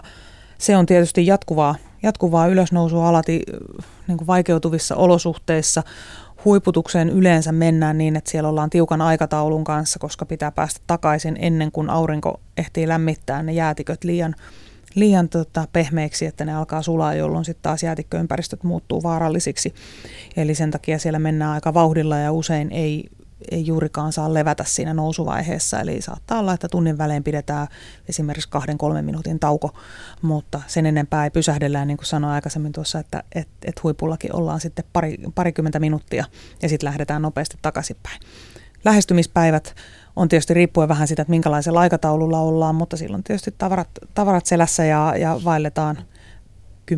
se 0.57 0.77
on 0.77 0.85
tietysti 0.85 1.25
jatkuvaa, 1.25 1.75
jatkuvaa 2.03 2.47
ylösnousua 2.47 3.09
alati 3.09 3.43
niin 4.07 4.17
kuin 4.17 4.27
vaikeutuvissa 4.27 4.95
olosuhteissa. 4.95 5.83
Huiputukseen 6.45 7.09
yleensä 7.09 7.51
mennään 7.51 7.97
niin, 7.97 8.15
että 8.15 8.31
siellä 8.31 8.49
ollaan 8.49 8.69
tiukan 8.69 9.01
aikataulun 9.01 9.63
kanssa, 9.63 9.99
koska 9.99 10.25
pitää 10.25 10.51
päästä 10.51 10.81
takaisin 10.87 11.37
ennen 11.39 11.71
kuin 11.71 11.89
aurinko 11.89 12.41
ehtii 12.57 12.87
lämmittää 12.87 13.43
ne 13.43 13.53
jäätiköt 13.53 14.03
liian 14.03 14.35
liian 14.95 15.29
tota, 15.29 15.67
pehmeiksi, 15.73 16.25
että 16.25 16.45
ne 16.45 16.55
alkaa 16.55 16.81
sulaa, 16.81 17.13
jolloin 17.13 17.45
sitten 17.45 17.63
taas 17.63 17.83
jäätikköympäristöt 17.83 18.63
muuttuu 18.63 19.03
vaarallisiksi. 19.03 19.73
Eli 20.37 20.55
sen 20.55 20.71
takia 20.71 20.99
siellä 20.99 21.19
mennään 21.19 21.51
aika 21.51 21.73
vauhdilla 21.73 22.17
ja 22.17 22.31
usein 22.31 22.71
ei, 22.71 23.09
ei 23.51 23.65
juurikaan 23.65 24.13
saa 24.13 24.33
levätä 24.33 24.63
siinä 24.67 24.93
nousuvaiheessa. 24.93 25.79
Eli 25.79 26.01
saattaa 26.01 26.39
olla, 26.39 26.53
että 26.53 26.67
tunnin 26.67 26.97
välein 26.97 27.23
pidetään 27.23 27.67
esimerkiksi 28.09 28.49
kahden 28.49 28.77
kolmen 28.77 29.05
minuutin 29.05 29.39
tauko, 29.39 29.77
mutta 30.21 30.61
sen 30.67 30.85
enempää 30.85 31.23
ei 31.23 31.31
pysähdellä. 31.31 31.85
Niin 31.85 31.97
kuin 31.97 32.05
sanoin 32.05 32.33
aikaisemmin 32.33 32.71
tuossa, 32.71 32.99
että 32.99 33.23
et, 33.35 33.47
et 33.65 33.83
huipullakin 33.83 34.35
ollaan 34.35 34.59
sitten 34.59 34.85
pari, 34.93 35.17
parikymmentä 35.35 35.79
minuuttia 35.79 36.25
ja 36.61 36.69
sitten 36.69 36.87
lähdetään 36.87 37.21
nopeasti 37.21 37.57
takaisinpäin. 37.61 38.19
Lähestymispäivät 38.85 39.75
on 40.15 40.29
tietysti 40.29 40.53
riippuen 40.53 40.89
vähän 40.89 41.07
siitä, 41.07 41.21
että 41.21 41.29
minkälaisella 41.29 41.79
aikataululla 41.79 42.39
ollaan, 42.39 42.75
mutta 42.75 42.97
silloin 42.97 43.23
tietysti 43.23 43.55
tavarat, 43.57 43.89
tavarat 44.13 44.45
selässä 44.45 44.85
ja, 44.85 45.13
ja 45.17 45.39
vaelletaan 45.43 45.97
10-20 46.91 46.95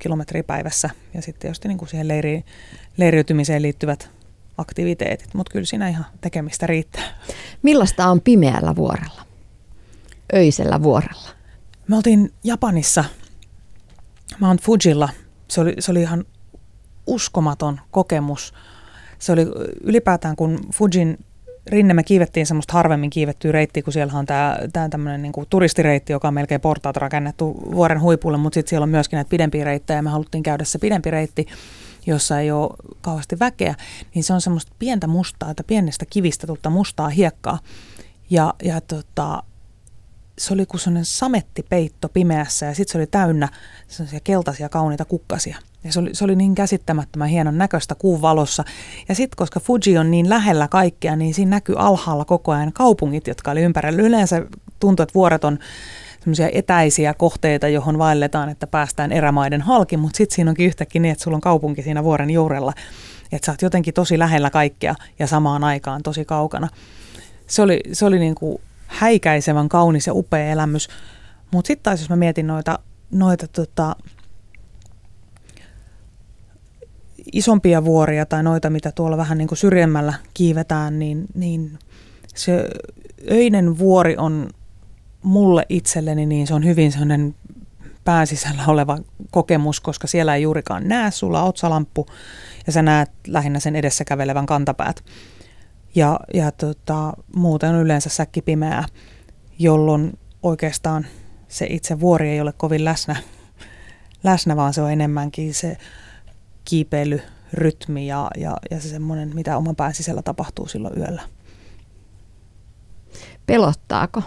kilometriä 0.00 0.42
päivässä. 0.42 0.90
Ja 1.14 1.22
sitten 1.22 1.40
tietysti 1.40 1.68
niin 1.68 1.78
kuin 1.78 1.88
siihen 1.88 2.08
leiri, 2.08 2.44
leiriytymiseen 2.96 3.62
liittyvät 3.62 4.10
aktiviteetit, 4.58 5.34
mutta 5.34 5.52
kyllä 5.52 5.66
siinä 5.66 5.88
ihan 5.88 6.06
tekemistä 6.20 6.66
riittää. 6.66 7.04
Millaista 7.62 8.06
on 8.06 8.20
pimeällä 8.20 8.76
vuorella? 8.76 9.22
Öisellä 10.34 10.82
vuorella? 10.82 11.28
Me 11.88 11.96
oltiin 11.96 12.32
Japanissa 12.44 13.04
Mount 14.40 14.62
Fujilla. 14.62 15.08
Se 15.48 15.60
oli, 15.60 15.74
se 15.78 15.90
oli 15.90 16.02
ihan 16.02 16.24
uskomaton 17.06 17.80
kokemus. 17.90 18.54
Se 19.18 19.32
oli 19.32 19.46
ylipäätään, 19.84 20.36
kun 20.36 20.58
Fujin 20.72 21.18
rinne 21.66 21.94
me 21.94 22.02
kiivettiin 22.02 22.46
semmoista 22.46 22.72
harvemmin 22.72 23.10
kiivettyä 23.10 23.52
reittiä, 23.52 23.82
kun 23.82 23.92
siellä 23.92 24.18
on 24.18 24.26
tämä, 24.26 24.58
tämmöinen 24.90 25.22
niin 25.22 25.32
turistireitti, 25.50 26.12
joka 26.12 26.28
on 26.28 26.34
melkein 26.34 26.60
portaat 26.60 26.96
rakennettu 26.96 27.62
vuoren 27.74 28.00
huipulle, 28.00 28.38
mutta 28.38 28.54
sitten 28.54 28.70
siellä 28.70 28.84
on 28.84 28.90
myöskin 28.90 29.16
näitä 29.16 29.28
pidempiä 29.28 29.64
reittejä 29.64 29.98
ja 29.98 30.02
me 30.02 30.10
haluttiin 30.10 30.42
käydä 30.42 30.64
se 30.64 30.78
pidempi 30.78 31.10
reitti, 31.10 31.46
jossa 32.06 32.40
ei 32.40 32.50
ole 32.50 32.70
kauheasti 33.00 33.38
väkeä, 33.38 33.74
niin 34.14 34.24
se 34.24 34.32
on 34.32 34.40
semmoista 34.40 34.72
pientä 34.78 35.06
mustaa, 35.06 35.50
että 35.50 35.64
pienestä 35.64 36.04
kivistä 36.10 36.46
tulta 36.46 36.70
mustaa 36.70 37.08
hiekkaa. 37.08 37.58
Ja, 38.30 38.54
ja 38.64 38.80
tota, 38.80 39.42
se 40.38 40.54
oli 40.54 40.66
kuin 40.66 40.80
sellainen 40.80 41.04
samettipeitto 41.04 42.08
pimeässä 42.08 42.66
ja 42.66 42.74
sitten 42.74 42.92
se 42.92 42.98
oli 42.98 43.06
täynnä 43.06 43.48
sellaisia 43.88 44.20
keltaisia 44.24 44.68
kauniita 44.68 45.04
kukkasia. 45.04 45.56
Ja 45.84 45.92
se 45.92 46.00
oli, 46.00 46.14
se 46.14 46.24
oli 46.24 46.36
niin 46.36 46.54
käsittämättömän 46.54 47.28
hienon 47.28 47.58
näköistä 47.58 47.94
kuun 47.94 48.22
valossa. 48.22 48.64
Ja 49.08 49.14
sitten 49.14 49.36
koska 49.36 49.60
Fuji 49.60 49.98
on 49.98 50.10
niin 50.10 50.28
lähellä 50.28 50.68
kaikkea, 50.68 51.16
niin 51.16 51.34
siinä 51.34 51.50
näkyy 51.50 51.74
alhaalla 51.78 52.24
koko 52.24 52.52
ajan 52.52 52.72
kaupungit, 52.72 53.26
jotka 53.26 53.50
oli 53.50 53.62
ympärillä. 53.62 54.02
Yleensä 54.02 54.46
tuntuu, 54.80 55.02
että 55.02 55.14
vuoret 55.14 55.44
on 55.44 55.58
semmoisia 56.20 56.48
etäisiä 56.52 57.14
kohteita, 57.14 57.68
johon 57.68 57.98
vaelletaan, 57.98 58.48
että 58.48 58.66
päästään 58.66 59.12
erämaiden 59.12 59.60
halki, 59.60 59.96
mutta 59.96 60.16
sitten 60.16 60.34
siinä 60.34 60.50
onkin 60.50 60.66
yhtäkkiä 60.66 61.02
niin, 61.02 61.12
että 61.12 61.24
sulla 61.24 61.34
on 61.34 61.40
kaupunki 61.40 61.82
siinä 61.82 62.04
vuoren 62.04 62.30
juurella. 62.30 62.72
Että 63.32 63.46
sä 63.46 63.52
oot 63.52 63.62
jotenkin 63.62 63.94
tosi 63.94 64.18
lähellä 64.18 64.50
kaikkea 64.50 64.94
ja 65.18 65.26
samaan 65.26 65.64
aikaan 65.64 66.02
tosi 66.02 66.24
kaukana. 66.24 66.68
Se 67.46 67.62
oli, 67.62 67.80
se 67.92 68.06
oli 68.06 68.18
niin 68.18 68.34
kuin 68.34 68.60
häikäisevän 68.92 69.68
kaunis 69.68 70.06
ja 70.06 70.14
upea 70.14 70.50
elämys. 70.50 70.88
Mutta 71.50 71.66
sitten 71.66 71.82
taas 71.82 72.00
jos 72.00 72.10
mä 72.10 72.16
mietin 72.16 72.46
noita, 72.46 72.78
noita 73.10 73.48
tota, 73.48 73.96
isompia 77.32 77.84
vuoria 77.84 78.26
tai 78.26 78.42
noita, 78.42 78.70
mitä 78.70 78.92
tuolla 78.92 79.16
vähän 79.16 79.38
niin 79.38 79.48
kuin 79.48 79.58
syrjemmällä 79.58 80.14
kiivetään, 80.34 80.98
niin, 80.98 81.24
niin 81.34 81.78
se 82.34 82.68
öinen 83.30 83.78
vuori 83.78 84.16
on 84.16 84.50
mulle 85.22 85.66
itselleni, 85.68 86.26
niin 86.26 86.46
se 86.46 86.54
on 86.54 86.64
hyvin 86.64 86.92
sellainen 86.92 87.34
pääsisällä 88.04 88.62
oleva 88.66 88.98
kokemus, 89.30 89.80
koska 89.80 90.06
siellä 90.06 90.36
ei 90.36 90.42
juurikaan 90.42 90.88
näe, 90.88 91.10
sulla 91.10 91.42
otsalamppu 91.42 92.06
ja 92.66 92.72
sä 92.72 92.82
näet 92.82 93.10
lähinnä 93.26 93.60
sen 93.60 93.76
edessä 93.76 94.04
kävelevän 94.04 94.46
kantapäät. 94.46 95.04
Ja, 95.94 96.20
ja 96.34 96.52
tota, 96.52 97.12
muuten 97.36 97.74
yleensä 97.74 98.10
säkki 98.10 98.42
pimeää, 98.42 98.84
jolloin 99.58 100.18
oikeastaan 100.42 101.06
se 101.48 101.66
itse 101.70 102.00
vuori 102.00 102.28
ei 102.28 102.40
ole 102.40 102.52
kovin 102.52 102.84
läsnä, 102.84 103.16
läsnä 104.24 104.56
vaan 104.56 104.74
se 104.74 104.82
on 104.82 104.92
enemmänkin 104.92 105.54
se 105.54 105.76
kiipeilyrytmi 106.64 108.06
ja, 108.06 108.30
ja, 108.36 108.56
ja 108.70 108.80
se 108.80 108.88
semmoinen, 108.88 109.30
mitä 109.34 109.56
oman 109.56 109.76
pään 109.76 109.94
sisällä 109.94 110.22
tapahtuu 110.22 110.68
silloin 110.68 110.98
yöllä. 110.98 111.22
Pelottaako? 113.46 114.22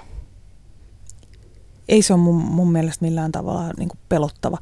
Ei 1.87 2.01
se 2.01 2.13
ole 2.13 2.21
mun, 2.21 2.35
mun 2.35 2.71
mielestä 2.71 3.05
millään 3.05 3.31
tavalla 3.31 3.73
niin 3.77 3.89
pelottava. 4.09 4.57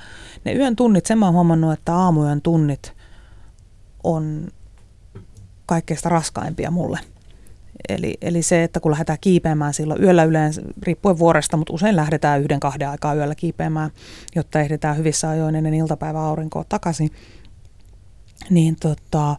Ne 0.45 0.53
yön 0.53 0.75
tunnit, 0.75 1.05
sen 1.05 1.17
mä 1.17 1.25
oon 1.25 1.35
huomannut, 1.35 1.73
että 1.73 1.95
aamuyön 1.95 2.41
tunnit 2.41 2.93
on 4.03 4.47
kaikkein 5.65 5.99
raskaimpia 6.03 6.71
mulle. 6.71 6.99
Eli, 7.89 8.17
eli 8.21 8.41
se, 8.41 8.63
että 8.63 8.79
kun 8.79 8.91
lähdetään 8.91 9.17
kiipeämään 9.21 9.73
silloin 9.73 10.03
yöllä 10.03 10.23
yleensä, 10.23 10.61
riippuen 10.83 11.19
vuoresta, 11.19 11.57
mutta 11.57 11.73
usein 11.73 11.95
lähdetään 11.95 12.41
yhden 12.41 12.59
kahden 12.59 12.89
aikaa 12.89 13.13
yöllä 13.13 13.35
kiipeämään, 13.35 13.91
jotta 14.35 14.59
ehditään 14.59 14.97
hyvissä 14.97 15.29
ajoin 15.29 15.55
ennen 15.55 15.73
iltapäiväaurinkoa 15.73 16.63
takaisin, 16.69 17.11
niin 18.49 18.75
tota, 18.75 19.35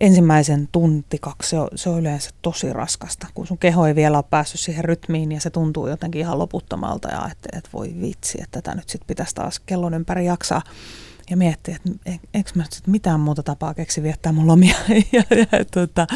ensimmäisen 0.00 0.68
tunti, 0.72 1.18
kaksi, 1.18 1.50
se 1.50 1.58
on, 1.58 1.68
se 1.74 1.90
on 1.90 2.00
yleensä 2.00 2.30
tosi 2.42 2.72
raskasta, 2.72 3.26
kun 3.34 3.46
sun 3.46 3.58
keho 3.58 3.86
ei 3.86 3.94
vielä 3.94 4.18
ole 4.18 4.24
päässyt 4.30 4.60
siihen 4.60 4.84
rytmiin 4.84 5.32
ja 5.32 5.40
se 5.40 5.50
tuntuu 5.50 5.86
jotenkin 5.86 6.20
ihan 6.20 6.38
loputtomalta 6.38 7.08
ja 7.08 7.28
että, 7.32 7.58
että 7.58 7.70
voi 7.72 7.94
vitsi, 8.00 8.38
että 8.42 8.62
tätä 8.62 8.76
nyt 8.76 8.88
sitten 8.88 9.06
pitäisi 9.06 9.34
taas 9.34 9.60
kellon 9.60 9.94
ympäri 9.94 10.26
jaksaa 10.26 10.62
ja 11.30 11.36
miettiä, 11.36 11.76
että 11.76 12.18
eikö 12.34 12.50
mä 12.54 12.64
sit 12.70 12.86
mitään 12.86 13.20
muuta 13.20 13.42
tapaa 13.42 13.74
keksi 13.74 14.02
viettää 14.02 14.32
mun 14.32 14.46
lomia. 14.46 14.76
ja, 15.12 15.22
ja, 15.30 15.64
tota, 15.70 16.06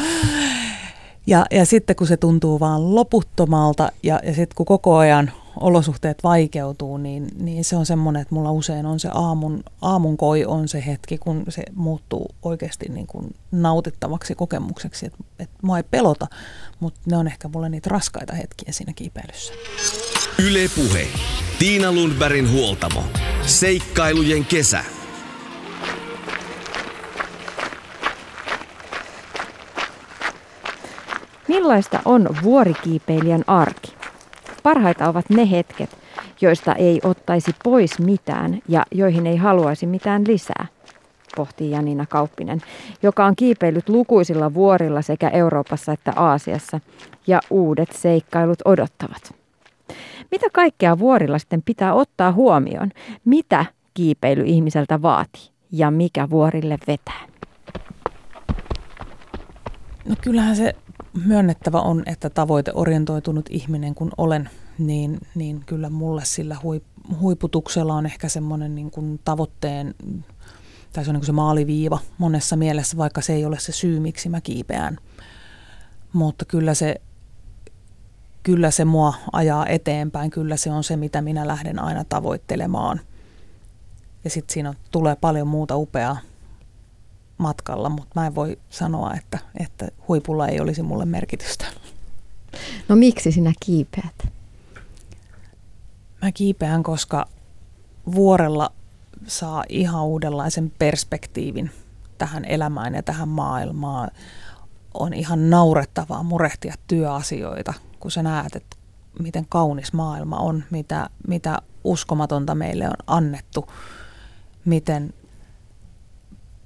ja, 1.27 1.45
ja 1.51 1.65
sitten 1.65 1.95
kun 1.95 2.07
se 2.07 2.17
tuntuu 2.17 2.59
vaan 2.59 2.95
loputtomalta 2.95 3.91
ja, 4.03 4.19
ja 4.23 4.33
sitten 4.33 4.55
kun 4.55 4.65
koko 4.65 4.97
ajan 4.97 5.31
olosuhteet 5.59 6.23
vaikeutuu, 6.23 6.97
niin, 6.97 7.27
niin 7.39 7.63
se 7.63 7.75
on 7.75 7.85
semmoinen, 7.85 8.21
että 8.21 8.35
mulla 8.35 8.51
usein 8.51 8.85
on 8.85 8.99
se 8.99 9.09
aamun, 9.13 9.63
aamun 9.81 10.17
koi 10.17 10.45
on 10.45 10.67
se 10.67 10.83
hetki, 10.85 11.17
kun 11.17 11.43
se 11.49 11.63
muuttuu 11.75 12.27
oikeasti 12.43 12.85
niin 12.89 13.07
kuin 13.07 13.35
nautittavaksi 13.51 14.35
kokemukseksi. 14.35 15.05
Että 15.05 15.23
et 15.39 15.49
mua 15.61 15.77
ei 15.77 15.83
pelota, 15.83 16.27
mutta 16.79 16.99
ne 17.05 17.17
on 17.17 17.27
ehkä 17.27 17.47
mulle 17.47 17.69
niitä 17.69 17.89
raskaita 17.89 18.33
hetkiä 18.33 18.71
siinä 18.71 18.93
kiipeilyssä. 18.93 19.53
Yle 20.39 20.69
Puhe. 20.75 21.07
Tiina 21.59 21.91
Lundbergin 21.91 22.51
huoltamo. 22.51 23.03
Seikkailujen 23.45 24.45
kesä. 24.45 24.98
Millaista 31.49 31.99
on 32.05 32.27
vuorikiipeilijän 32.43 33.43
arki? 33.47 33.93
Parhaita 34.63 35.09
ovat 35.09 35.29
ne 35.29 35.51
hetket, 35.51 35.97
joista 36.41 36.75
ei 36.75 36.99
ottaisi 37.03 37.55
pois 37.63 37.99
mitään 37.99 38.61
ja 38.67 38.85
joihin 38.91 39.27
ei 39.27 39.37
haluaisi 39.37 39.85
mitään 39.85 40.23
lisää, 40.27 40.65
pohtii 41.35 41.71
Janina 41.71 42.05
Kauppinen, 42.05 42.61
joka 43.03 43.25
on 43.25 43.35
kiipeillyt 43.35 43.89
lukuisilla 43.89 44.53
vuorilla 44.53 45.01
sekä 45.01 45.29
Euroopassa 45.29 45.91
että 45.91 46.13
Aasiassa, 46.15 46.79
ja 47.27 47.39
uudet 47.49 47.91
seikkailut 47.91 48.59
odottavat. 48.65 49.35
Mitä 50.31 50.47
kaikkea 50.53 50.99
vuorilla 50.99 51.39
sitten 51.39 51.61
pitää 51.65 51.93
ottaa 51.93 52.31
huomioon? 52.31 52.91
Mitä 53.25 53.65
kiipeily 53.93 54.43
ihmiseltä 54.45 55.01
vaatii 55.01 55.49
ja 55.71 55.91
mikä 55.91 56.29
vuorille 56.29 56.77
vetää? 56.87 57.21
No 60.05 60.15
kyllähän 60.21 60.55
se 60.55 60.75
myönnettävä 61.25 61.81
on, 61.81 62.03
että 62.05 62.29
tavoiteorientoitunut 62.29 63.45
ihminen 63.49 63.95
kun 63.95 64.11
olen, 64.17 64.49
niin, 64.77 65.19
niin 65.35 65.63
kyllä 65.65 65.89
mulle 65.89 66.25
sillä 66.25 66.57
huiputuksella 67.19 67.93
on 67.93 68.05
ehkä 68.05 68.29
semmoinen 68.29 68.75
niin 68.75 68.91
kuin 68.91 69.19
tavoitteen, 69.25 69.95
tai 70.93 71.03
se 71.03 71.09
on 71.09 71.13
niin 71.13 71.21
kuin 71.21 71.25
se 71.25 71.31
maaliviiva 71.31 71.99
monessa 72.17 72.55
mielessä, 72.55 72.97
vaikka 72.97 73.21
se 73.21 73.33
ei 73.33 73.45
ole 73.45 73.59
se 73.59 73.71
syy, 73.71 73.99
miksi 73.99 74.29
mä 74.29 74.41
kiipeän. 74.41 74.97
Mutta 76.13 76.45
kyllä 76.45 76.73
se, 76.73 77.01
kyllä 78.43 78.71
se 78.71 78.85
mua 78.85 79.13
ajaa 79.33 79.67
eteenpäin, 79.67 80.31
kyllä 80.31 80.57
se 80.57 80.71
on 80.71 80.83
se, 80.83 80.97
mitä 80.97 81.21
minä 81.21 81.47
lähden 81.47 81.79
aina 81.79 82.03
tavoittelemaan. 82.03 83.01
Ja 84.23 84.29
sitten 84.29 84.53
siinä 84.53 84.73
tulee 84.91 85.15
paljon 85.15 85.47
muuta 85.47 85.75
upeaa 85.75 86.17
matkalla, 87.39 87.89
mutta 87.89 88.19
mä 88.19 88.27
en 88.27 88.35
voi 88.35 88.59
sanoa, 88.69 89.13
että, 89.13 89.39
että 89.59 89.87
huipulla 90.07 90.47
ei 90.47 90.59
olisi 90.59 90.83
mulle 90.83 91.05
merkitystä. 91.05 91.65
No 92.87 92.95
miksi 92.95 93.31
sinä 93.31 93.53
kiipeät? 93.59 94.27
Mä 96.21 96.31
kiipeän, 96.31 96.83
koska 96.83 97.27
vuorella 98.15 98.71
saa 99.27 99.63
ihan 99.69 100.05
uudenlaisen 100.05 100.71
perspektiivin 100.79 101.71
tähän 102.17 102.45
elämään 102.45 102.95
ja 102.95 103.03
tähän 103.03 103.29
maailmaan. 103.29 104.11
On 104.93 105.13
ihan 105.13 105.49
naurettavaa 105.49 106.23
murehtia 106.23 106.73
työasioita, 106.87 107.73
kun 107.99 108.11
sä 108.11 108.23
näet, 108.23 108.55
että 108.55 108.77
miten 109.19 109.45
kaunis 109.49 109.93
maailma 109.93 110.37
on, 110.37 110.63
mitä, 110.69 111.09
mitä 111.27 111.61
uskomatonta 111.83 112.55
meille 112.55 112.87
on 112.87 112.95
annettu, 113.07 113.67
miten 114.65 115.13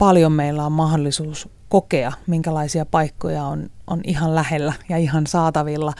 paljon 0.04 0.32
meillä 0.32 0.66
on 0.66 0.72
mahdollisuus 0.72 1.50
kokea, 1.70 2.12
minkälaisia 2.28 2.86
paikkoja 2.86 3.44
on, 3.44 3.70
on 3.88 4.02
ihan 4.04 4.36
lähellä 4.36 4.74
ja 4.90 4.98
ihan 4.98 5.28
saatavilla. 5.28 5.94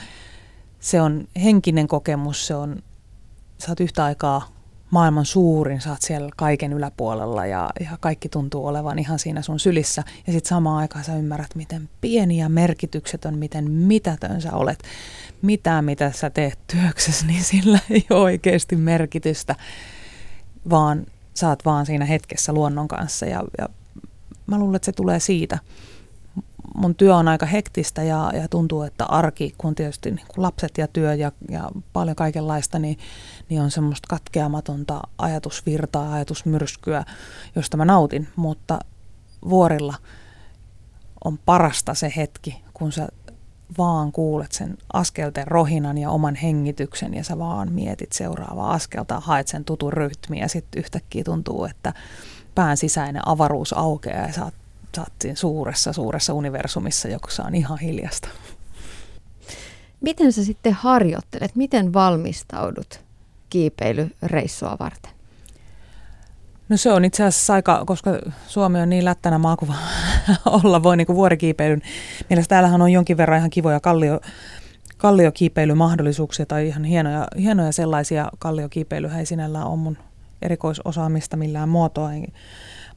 Se 0.80 1.00
on 1.00 1.24
henkinen 1.44 1.88
kokemus, 1.88 2.46
se 2.46 2.54
on, 2.54 2.82
sä 3.58 3.70
oot 3.70 3.80
yhtä 3.80 4.04
aikaa 4.04 4.48
maailman 4.90 5.24
suurin, 5.24 5.80
sä 5.80 5.90
oot 5.90 6.02
siellä 6.02 6.28
kaiken 6.36 6.72
yläpuolella 6.72 7.46
ja, 7.46 7.70
ja 7.80 7.90
kaikki 8.00 8.28
tuntuu 8.28 8.66
olevan 8.66 8.98
ihan 8.98 9.18
siinä 9.18 9.42
sun 9.42 9.60
sylissä. 9.60 10.02
Ja 10.26 10.32
sitten 10.32 10.48
samaan 10.48 10.78
aikaan 10.78 11.04
sä 11.04 11.16
ymmärrät, 11.16 11.54
miten 11.54 11.88
pieniä 12.00 12.48
merkitykset 12.48 13.24
on, 13.24 13.38
miten 13.38 13.70
mitätön 13.70 14.40
sä 14.40 14.52
olet. 14.52 14.82
Mitään, 15.42 15.84
mitä 15.84 16.12
sä 16.12 16.30
teet 16.30 16.58
työksessä, 16.66 17.26
niin 17.26 17.44
sillä 17.44 17.78
ei 17.90 18.06
ole 18.10 18.20
oikeasti 18.20 18.76
merkitystä, 18.76 19.56
vaan 20.70 21.06
sä 21.34 21.48
oot 21.48 21.64
vaan 21.64 21.86
siinä 21.86 22.04
hetkessä 22.04 22.52
luonnon 22.52 22.88
kanssa 22.88 23.26
ja, 23.26 23.44
ja 23.58 23.68
mä 24.46 24.58
luulen, 24.58 24.76
että 24.76 24.86
se 24.86 24.92
tulee 24.92 25.20
siitä– 25.20 25.58
mun 26.74 26.94
työ 26.94 27.16
on 27.16 27.28
aika 27.28 27.46
hektistä 27.46 28.02
ja, 28.02 28.30
ja 28.34 28.48
tuntuu, 28.48 28.82
että 28.82 29.04
arki, 29.04 29.54
kun 29.58 29.74
tietysti 29.74 30.10
niin 30.10 30.26
kun 30.34 30.42
lapset 30.42 30.78
ja 30.78 30.88
työ 30.88 31.14
ja, 31.14 31.32
ja 31.50 31.70
paljon 31.92 32.16
kaikenlaista, 32.16 32.78
niin, 32.78 32.98
niin 33.48 33.60
on 33.60 33.70
semmoista 33.70 34.08
katkeamatonta 34.08 35.00
ajatusvirtaa, 35.18 36.12
ajatusmyrskyä, 36.12 37.04
josta 37.56 37.76
mä 37.76 37.84
nautin. 37.84 38.28
Mutta 38.36 38.78
vuorilla 39.48 39.94
on 41.24 41.38
parasta 41.38 41.94
se 41.94 42.12
hetki, 42.16 42.62
kun 42.74 42.92
sä 42.92 43.08
vaan 43.78 44.12
kuulet 44.12 44.52
sen 44.52 44.78
askelten 44.92 45.46
rohinan 45.46 45.98
ja 45.98 46.10
oman 46.10 46.34
hengityksen 46.34 47.14
ja 47.14 47.24
sä 47.24 47.38
vaan 47.38 47.72
mietit 47.72 48.12
seuraavaa 48.12 48.72
askelta, 48.72 49.20
haet 49.20 49.48
sen 49.48 49.64
tutun 49.64 49.92
rytmiä 49.92 50.44
ja 50.44 50.48
sitten 50.48 50.80
yhtäkkiä 50.80 51.24
tuntuu, 51.24 51.64
että 51.64 51.94
pään 52.54 52.76
sisäinen 52.76 53.28
avaruus 53.28 53.72
aukeaa 53.72 54.26
ja 54.26 54.32
sä 54.32 54.44
oot 54.44 54.54
sä 54.96 55.00
oot 55.00 55.12
siinä 55.20 55.36
suuressa, 55.36 55.92
suuressa 55.92 56.34
universumissa, 56.34 57.08
jossa 57.08 57.42
on 57.44 57.54
ihan 57.54 57.78
hiljasta. 57.78 58.28
Miten 60.00 60.32
sä 60.32 60.44
sitten 60.44 60.72
harjoittelet? 60.72 61.56
Miten 61.56 61.92
valmistaudut 61.92 63.00
kiipeilyreissua 63.50 64.76
varten? 64.80 65.12
No 66.68 66.76
se 66.76 66.92
on 66.92 67.04
itse 67.04 67.24
asiassa 67.24 67.54
aika, 67.54 67.84
koska 67.86 68.10
Suomi 68.46 68.80
on 68.80 68.90
niin 68.90 69.04
lättänä 69.04 69.38
maa 69.38 69.56
kuin 69.56 69.72
olla 70.62 70.82
voi 70.82 70.96
niin 70.96 71.06
kuin 71.06 71.16
vuorikiipeilyn. 71.16 71.82
Mielestäni 72.30 72.56
täällähän 72.56 72.82
on 72.82 72.92
jonkin 72.92 73.16
verran 73.16 73.38
ihan 73.38 73.50
kivoja 73.50 73.80
kallio, 73.80 74.20
kalliokiipeilymahdollisuuksia 74.96 76.46
tai 76.46 76.66
ihan 76.66 76.84
hienoja, 76.84 77.26
hienoja 77.38 77.72
sellaisia 77.72 78.28
kalliokiipeilyhän 78.38 79.20
ei 79.20 79.26
sinällään 79.26 79.66
ole 79.66 79.76
mun 79.76 79.98
erikoisosaamista 80.44 81.36
millään 81.36 81.68
muotoa. 81.68 82.10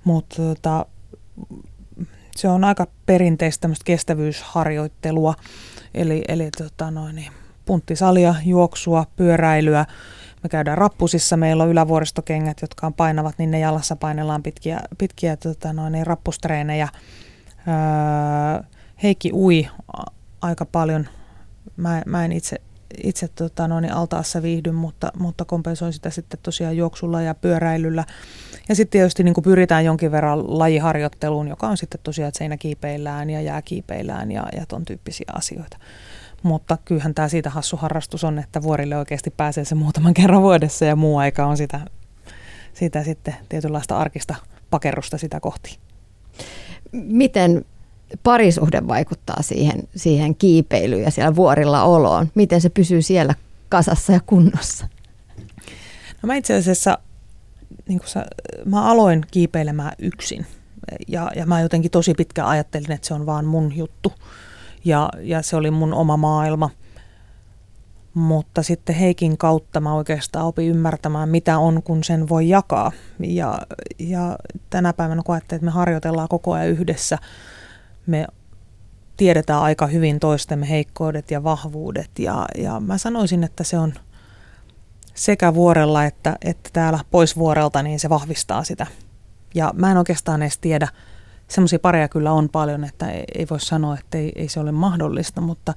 Mutta 0.03 0.35
tota, 0.35 0.85
se 2.35 2.47
on 2.47 2.63
aika 2.63 2.87
perinteistä 3.05 3.61
tämmöistä 3.61 3.85
kestävyysharjoittelua, 3.85 5.33
eli, 5.93 6.23
eli 6.27 6.49
tota 6.57 6.91
noin, 6.91 7.15
niin, 7.15 7.31
punttisalia, 7.65 8.35
juoksua, 8.45 9.05
pyöräilyä. 9.15 9.85
Me 10.43 10.49
käydään 10.49 10.77
rappusissa, 10.77 11.37
meillä 11.37 11.63
on 11.63 11.69
ylävuoristokengät, 11.69 12.61
jotka 12.61 12.87
on 12.87 12.93
painavat, 12.93 13.35
niin 13.37 13.51
ne 13.51 13.59
jalassa 13.59 13.95
painellaan 13.95 14.43
pitkiä, 14.43 14.79
pitkiä 14.97 15.37
tota 15.37 15.73
noin, 15.73 15.93
niin 15.93 16.07
rappustreenejä. 16.07 16.87
Öö, 17.67 18.63
Heikki 19.03 19.31
ui 19.33 19.67
aika 20.41 20.65
paljon. 20.65 21.07
Mä, 21.77 22.01
mä 22.05 22.25
en 22.25 22.31
itse 22.31 22.61
itse 23.03 23.27
tota, 23.27 23.67
no, 23.67 23.79
niin 23.79 23.93
altaassa 23.93 24.41
viihdyn, 24.41 24.75
mutta, 24.75 25.11
mutta 25.19 25.45
kompensoin 25.45 25.93
sitä 25.93 26.09
sitten 26.09 26.39
tosiaan 26.43 26.77
juoksulla 26.77 27.21
ja 27.21 27.35
pyöräilyllä. 27.35 28.05
Ja 28.69 28.75
sitten 28.75 28.91
tietysti 28.91 29.23
niin 29.23 29.35
pyritään 29.43 29.85
jonkin 29.85 30.11
verran 30.11 30.59
lajiharjoitteluun, 30.59 31.47
joka 31.47 31.67
on 31.67 31.77
sitten 31.77 31.99
tosiaan, 32.03 32.27
että 32.27 32.37
seinäkiipeillään 32.37 33.29
ja 33.29 33.41
jääkiipeillään 33.41 34.31
ja, 34.31 34.45
ja 34.55 34.65
ton 34.65 34.85
tyyppisiä 34.85 35.31
asioita. 35.33 35.77
Mutta 36.43 36.77
kyllähän 36.85 37.13
tämä 37.13 37.27
siitä 37.27 37.49
hassu 37.49 37.77
harrastus 37.77 38.23
on, 38.23 38.39
että 38.39 38.61
vuorille 38.61 38.97
oikeasti 38.97 39.29
pääsee 39.29 39.65
se 39.65 39.75
muutaman 39.75 40.13
kerran 40.21 40.41
vuodessa 40.41 40.85
ja 40.85 40.95
muu 40.95 41.17
aika 41.17 41.45
on 41.45 41.57
sitä, 41.57 41.79
sitä 42.73 43.03
sitten 43.03 43.35
tietynlaista 43.49 43.97
arkista 43.97 44.35
pakerrusta 44.69 45.17
sitä 45.17 45.39
kohti. 45.39 45.77
Miten 46.91 47.65
parisuhde 48.23 48.87
vaikuttaa 48.87 49.41
siihen, 49.41 49.83
siihen 49.95 50.35
kiipeilyyn 50.35 51.03
ja 51.03 51.11
siellä 51.11 51.35
vuorilla 51.35 51.83
oloon? 51.83 52.27
Miten 52.35 52.61
se 52.61 52.69
pysyy 52.69 53.01
siellä 53.01 53.35
kasassa 53.69 54.13
ja 54.13 54.19
kunnossa? 54.25 54.87
No 56.21 56.27
mä 56.27 56.35
itse 56.35 56.55
asiassa, 56.55 56.97
niin 57.87 58.01
sä, 58.05 58.25
mä 58.65 58.91
aloin 58.91 59.25
kiipeilemään 59.31 59.91
yksin. 59.99 60.45
Ja, 61.07 61.31
ja 61.35 61.45
mä 61.45 61.61
jotenkin 61.61 61.91
tosi 61.91 62.13
pitkään 62.13 62.47
ajattelin, 62.47 62.91
että 62.91 63.07
se 63.07 63.13
on 63.13 63.25
vaan 63.25 63.45
mun 63.45 63.75
juttu. 63.75 64.13
Ja, 64.85 65.09
ja 65.21 65.41
se 65.41 65.55
oli 65.55 65.71
mun 65.71 65.93
oma 65.93 66.17
maailma. 66.17 66.69
Mutta 68.13 68.63
sitten 68.63 68.95
Heikin 68.95 69.37
kautta 69.37 69.79
mä 69.79 69.93
oikeastaan 69.93 70.45
opin 70.45 70.67
ymmärtämään, 70.67 71.29
mitä 71.29 71.57
on, 71.57 71.83
kun 71.83 72.03
sen 72.03 72.29
voi 72.29 72.49
jakaa. 72.49 72.91
Ja, 73.19 73.59
ja 73.99 74.37
tänä 74.69 74.93
päivänä 74.93 75.21
kun 75.25 75.37
että 75.37 75.59
me 75.61 75.71
harjoitellaan 75.71 76.27
koko 76.27 76.53
ajan 76.53 76.67
yhdessä– 76.67 77.17
me 78.07 78.27
tiedetään 79.17 79.61
aika 79.61 79.87
hyvin 79.87 80.19
toistemme 80.19 80.69
heikkoudet 80.69 81.31
ja 81.31 81.43
vahvuudet 81.43 82.19
ja, 82.19 82.45
ja 82.57 82.79
mä 82.79 82.97
sanoisin, 82.97 83.43
että 83.43 83.63
se 83.63 83.77
on 83.77 83.93
sekä 85.13 85.53
vuorella 85.53 86.05
että, 86.05 86.35
että 86.41 86.69
täällä 86.73 86.99
pois 87.11 87.37
vuorelta, 87.37 87.83
niin 87.83 87.99
se 87.99 88.09
vahvistaa 88.09 88.63
sitä. 88.63 88.87
Ja 89.55 89.71
mä 89.75 89.91
en 89.91 89.97
oikeastaan 89.97 90.41
edes 90.41 90.57
tiedä, 90.57 90.87
semmoisia 91.47 91.79
pareja 91.79 92.07
kyllä 92.07 92.31
on 92.31 92.49
paljon, 92.49 92.83
että 92.83 93.09
ei, 93.09 93.47
voi 93.49 93.59
sanoa, 93.59 93.97
että 93.97 94.17
ei, 94.17 94.31
ei 94.35 94.49
se 94.49 94.59
ole 94.59 94.71
mahdollista, 94.71 95.41
mutta 95.41 95.73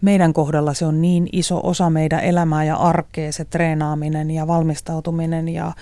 meidän 0.00 0.32
kohdalla 0.32 0.74
se 0.74 0.86
on 0.86 1.02
niin 1.02 1.28
iso 1.32 1.60
osa 1.62 1.90
meidän 1.90 2.20
elämää 2.20 2.64
ja 2.64 2.76
arkea, 2.76 3.32
se 3.32 3.44
treenaaminen 3.44 4.30
ja 4.30 4.46
valmistautuminen 4.46 5.48
ja 5.48 5.72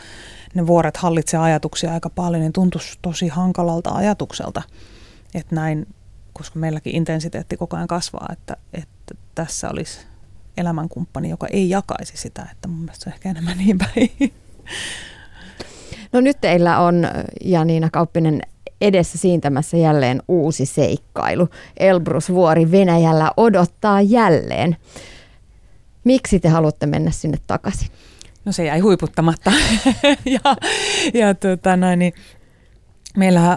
ne 0.55 0.67
vuoret 0.67 0.97
hallitsee 0.97 1.41
ajatuksia 1.41 1.93
aika 1.93 2.11
paljon, 2.11 2.41
niin 2.41 2.53
tuntuisi 2.53 2.99
tosi 3.03 3.29
hankalalta 3.29 3.91
ajatukselta– 3.91 4.63
että 5.35 5.55
näin, 5.55 5.87
koska 6.33 6.59
meilläkin 6.59 6.95
intensiteetti 6.95 7.57
koko 7.57 7.77
ajan 7.77 7.89
kasvaa, 7.89 8.29
että, 8.33 8.57
että 8.73 9.15
tässä 9.35 9.71
olisi 9.71 9.99
elämänkumppani, 10.57 11.31
joka 11.31 11.47
ei 11.47 11.71
jakaisi 11.71 12.17
sitä, 12.17 12.49
että 12.53 12.69
mun 12.69 12.79
mielestä 12.79 13.05
se 13.05 13.11
on 13.11 13.15
ehkä 13.15 13.31
enemmän 13.31 13.59
niin 13.59 13.79
päin. 13.79 14.33
No 16.13 16.21
nyt 16.21 16.41
teillä 16.41 16.79
on 16.79 17.09
Janiina 17.45 17.91
Kauppinen 17.91 18.41
edessä 18.81 19.19
siintämässä 19.19 19.77
jälleen 19.77 20.23
uusi 20.29 20.67
seikkailu. 20.67 21.49
Elbrusvuori 21.77 22.71
Venäjällä 22.71 23.31
odottaa 23.37 24.01
jälleen. 24.01 24.77
Miksi 26.05 26.41
te 26.41 26.49
haluatte 26.49 26.87
mennä 26.87 27.11
sinne 27.11 27.39
takaisin? 27.47 27.89
No 28.45 28.53
se 28.53 28.65
jäi 28.65 28.81
huiputtamatta. 28.81 29.53
ja 30.35 30.41
ja 31.15 31.35
tota 31.35 31.77
noin, 31.77 31.99
niin 31.99 32.13
Meillä 33.17 33.57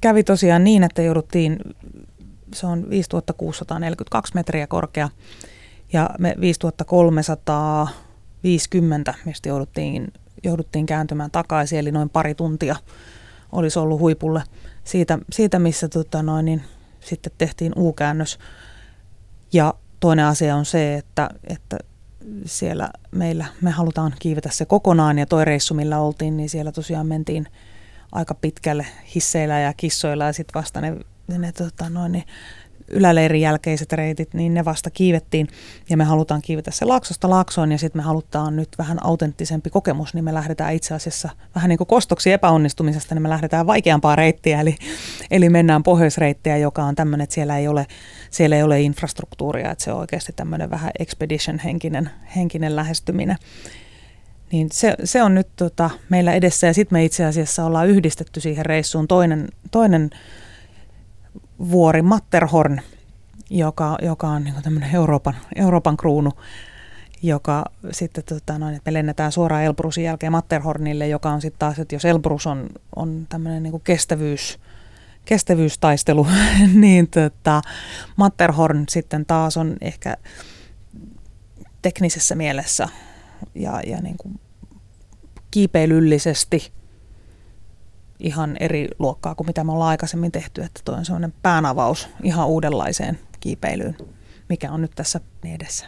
kävi 0.00 0.24
tosiaan 0.24 0.64
niin, 0.64 0.82
että 0.82 1.02
jouduttiin, 1.02 1.58
se 2.54 2.66
on 2.66 2.90
5642 2.90 4.34
metriä 4.34 4.66
korkea 4.66 5.08
ja 5.92 6.10
me 6.18 6.34
5350 6.40 9.14
mistä 9.24 9.48
jouduttiin, 9.48 10.12
jouduttiin 10.44 10.86
kääntymään 10.86 11.30
takaisin, 11.30 11.78
eli 11.78 11.92
noin 11.92 12.10
pari 12.10 12.34
tuntia 12.34 12.76
olisi 13.52 13.78
ollut 13.78 14.00
huipulle 14.00 14.42
siitä, 14.84 15.18
siitä 15.32 15.58
missä 15.58 15.88
tota 15.88 16.22
noin, 16.22 16.44
niin 16.44 16.62
sitten 17.00 17.32
tehtiin 17.38 17.72
U-käännös. 17.76 18.38
Ja 19.52 19.74
toinen 20.00 20.24
asia 20.24 20.56
on 20.56 20.64
se, 20.64 20.94
että, 20.94 21.30
että 21.44 21.78
siellä 22.44 22.90
meillä, 23.10 23.44
me 23.60 23.70
halutaan 23.70 24.14
kiivetä 24.18 24.48
se 24.52 24.64
kokonaan 24.64 25.18
ja 25.18 25.26
toi 25.26 25.44
reissu, 25.44 25.74
millä 25.74 26.00
oltiin, 26.00 26.36
niin 26.36 26.48
siellä 26.48 26.72
tosiaan 26.72 27.06
mentiin– 27.06 27.48
aika 28.14 28.34
pitkälle 28.34 28.86
hisseillä 29.14 29.60
ja 29.60 29.72
kissoilla 29.76 30.24
ja 30.24 30.32
sitten 30.32 30.54
vasta 30.54 30.80
ne, 30.80 30.96
ne 31.38 31.52
tota, 31.52 31.90
noin, 31.90 32.12
niin 32.12 32.24
yläleirin 32.88 33.40
jälkeiset 33.40 33.92
reitit, 33.92 34.34
niin 34.34 34.54
ne 34.54 34.64
vasta 34.64 34.90
kiivettiin 34.90 35.48
ja 35.90 35.96
me 35.96 36.04
halutaan 36.04 36.42
kiivetä 36.42 36.70
se 36.70 36.84
laaksosta 36.84 37.30
laaksoon 37.30 37.72
ja 37.72 37.78
sitten 37.78 37.98
me 37.98 38.02
halutaan 38.02 38.56
nyt 38.56 38.68
vähän 38.78 39.06
autenttisempi 39.06 39.70
kokemus, 39.70 40.14
niin 40.14 40.24
me 40.24 40.34
lähdetään 40.34 40.74
itse 40.74 40.94
asiassa 40.94 41.28
vähän 41.54 41.68
niin 41.68 41.78
kuin 41.78 41.88
kostoksi 41.88 42.32
epäonnistumisesta, 42.32 43.14
niin 43.14 43.22
me 43.22 43.28
lähdetään 43.28 43.66
vaikeampaa 43.66 44.16
reittiä, 44.16 44.60
eli, 44.60 44.76
eli 45.30 45.48
mennään 45.48 45.82
pohjoisreittiä, 45.82 46.56
joka 46.56 46.84
on 46.84 46.94
tämmöinen, 46.94 47.24
että 47.24 47.34
siellä 47.34 47.58
ei 47.58 47.68
ole, 47.68 47.86
siellä 48.30 48.56
ei 48.56 48.62
ole 48.62 48.80
infrastruktuuria, 48.80 49.70
että 49.70 49.84
se 49.84 49.92
on 49.92 50.00
oikeasti 50.00 50.32
tämmöinen 50.36 50.70
vähän 50.70 50.90
expedition-henkinen 50.98 52.10
henkinen 52.36 52.76
lähestyminen. 52.76 53.36
Niin 54.54 54.68
se, 54.72 54.94
se 55.04 55.22
on 55.22 55.34
nyt 55.34 55.48
tota, 55.56 55.90
meillä 56.08 56.32
edessä. 56.32 56.66
Ja 56.66 56.74
sitten 56.74 56.96
me 56.96 57.04
itse 57.04 57.24
asiassa 57.24 57.64
ollaan 57.64 57.88
yhdistetty 57.88 58.40
siihen 58.40 58.66
reissuun 58.66 59.08
toinen, 59.08 59.48
toinen 59.70 60.10
vuori 61.70 62.02
Matterhorn, 62.02 62.80
joka, 63.50 63.98
joka 64.02 64.28
on 64.28 64.44
niin 64.44 64.54
tämmöinen 64.62 64.94
Euroopan, 64.94 65.34
Euroopan 65.56 65.96
kruunu, 65.96 66.32
joka 67.22 67.64
sitten, 67.90 68.24
tota, 68.24 68.58
noin, 68.58 68.74
että 68.74 68.90
me 68.90 68.94
lennetään 68.94 69.32
suoraan 69.32 69.62
Elbrusin 69.62 70.04
jälkeen 70.04 70.32
Matterhornille, 70.32 71.08
joka 71.08 71.30
on 71.30 71.40
sitten 71.40 71.58
taas, 71.58 71.78
että 71.78 71.94
jos 71.94 72.04
Elbrus 72.04 72.46
on, 72.46 72.68
on 72.96 73.26
tämmöinen 73.28 73.62
niin 73.62 73.80
kestävyys, 73.84 74.58
kestävyystaistelu, 75.24 76.26
niin 76.74 77.08
tota, 77.08 77.62
Matterhorn 78.16 78.84
sitten 78.88 79.26
taas 79.26 79.56
on 79.56 79.76
ehkä 79.80 80.16
teknisessä 81.82 82.34
mielessä 82.34 82.88
ja, 83.54 83.80
ja 83.86 84.00
niin 84.00 84.16
kuin 84.16 84.40
kiipeilyllisesti 85.54 86.72
ihan 88.18 88.56
eri 88.60 88.88
luokkaa 88.98 89.34
kuin 89.34 89.46
mitä 89.46 89.64
me 89.64 89.72
ollaan 89.72 89.90
aikaisemmin 89.90 90.32
tehty, 90.32 90.62
että 90.62 90.80
tuo 90.84 90.94
on 90.94 91.04
sellainen 91.04 91.34
päänavaus 91.42 92.08
ihan 92.22 92.48
uudenlaiseen 92.48 93.18
kiipeilyyn, 93.40 93.96
mikä 94.48 94.72
on 94.72 94.82
nyt 94.82 94.92
tässä 94.94 95.20
edessä. 95.54 95.86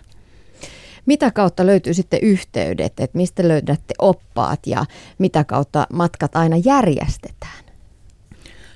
Mitä 1.06 1.30
kautta 1.30 1.66
löytyy 1.66 1.94
sitten 1.94 2.20
yhteydet, 2.22 3.00
että 3.00 3.16
mistä 3.18 3.48
löydätte 3.48 3.94
oppaat 3.98 4.66
ja 4.66 4.84
mitä 5.18 5.44
kautta 5.44 5.86
matkat 5.92 6.36
aina 6.36 6.56
järjestetään? 6.64 7.64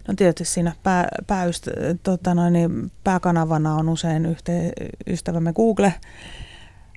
No 0.08 0.14
tietysti 0.16 0.54
siinä 0.54 0.72
pää, 0.82 1.08
pääyst, 1.26 1.68
tota 2.02 2.34
noin, 2.34 2.52
niin 2.52 2.92
pääkanavana 3.04 3.74
on 3.74 3.88
usein 3.88 4.26
yhte, 4.26 4.72
ystävämme 5.06 5.52
Google, 5.52 5.94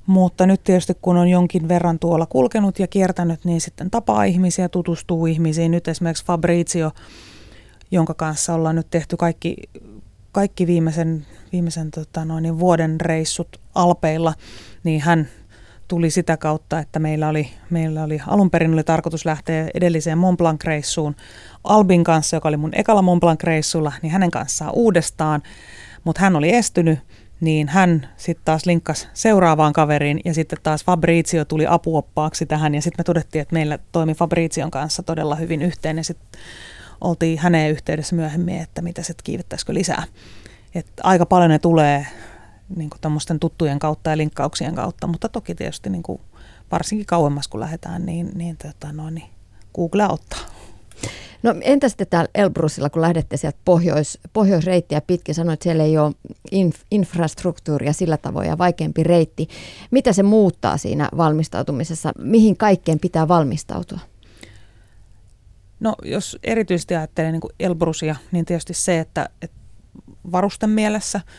mutta 0.05 0.45
nyt 0.45 0.63
tietysti 0.63 0.93
kun 1.01 1.17
on 1.17 1.27
jonkin 1.27 1.67
verran 1.67 1.99
tuolla 1.99 2.25
kulkenut 2.25 2.79
ja 2.79 2.87
kiertänyt, 2.87 3.45
niin 3.45 3.61
sitten 3.61 3.91
tapaa 3.91 4.23
ihmisiä, 4.23 4.69
tutustuu 4.69 5.25
ihmisiin. 5.25 5.71
Nyt 5.71 5.87
esimerkiksi 5.87 6.25
Fabrizio, 6.25 6.91
jonka 7.91 8.13
kanssa 8.13 8.53
ollaan 8.53 8.75
nyt 8.75 8.87
tehty 8.89 9.17
kaikki, 9.17 9.55
kaikki 10.31 10.67
viimeisen, 10.67 11.25
viimeisen 11.51 11.91
tota 11.91 12.25
noin, 12.25 12.41
niin 12.41 12.59
vuoden 12.59 13.01
reissut 13.01 13.61
Alpeilla, 13.75 14.33
niin 14.83 15.01
hän 15.01 15.27
tuli 15.87 16.09
sitä 16.09 16.37
kautta, 16.37 16.79
että 16.79 16.99
meillä 16.99 17.27
oli, 17.27 17.49
meillä 17.69 18.03
oli 18.03 18.21
alun 18.27 18.49
perin 18.49 18.73
oli 18.73 18.83
tarkoitus 18.83 19.25
lähteä 19.25 19.69
edelliseen 19.73 20.17
Mont 20.17 20.37
Blanc-reissuun 20.39 21.15
Albin 21.63 22.03
kanssa, 22.03 22.35
joka 22.35 22.47
oli 22.47 22.57
mun 22.57 22.73
ekalla 22.73 23.01
Mont 23.01 23.21
Blanc-reissulla, 23.23 23.91
niin 24.01 24.11
hänen 24.11 24.31
kanssaan 24.31 24.71
uudestaan, 24.73 25.43
mutta 26.03 26.21
hän 26.21 26.35
oli 26.35 26.55
estynyt, 26.55 26.99
niin 27.39 27.67
hän 27.67 28.09
sitten 28.17 28.45
taas 28.45 28.65
linkkas 28.65 29.07
seuraavaan 29.13 29.73
kaveriin 29.73 30.21
ja 30.25 30.33
sitten 30.33 30.59
taas 30.63 30.85
Fabrizio 30.85 31.45
tuli 31.45 31.65
apuoppaaksi 31.67 32.45
tähän 32.45 32.75
ja 32.75 32.81
sitten 32.81 32.99
me 32.99 33.03
todettiin, 33.03 33.41
että 33.41 33.53
meillä 33.53 33.79
toimi 33.91 34.13
Fabrizion 34.13 34.71
kanssa 34.71 35.03
todella 35.03 35.35
hyvin 35.35 35.61
yhteen 35.61 35.97
ja 35.97 36.03
sitten 36.03 36.41
oltiin 37.01 37.39
häneen 37.39 37.71
yhteydessä 37.71 38.15
myöhemmin, 38.15 38.61
että 38.61 38.81
mitä 38.81 39.03
se 39.03 39.13
kiivettäisikö 39.23 39.73
lisää. 39.73 40.03
Et 40.75 40.87
aika 41.03 41.25
paljon 41.25 41.49
ne 41.49 41.59
tulee 41.59 42.07
niin 42.75 42.89
kuin 42.89 43.39
tuttujen 43.39 43.79
kautta 43.79 44.09
ja 44.09 44.17
linkkauksien 44.17 44.75
kautta, 44.75 45.07
mutta 45.07 45.29
toki 45.29 45.55
tietysti 45.55 45.89
niin 45.89 46.03
kuin 46.03 46.21
varsinkin 46.71 47.05
kauemmas 47.05 47.47
kun 47.47 47.59
lähdetään, 47.59 48.05
niin, 48.05 48.31
niin, 48.35 48.57
tota 48.57 48.93
noin, 48.93 49.15
niin 49.15 49.29
Google 49.75 50.07
ottaa. 50.09 50.52
No 51.43 51.55
entä 51.61 51.89
sitten 51.89 52.07
täällä 52.07 52.29
Elbrusilla, 52.35 52.89
kun 52.89 53.01
lähdette 53.01 53.37
sieltä 53.37 53.57
pohjois, 53.65 54.19
pohjoisreittiä 54.33 55.01
pitkin, 55.01 55.35
sanoit, 55.35 55.53
että 55.53 55.63
siellä 55.63 55.83
ei 55.83 55.97
ole 55.97 56.13
inf, 56.51 56.79
infrastruktuuria 56.91 57.93
sillä 57.93 58.17
tavoin 58.17 58.47
ja 58.47 58.57
vaikeampi 58.57 59.03
reitti. 59.03 59.47
Mitä 59.91 60.13
se 60.13 60.23
muuttaa 60.23 60.77
siinä 60.77 61.09
valmistautumisessa? 61.17 62.11
Mihin 62.17 62.57
kaikkeen 62.57 62.99
pitää 62.99 63.27
valmistautua? 63.27 63.99
No 65.79 65.95
jos 66.03 66.37
erityisesti 66.43 66.95
ajattelee 66.95 67.31
niin 67.31 67.41
Elbrusia, 67.59 68.15
niin 68.31 68.45
tietysti 68.45 68.73
se, 68.73 68.99
että, 68.99 69.29
että 69.41 69.57
varusten 70.31 70.69
mielessä– 70.69 71.21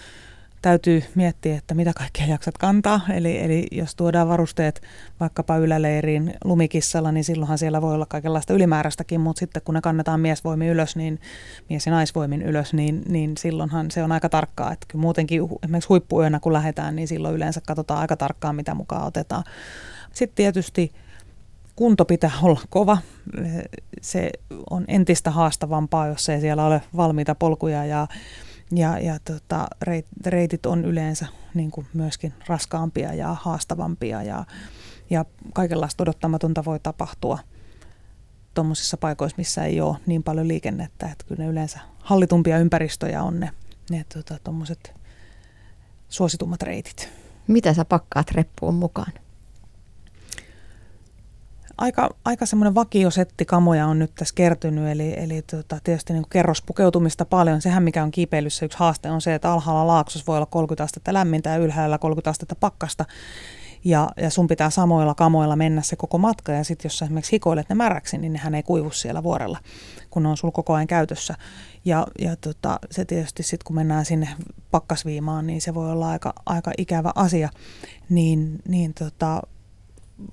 täytyy 0.64 1.02
miettiä, 1.14 1.58
että 1.58 1.74
mitä 1.74 1.92
kaikkea 1.96 2.26
jaksat 2.26 2.58
kantaa. 2.58 3.00
Eli, 3.12 3.38
eli 3.38 3.66
jos 3.72 3.94
tuodaan 3.94 4.28
varusteet 4.28 4.82
vaikkapa 5.20 5.56
yläleiriin 5.56 6.34
lumikissalla, 6.44 7.12
niin 7.12 7.24
silloinhan 7.24 7.58
siellä 7.58 7.82
voi 7.82 7.94
olla 7.94 8.06
kaikenlaista 8.06 8.54
ylimääräistäkin, 8.54 9.20
mutta 9.20 9.40
sitten 9.40 9.62
kun 9.62 9.74
ne 9.74 9.80
kannetaan 9.80 10.20
miesvoimin 10.20 10.68
ylös, 10.68 10.96
niin 10.96 11.20
mies- 11.68 11.86
ja 11.86 11.92
naisvoimin 11.92 12.42
ylös, 12.42 12.74
niin, 12.74 13.02
niin 13.08 13.36
silloinhan 13.36 13.90
se 13.90 14.02
on 14.02 14.12
aika 14.12 14.28
tarkkaa. 14.28 14.72
Että 14.72 14.98
muutenkin 14.98 15.42
esimerkiksi 15.62 15.88
huippuyönä 15.88 16.40
kun 16.40 16.52
lähdetään, 16.52 16.96
niin 16.96 17.08
silloin 17.08 17.34
yleensä 17.34 17.60
katsotaan 17.66 18.00
aika 18.00 18.16
tarkkaan, 18.16 18.56
mitä 18.56 18.74
mukaan 18.74 19.06
otetaan. 19.06 19.44
Sitten 20.12 20.36
tietysti 20.36 20.92
kunto 21.76 22.04
pitää 22.04 22.32
olla 22.42 22.60
kova. 22.70 22.98
Se 24.00 24.30
on 24.70 24.84
entistä 24.88 25.30
haastavampaa, 25.30 26.06
jos 26.06 26.28
ei 26.28 26.40
siellä 26.40 26.66
ole 26.66 26.82
valmiita 26.96 27.34
polkuja 27.34 27.84
ja 27.84 28.06
ja, 28.72 28.98
ja 28.98 29.18
tota, 29.24 29.68
reit, 29.82 30.06
reitit 30.26 30.66
on 30.66 30.84
yleensä 30.84 31.26
niin 31.54 31.70
kuin 31.70 31.86
myöskin 31.94 32.34
raskaampia 32.46 33.14
ja 33.14 33.36
haastavampia 33.40 34.22
ja, 34.22 34.44
ja 35.10 35.24
kaikenlaista 35.52 36.02
odottamatonta 36.02 36.64
voi 36.64 36.80
tapahtua 36.80 37.38
tuommoisissa 38.54 38.96
paikoissa, 38.96 39.38
missä 39.38 39.64
ei 39.64 39.80
ole 39.80 39.96
niin 40.06 40.22
paljon 40.22 40.48
liikennettä, 40.48 41.06
että 41.12 41.24
kyllä 41.28 41.44
ne 41.44 41.50
yleensä 41.50 41.80
hallitumpia 41.98 42.58
ympäristöjä 42.58 43.22
on 43.22 43.40
ne, 43.40 43.50
ne 43.90 44.04
tuommoiset 44.44 44.82
tota, 44.82 44.98
suositummat 46.08 46.62
reitit. 46.62 47.08
Mitä 47.46 47.74
sä 47.74 47.84
pakkaat 47.84 48.30
reppuun 48.30 48.74
mukaan? 48.74 49.12
Aika, 51.78 52.10
aika 52.24 52.46
semmoinen 52.46 52.74
vakiosetti 52.74 53.44
kamoja 53.44 53.86
on 53.86 53.98
nyt 53.98 54.14
tässä 54.14 54.34
kertynyt, 54.34 54.88
eli, 54.88 55.14
eli 55.16 55.42
tota, 55.42 55.78
tietysti 55.84 56.12
niin 56.12 56.24
kerrospukeutumista 56.30 57.24
paljon. 57.24 57.62
Sehän, 57.62 57.82
mikä 57.82 58.02
on 58.02 58.10
kiipeilyssä 58.10 58.66
yksi 58.66 58.78
haaste, 58.78 59.10
on 59.10 59.20
se, 59.20 59.34
että 59.34 59.52
alhaalla 59.52 59.86
laaksossa 59.86 60.26
voi 60.26 60.36
olla 60.36 60.46
30 60.46 60.84
astetta 60.84 61.12
lämmintä 61.12 61.50
ja 61.50 61.56
ylhäällä 61.56 61.98
30 61.98 62.30
astetta 62.30 62.54
pakkasta. 62.54 63.04
Ja, 63.84 64.08
ja 64.16 64.30
sun 64.30 64.46
pitää 64.46 64.70
samoilla 64.70 65.14
kamoilla 65.14 65.56
mennä 65.56 65.82
se 65.82 65.96
koko 65.96 66.18
matka, 66.18 66.52
ja 66.52 66.64
sitten 66.64 66.88
jos 66.88 66.98
sä 66.98 67.04
esimerkiksi 67.04 67.32
hikoilet 67.32 67.68
ne 67.68 67.74
märäksi, 67.74 68.18
niin 68.18 68.32
nehän 68.32 68.54
ei 68.54 68.62
kuivu 68.62 68.90
siellä 68.90 69.22
vuorella, 69.22 69.58
kun 70.10 70.22
ne 70.22 70.28
on 70.28 70.36
sulla 70.36 70.52
koko 70.52 70.74
ajan 70.74 70.86
käytössä. 70.86 71.34
Ja, 71.84 72.06
ja 72.20 72.36
tota, 72.36 72.78
se 72.90 73.04
tietysti 73.04 73.42
sitten, 73.42 73.64
kun 73.64 73.76
mennään 73.76 74.04
sinne 74.04 74.28
pakkasviimaan, 74.70 75.46
niin 75.46 75.60
se 75.60 75.74
voi 75.74 75.92
olla 75.92 76.10
aika, 76.10 76.32
aika 76.46 76.72
ikävä 76.78 77.12
asia. 77.14 77.48
Niin, 78.08 78.58
niin 78.68 78.94
tota, 78.94 79.42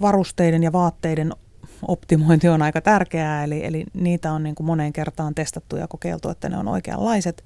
varusteiden 0.01 0.63
ja 0.63 0.71
vaatteiden 0.71 1.33
optimointi 1.87 2.49
on 2.49 2.61
aika 2.61 2.81
tärkeää, 2.81 3.43
eli, 3.43 3.65
eli 3.65 3.85
niitä 3.93 4.31
on 4.31 4.43
niin 4.43 4.55
kuin 4.55 4.67
moneen 4.67 4.93
kertaan 4.93 5.35
testattu 5.35 5.75
ja 5.75 5.87
kokeiltu, 5.87 6.29
että 6.29 6.49
ne 6.49 6.57
on 6.57 6.67
oikeanlaiset. 6.67 7.43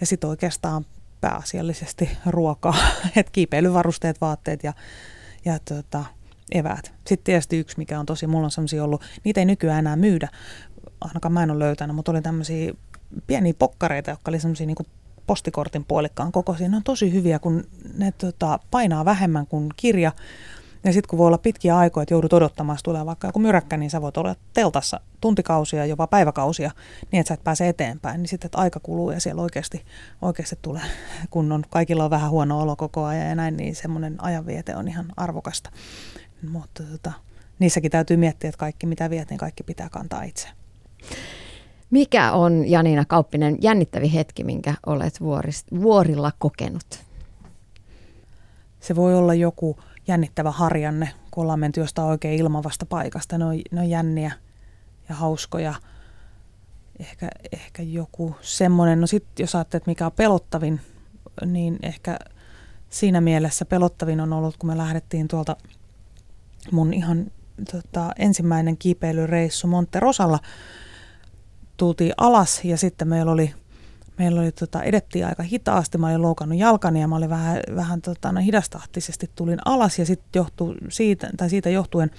Ja 0.00 0.06
sitten 0.06 0.30
oikeastaan 0.30 0.84
pääasiallisesti 1.20 2.10
ruokaa, 2.26 2.76
että 3.16 3.32
kiipeilyvarusteet, 3.32 4.20
vaatteet 4.20 4.64
ja, 4.64 4.72
ja 5.44 5.58
tota, 5.58 6.04
eväät. 6.52 6.92
Sitten 7.06 7.24
tietysti 7.24 7.58
yksi, 7.58 7.78
mikä 7.78 8.00
on 8.00 8.06
tosi, 8.06 8.26
mulla 8.26 8.44
on 8.44 8.50
sellaisia 8.50 8.84
ollut, 8.84 9.02
niitä 9.24 9.40
ei 9.40 9.44
nykyään 9.44 9.78
enää 9.78 9.96
myydä, 9.96 10.28
ainakaan 11.00 11.32
mä 11.32 11.42
en 11.42 11.50
ole 11.50 11.58
löytänyt, 11.58 11.96
mutta 11.96 12.12
oli 12.12 12.22
tämmöisiä 12.22 12.72
pieniä 13.26 13.54
pokkareita, 13.58 14.10
jotka 14.10 14.30
oli 14.30 14.40
semmoisia 14.40 14.66
niin 14.66 14.76
postikortin 15.26 15.84
puolikkaan 15.84 16.32
kokoisia. 16.32 16.68
Ne 16.68 16.76
on 16.76 16.82
tosi 16.82 17.12
hyviä, 17.12 17.38
kun 17.38 17.64
ne 17.96 18.12
tota, 18.12 18.58
painaa 18.70 19.04
vähemmän 19.04 19.46
kuin 19.46 19.68
kirja, 19.76 20.12
ja 20.84 20.92
sitten 20.92 21.08
kun 21.08 21.18
voi 21.18 21.26
olla 21.26 21.38
pitkiä 21.38 21.76
aikoja, 21.76 22.02
että 22.02 22.14
joudut 22.14 22.32
odottamaan, 22.32 22.78
tulee 22.84 23.06
vaikka 23.06 23.28
joku 23.28 23.38
myräkkä, 23.38 23.76
niin 23.76 23.90
sä 23.90 24.02
voit 24.02 24.16
olla 24.16 24.36
teltassa 24.54 25.00
tuntikausia, 25.20 25.86
jopa 25.86 26.06
päiväkausia, 26.06 26.70
niin 27.12 27.20
että 27.20 27.28
sä 27.28 27.34
et 27.34 27.44
pääse 27.44 27.68
eteenpäin. 27.68 28.22
Niin 28.22 28.28
sitten 28.28 28.48
että 28.48 28.58
aika 28.58 28.80
kuluu 28.80 29.10
ja 29.10 29.20
siellä 29.20 29.42
oikeasti, 29.42 29.84
oikeasti 30.22 30.58
tulee, 30.62 30.82
kun 31.30 31.52
on, 31.52 31.64
kaikilla 31.70 32.04
on 32.04 32.10
vähän 32.10 32.30
huono 32.30 32.60
olo 32.60 32.76
koko 32.76 33.04
ajan 33.04 33.28
ja 33.28 33.34
näin, 33.34 33.56
niin 33.56 33.74
semmoinen 33.74 34.24
ajanviete 34.24 34.76
on 34.76 34.88
ihan 34.88 35.12
arvokasta. 35.16 35.70
Mutta 36.50 36.82
tota, 36.82 37.12
niissäkin 37.58 37.90
täytyy 37.90 38.16
miettiä, 38.16 38.48
että 38.48 38.58
kaikki 38.58 38.86
mitä 38.86 39.10
viet, 39.10 39.30
niin 39.30 39.38
kaikki 39.38 39.62
pitää 39.62 39.88
kantaa 39.88 40.22
itse. 40.22 40.48
Mikä 41.90 42.32
on 42.32 42.70
Janina 42.70 43.04
Kauppinen 43.04 43.56
jännittävi 43.60 44.14
hetki, 44.14 44.44
minkä 44.44 44.74
olet 44.86 45.20
vuorist, 45.20 45.66
vuorilla 45.80 46.32
kokenut? 46.38 47.04
Se 48.80 48.96
voi 48.96 49.14
olla 49.14 49.34
joku 49.34 49.78
jännittävä 50.08 50.50
harjanne, 50.50 51.10
kun 51.30 51.42
ollaan 51.42 51.60
menty 51.60 51.80
jostain 51.80 52.08
oikein 52.08 52.40
ilmavasta 52.40 52.86
paikasta. 52.86 53.38
Ne 53.38 53.44
on, 53.44 53.60
ne 53.70 53.80
on 53.80 53.90
jänniä 53.90 54.32
ja 55.08 55.14
hauskoja. 55.14 55.74
Ehkä, 56.98 57.28
ehkä 57.52 57.82
joku 57.82 58.36
semmoinen, 58.40 59.00
no 59.00 59.06
sitten 59.06 59.42
jos 59.44 59.54
ajattelet, 59.54 59.86
mikä 59.86 60.06
on 60.06 60.12
pelottavin, 60.12 60.80
niin 61.46 61.78
ehkä 61.82 62.18
siinä 62.90 63.20
mielessä 63.20 63.64
pelottavin 63.64 64.20
on 64.20 64.32
ollut, 64.32 64.56
kun 64.56 64.70
me 64.70 64.76
lähdettiin 64.76 65.28
tuolta 65.28 65.56
mun 66.72 66.94
ihan 66.94 67.30
tota, 67.72 68.12
ensimmäinen 68.18 68.76
kiipeilyreissu 68.76 69.66
Monte 69.66 70.00
Rosalla. 70.00 70.38
Tultiin 71.76 72.12
alas 72.16 72.64
ja 72.64 72.76
sitten 72.76 73.08
meillä 73.08 73.32
oli– 73.32 73.54
meillä 74.18 74.40
oli, 74.40 74.52
tota, 74.52 74.82
edettiin 74.82 75.26
aika 75.26 75.42
hitaasti, 75.42 75.98
mä 75.98 76.06
olin 76.06 76.22
loukannut 76.22 76.58
jalkani 76.58 77.00
ja 77.00 77.08
mä 77.08 77.16
olin 77.16 77.30
vähän, 77.30 77.60
vähän 77.76 78.02
tota, 78.02 78.32
no, 78.32 78.40
hidastahtisesti 78.40 79.30
tulin 79.34 79.58
alas. 79.64 79.98
Ja 79.98 80.06
sitten 80.06 80.44
siitä, 80.88 81.30
tai 81.36 81.50
siitä 81.50 81.70
johtuen 81.70 82.10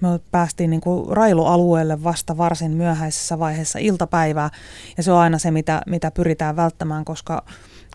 me 0.00 0.20
päästiin 0.30 0.70
niin 0.70 0.80
kuin 0.80 1.16
railualueelle 1.16 2.04
vasta 2.04 2.36
varsin 2.36 2.70
myöhäisessä 2.70 3.38
vaiheessa 3.38 3.78
iltapäivää. 3.78 4.50
Ja 4.96 5.02
se 5.02 5.12
on 5.12 5.18
aina 5.18 5.38
se, 5.38 5.50
mitä, 5.50 5.82
mitä 5.86 6.10
pyritään 6.10 6.56
välttämään, 6.56 7.04
koska, 7.04 7.44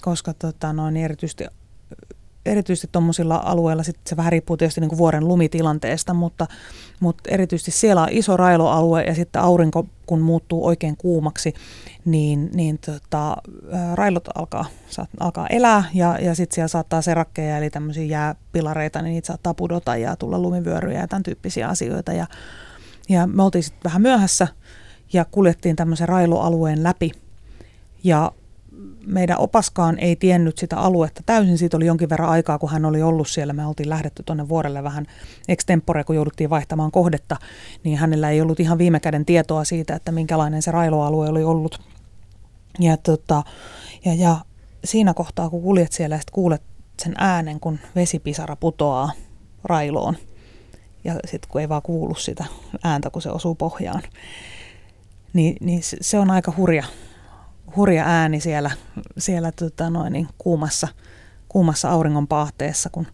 koska 0.02 0.34
tota, 0.34 0.74
noin, 0.74 0.98
erityisesti 0.98 1.46
erityisesti 2.52 2.90
tuommoisilla 2.92 3.42
alueilla, 3.46 3.84
sit 3.84 3.98
se 4.08 4.18
vähän 4.18 4.32
riippuu 4.32 4.58
tietysti 4.58 4.82
niin 4.82 4.90
kuin 4.90 5.00
vuoren 5.00 5.28
lumitilanteesta, 5.28 6.14
mutta, 6.14 6.48
mutta 7.00 7.24
erityisesti 7.28 7.72
siellä 7.72 8.02
on 8.02 8.08
iso 8.12 8.38
railoalue 8.38 9.04
ja 9.04 9.16
sitten 9.16 9.42
aurinko 9.42 9.86
kun 10.06 10.22
muuttuu 10.22 10.66
oikein 10.66 10.98
kuumaksi, 10.98 11.54
niin, 12.06 12.50
niin 12.54 12.78
tota, 12.78 13.38
railot 13.94 14.28
alkaa, 14.36 14.66
saat, 14.90 15.10
alkaa 15.20 15.48
elää 15.48 15.84
ja, 15.94 16.18
ja 16.22 16.36
sitten 16.36 16.56
siellä 16.56 16.68
saattaa 16.68 17.02
serakkeja 17.02 17.58
eli 17.58 17.70
tämmöisiä 17.70 18.06
jääpilareita, 18.06 19.02
niin 19.02 19.14
niitä 19.14 19.28
saattaa 19.28 19.54
pudota 19.54 19.96
ja 19.96 20.16
tulla 20.16 20.40
lumivyöryjä 20.40 21.00
ja 21.00 21.08
tämän 21.08 21.24
tyyppisiä 21.24 21.68
asioita. 21.68 22.14
Ja, 22.14 22.28
Ja 23.10 23.28
me 23.28 23.44
oltiin 23.44 23.64
sitten 23.64 23.84
vähän 23.84 24.02
myöhässä 24.02 24.48
ja 25.14 25.26
kuljettiin 25.26 25.76
tämmöisen 25.76 26.10
railoalueen 26.10 26.84
läpi. 26.84 27.12
Ja 28.04 28.32
meidän 29.06 29.38
opaskaan 29.38 30.00
ei 30.00 30.16
tiennyt 30.16 30.58
sitä 30.58 30.78
aluetta 30.78 31.24
täysin. 31.26 31.58
Siitä 31.58 31.78
oli 31.78 31.86
jonkin 31.86 32.10
verran 32.10 32.30
aikaa, 32.30 32.60
kun 32.60 32.70
hän 32.70 32.86
oli 32.86 33.02
ollut 33.02 33.28
siellä. 33.28 33.54
Me 33.54 33.66
oltiin 33.66 33.90
lähdetty 33.90 34.24
tuonne 34.24 34.50
vuorelle 34.50 34.84
vähän 34.84 35.06
extempore, 35.48 36.04
kun 36.04 36.16
jouduttiin 36.16 36.50
vaihtamaan 36.50 36.92
kohdetta. 36.92 37.36
Niin 37.84 37.98
hänellä 37.98 38.30
ei 38.30 38.42
ollut 38.42 38.60
ihan 38.60 38.78
viime 38.78 39.00
käden 39.00 39.26
tietoa 39.26 39.64
siitä, 39.64 39.96
että 39.96 40.12
minkälainen 40.12 40.62
se 40.62 40.72
railoalue 40.72 41.30
oli 41.30 41.44
ollut. 41.44 41.82
Ja, 42.80 42.98
tota, 42.98 43.44
ja, 44.06 44.14
ja 44.14 44.38
siinä 44.84 45.14
kohtaa, 45.14 45.50
kun 45.50 45.62
kuljet 45.62 45.92
siellä 45.92 46.16
ja 46.16 46.22
kuulet 46.32 46.62
sen 47.04 47.14
äänen, 47.18 47.60
kun 47.60 47.80
vesipisara 47.96 48.56
putoaa 48.56 49.12
railoon. 49.64 50.18
Ja 51.04 51.14
sitten 51.14 51.52
kun 51.52 51.62
ei 51.62 51.70
vaan 51.70 51.82
kuulu 51.82 52.16
sitä 52.16 52.46
ääntä, 52.84 53.10
kun 53.10 53.22
se 53.22 53.30
osuu 53.30 53.56
pohjaan. 53.56 54.02
Niin, 55.34 55.58
niin 55.60 55.82
se 56.02 56.20
on 56.20 56.32
aika 56.32 56.54
hurja, 56.58 56.84
hurja 57.76 58.04
ääni 58.06 58.40
siellä, 58.40 58.72
siellä 59.18 59.52
tota 59.52 59.90
noin, 59.90 60.14
niin 60.14 60.28
kuumassa, 60.38 60.88
kuumassa 61.50 61.90
auringonpaahteessa, 61.90 62.90
kun 62.90 63.08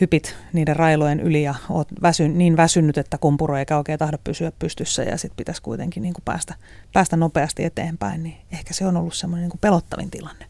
hypit 0.00 0.36
niiden 0.52 0.76
railojen 0.76 1.20
yli 1.20 1.42
ja 1.42 1.54
oot 1.70 1.88
väsy, 2.02 2.28
niin 2.28 2.56
väsynyt, 2.56 2.98
että 2.98 3.18
kumpuro 3.18 3.56
eikä 3.56 3.78
oikein 3.78 3.98
tahdo 3.98 4.18
pysyä 4.24 4.52
pystyssä 4.58 5.02
ja 5.02 5.18
sitten 5.18 5.36
pitäisi 5.36 5.62
kuitenkin 5.62 6.02
niin 6.02 6.14
kuin 6.14 6.24
päästä, 6.24 6.54
päästä 6.92 7.16
nopeasti 7.16 7.64
eteenpäin, 7.64 8.22
niin 8.22 8.36
ehkä 8.52 8.74
se 8.74 8.86
on 8.86 8.96
ollut 8.96 9.14
semmoinen 9.14 9.42
niin 9.42 9.50
kuin 9.50 9.60
pelottavin 9.60 10.10
tilanne. 10.10 10.46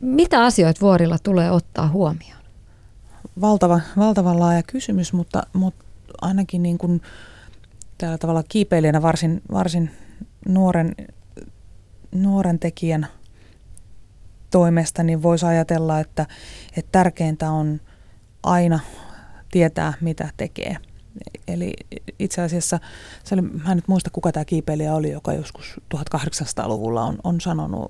Mitä 0.00 0.44
asioita 0.44 0.80
vuorilla 0.80 1.18
tulee 1.18 1.50
ottaa 1.50 1.88
huomioon? 1.88 2.40
Valtava, 3.40 3.80
valtavan 3.96 4.40
laaja 4.40 4.62
kysymys, 4.62 5.12
mutta, 5.12 5.42
mutta 5.52 5.84
ainakin 6.20 6.62
niin 6.62 6.78
kuin 6.78 7.02
tällä 7.98 8.18
tavalla 8.18 8.42
kiipeilijänä 8.48 9.02
varsin, 9.02 9.42
varsin 9.52 9.90
nuoren, 10.48 10.94
nuoren 12.12 12.58
tekijän 12.58 13.06
toimesta, 14.50 15.02
niin 15.02 15.22
voisi 15.22 15.46
ajatella, 15.46 16.00
että, 16.00 16.26
että 16.76 16.88
tärkeintä 16.92 17.50
on 17.50 17.80
aina 18.42 18.80
tietää, 19.50 19.92
mitä 20.00 20.30
tekee. 20.36 20.76
Eli 21.48 21.72
itse 22.18 22.42
asiassa, 22.42 22.78
se 23.24 23.34
oli, 23.34 23.42
mä 23.42 23.70
en 23.70 23.76
nyt 23.76 23.88
muista 23.88 24.10
kuka 24.10 24.32
tämä 24.32 24.44
kiipeilijä 24.44 24.94
oli, 24.94 25.10
joka 25.10 25.32
joskus 25.32 25.80
1800-luvulla 25.94 27.04
on, 27.04 27.18
on 27.24 27.40
sanonut 27.40 27.86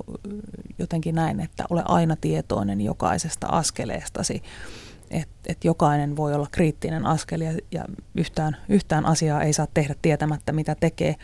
jotenkin 0.79 1.15
näin, 1.15 1.41
että 1.41 1.65
ole 1.71 1.83
aina 1.85 2.17
tietoinen 2.17 2.81
jokaisesta 2.81 3.47
askeleestasi. 3.47 4.43
Että 5.11 5.35
et 5.47 5.65
jokainen 5.65 6.17
voi 6.17 6.35
olla 6.35 6.49
kriittinen 6.51 7.07
askel 7.07 7.41
ja, 7.41 7.53
ja 7.73 7.85
yhtään, 8.15 8.57
yhtään 8.69 9.07
asiaa 9.07 9.43
ei 9.43 9.53
saa 9.53 9.67
tehdä 9.75 9.95
tietämättä, 10.03 10.53
mitä 10.53 10.75
tekee. 10.75 11.17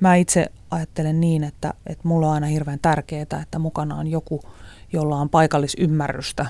Mä 0.00 0.14
itse 0.14 0.46
ajattelen 0.70 1.20
niin, 1.20 1.44
että, 1.44 1.74
että 1.86 2.08
mulla 2.08 2.28
on 2.28 2.34
aina 2.34 2.46
hirveän 2.46 2.78
tärkeää, 2.82 3.22
että 3.42 3.58
mukana 3.58 3.96
on 3.96 4.06
joku, 4.06 4.40
jolla 4.92 5.16
on 5.16 5.28
paikallisymmärrystä. 5.28 6.46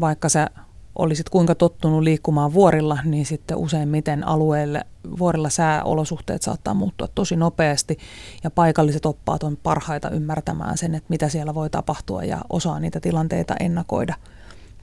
Vaikka 0.00 0.28
sä 0.28 0.50
olisit 0.96 1.28
kuinka 1.28 1.54
tottunut 1.54 2.02
liikkumaan 2.02 2.52
vuorilla, 2.52 2.98
niin 3.04 3.26
sitten 3.26 3.56
useimmiten 3.56 4.26
alueelle 4.26 4.84
vuorilla 5.18 5.48
sääolosuhteet 5.48 6.42
saattaa 6.42 6.74
muuttua 6.74 7.08
tosi 7.14 7.36
nopeasti 7.36 7.98
ja 8.44 8.50
paikalliset 8.50 9.06
oppaat 9.06 9.42
on 9.42 9.56
parhaita 9.62 10.10
ymmärtämään 10.10 10.78
sen, 10.78 10.94
että 10.94 11.06
mitä 11.08 11.28
siellä 11.28 11.54
voi 11.54 11.70
tapahtua 11.70 12.24
ja 12.24 12.38
osaa 12.50 12.80
niitä 12.80 13.00
tilanteita 13.00 13.54
ennakoida. 13.60 14.14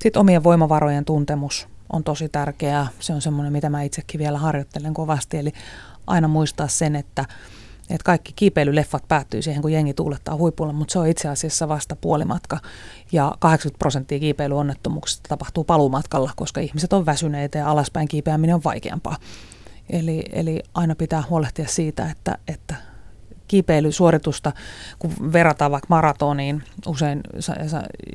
Sitten 0.01 0.19
omien 0.19 0.43
voimavarojen 0.43 1.05
tuntemus 1.05 1.67
on 1.93 2.03
tosi 2.03 2.29
tärkeää. 2.29 2.87
Se 2.99 3.13
on 3.13 3.21
semmoinen, 3.21 3.53
mitä 3.53 3.69
mä 3.69 3.81
itsekin 3.81 4.19
vielä 4.19 4.37
harjoittelen 4.37 4.93
kovasti, 4.93 5.37
eli 5.37 5.53
aina 6.07 6.27
muistaa 6.27 6.67
sen, 6.67 6.95
että 6.95 7.25
että 7.89 8.05
kaikki 8.05 8.33
kiipeilyleffat 8.35 9.07
päättyy 9.07 9.41
siihen, 9.41 9.61
kun 9.61 9.71
jengi 9.71 9.93
tuulettaa 9.93 10.35
huipulla, 10.35 10.73
mutta 10.73 10.91
se 10.91 10.99
on 10.99 11.07
itse 11.07 11.27
asiassa 11.27 11.67
vasta 11.67 11.95
puolimatka. 11.95 12.59
Ja 13.11 13.35
80 13.39 13.79
prosenttia 13.79 14.19
kiipeilyonnettomuuksista 14.19 15.29
tapahtuu 15.29 15.63
paluumatkalla, 15.63 16.31
koska 16.35 16.61
ihmiset 16.61 16.93
on 16.93 17.05
väsyneitä 17.05 17.57
ja 17.57 17.71
alaspäin 17.71 18.07
kiipeäminen 18.07 18.55
on 18.55 18.63
vaikeampaa. 18.63 19.17
Eli, 19.89 20.23
eli 20.31 20.59
aina 20.73 20.95
pitää 20.95 21.23
huolehtia 21.29 21.67
siitä, 21.67 22.11
että, 22.11 22.37
että 22.47 22.75
kiipeilysuoritusta, 23.47 24.51
kun 24.99 25.13
verrataan 25.33 25.71
vaikka 25.71 25.87
maratoniin, 25.89 26.63
usein 26.87 27.21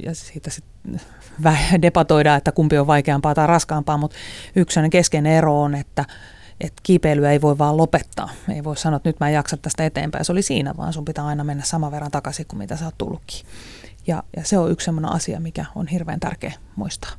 ja 0.05 0.14
siitä 0.14 0.51
sitten 0.51 1.01
debatoidaan, 1.83 2.39
että 2.39 2.53
kumpi 2.53 2.79
on 2.79 2.87
vaikeampaa 2.87 3.35
tai 3.35 3.47
raskaampaa, 3.47 3.97
mutta 3.97 4.16
yksi 4.57 4.81
keskeinen 4.91 5.33
ero 5.33 5.62
on, 5.62 5.75
että 5.75 6.05
että 6.63 6.83
kiipeilyä 6.83 7.33
ei 7.33 7.41
voi 7.41 7.59
vaan 7.59 7.77
lopettaa. 7.77 8.31
Ei 8.55 8.65
voi 8.65 8.77
sanoa, 8.77 8.97
että 8.97 9.09
nyt 9.09 9.21
mä 9.21 9.29
en 9.29 9.35
jaksa 9.35 9.57
tästä 9.57 9.87
eteenpäin. 9.87 10.25
Se 10.25 10.33
oli 10.33 10.43
siinä, 10.43 10.77
vaan 10.77 10.93
sun 10.93 11.05
pitää 11.05 11.27
aina 11.27 11.45
mennä 11.45 11.65
saman 11.65 11.93
verran 11.93 12.11
takaisin 12.11 12.47
kuin 12.47 12.59
mitä 12.59 12.77
sä 12.77 12.85
oot 12.85 12.99
tullutkin. 12.99 13.47
Ja, 14.07 14.23
ja 14.37 14.45
se 14.45 14.59
on 14.59 14.71
yksi 14.71 14.85
sellainen 14.85 15.13
asia, 15.13 15.41
mikä 15.41 15.65
on 15.75 15.87
hirveän 15.87 16.21
tärkeä 16.21 16.53
muistaa. 16.77 17.11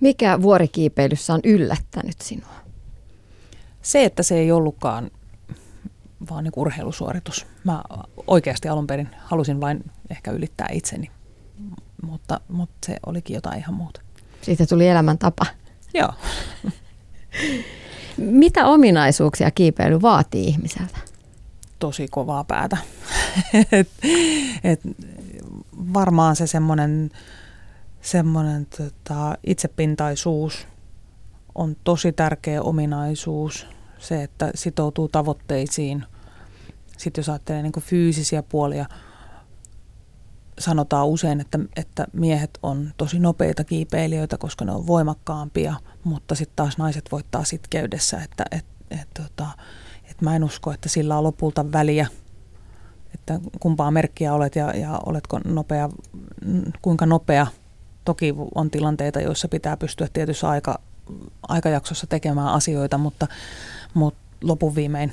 Mikä 0.00 0.42
vuorikiipeilyssä 0.42 1.34
on 1.34 1.40
yllättänyt 1.44 2.20
sinua? 2.20 2.54
Se, 3.82 4.04
että 4.04 4.22
se 4.22 4.38
ei 4.38 4.52
ollutkaan 4.52 5.10
vaan 6.30 6.44
niin 6.44 6.52
urheilusuoritus. 6.56 7.46
Mä 7.64 7.82
oikeasti 8.26 8.68
alun 8.68 8.86
perin 8.86 9.08
halusin 9.18 9.60
vain 9.60 9.90
ehkä 10.10 10.30
ylittää 10.30 10.68
itseni, 10.72 11.10
mutta, 12.02 12.40
mutta 12.48 12.86
se 12.86 12.96
olikin 13.06 13.34
jotain 13.34 13.58
ihan 13.58 13.74
muuta. 13.74 14.00
Siitä 14.42 14.66
tuli 14.66 14.88
elämäntapa. 14.88 15.46
Joo. 15.94 16.12
Mitä 18.18 18.66
ominaisuuksia 18.66 19.50
kiipeily 19.50 20.02
vaatii 20.02 20.44
ihmiseltä? 20.44 20.98
Tosi 21.78 22.08
kovaa 22.10 22.44
päätä. 22.44 22.76
et, 23.72 23.88
et, 24.64 24.80
varmaan 25.94 26.36
se 26.36 26.46
semmoinen 26.46 27.10
semmoinen 28.00 28.66
tota, 28.66 29.38
itsepintaisuus 29.44 30.66
on 31.54 31.76
tosi 31.84 32.12
tärkeä 32.12 32.62
ominaisuus. 32.62 33.66
Se, 33.98 34.22
että 34.22 34.50
sitoutuu 34.54 35.08
tavoitteisiin. 35.08 36.04
Sitten 36.96 37.22
jos 37.22 37.28
ajattelee 37.28 37.62
niin 37.62 37.72
fyysisiä 37.80 38.42
puolia, 38.42 38.86
sanotaan 40.58 41.06
usein, 41.06 41.40
että, 41.40 41.58
että 41.76 42.06
miehet 42.12 42.58
on 42.62 42.90
tosi 42.96 43.18
nopeita 43.18 43.64
kiipeilijöitä, 43.64 44.38
koska 44.38 44.64
ne 44.64 44.72
on 44.72 44.86
voimakkaampia, 44.86 45.74
mutta 46.04 46.34
sitten 46.34 46.56
taas 46.56 46.78
naiset 46.78 47.04
voittaa 47.12 47.44
sitkeydessä, 47.44 48.22
että 48.22 48.44
et, 48.50 48.64
et, 48.90 49.08
tota, 49.14 49.46
et 50.10 50.22
mä 50.22 50.36
en 50.36 50.44
usko, 50.44 50.72
että 50.72 50.88
sillä 50.88 51.18
on 51.18 51.24
lopulta 51.24 51.72
väliä, 51.72 52.06
että 53.14 53.40
kumpaa 53.60 53.90
merkkiä 53.90 54.34
olet 54.34 54.56
ja, 54.56 54.76
ja 54.76 55.00
oletko 55.06 55.40
nopea, 55.44 55.88
kuinka 56.82 57.06
nopea. 57.06 57.46
Toki 58.04 58.34
on 58.54 58.70
tilanteita, 58.70 59.20
joissa 59.20 59.48
pitää 59.48 59.76
pystyä 59.76 60.08
tietyssä 60.12 60.48
aika, 60.48 60.80
aikajaksossa 61.48 62.06
tekemään 62.06 62.48
asioita, 62.48 62.98
mutta, 62.98 63.26
mutta 63.94 64.20
lopun 64.42 64.74
viimein 64.74 65.12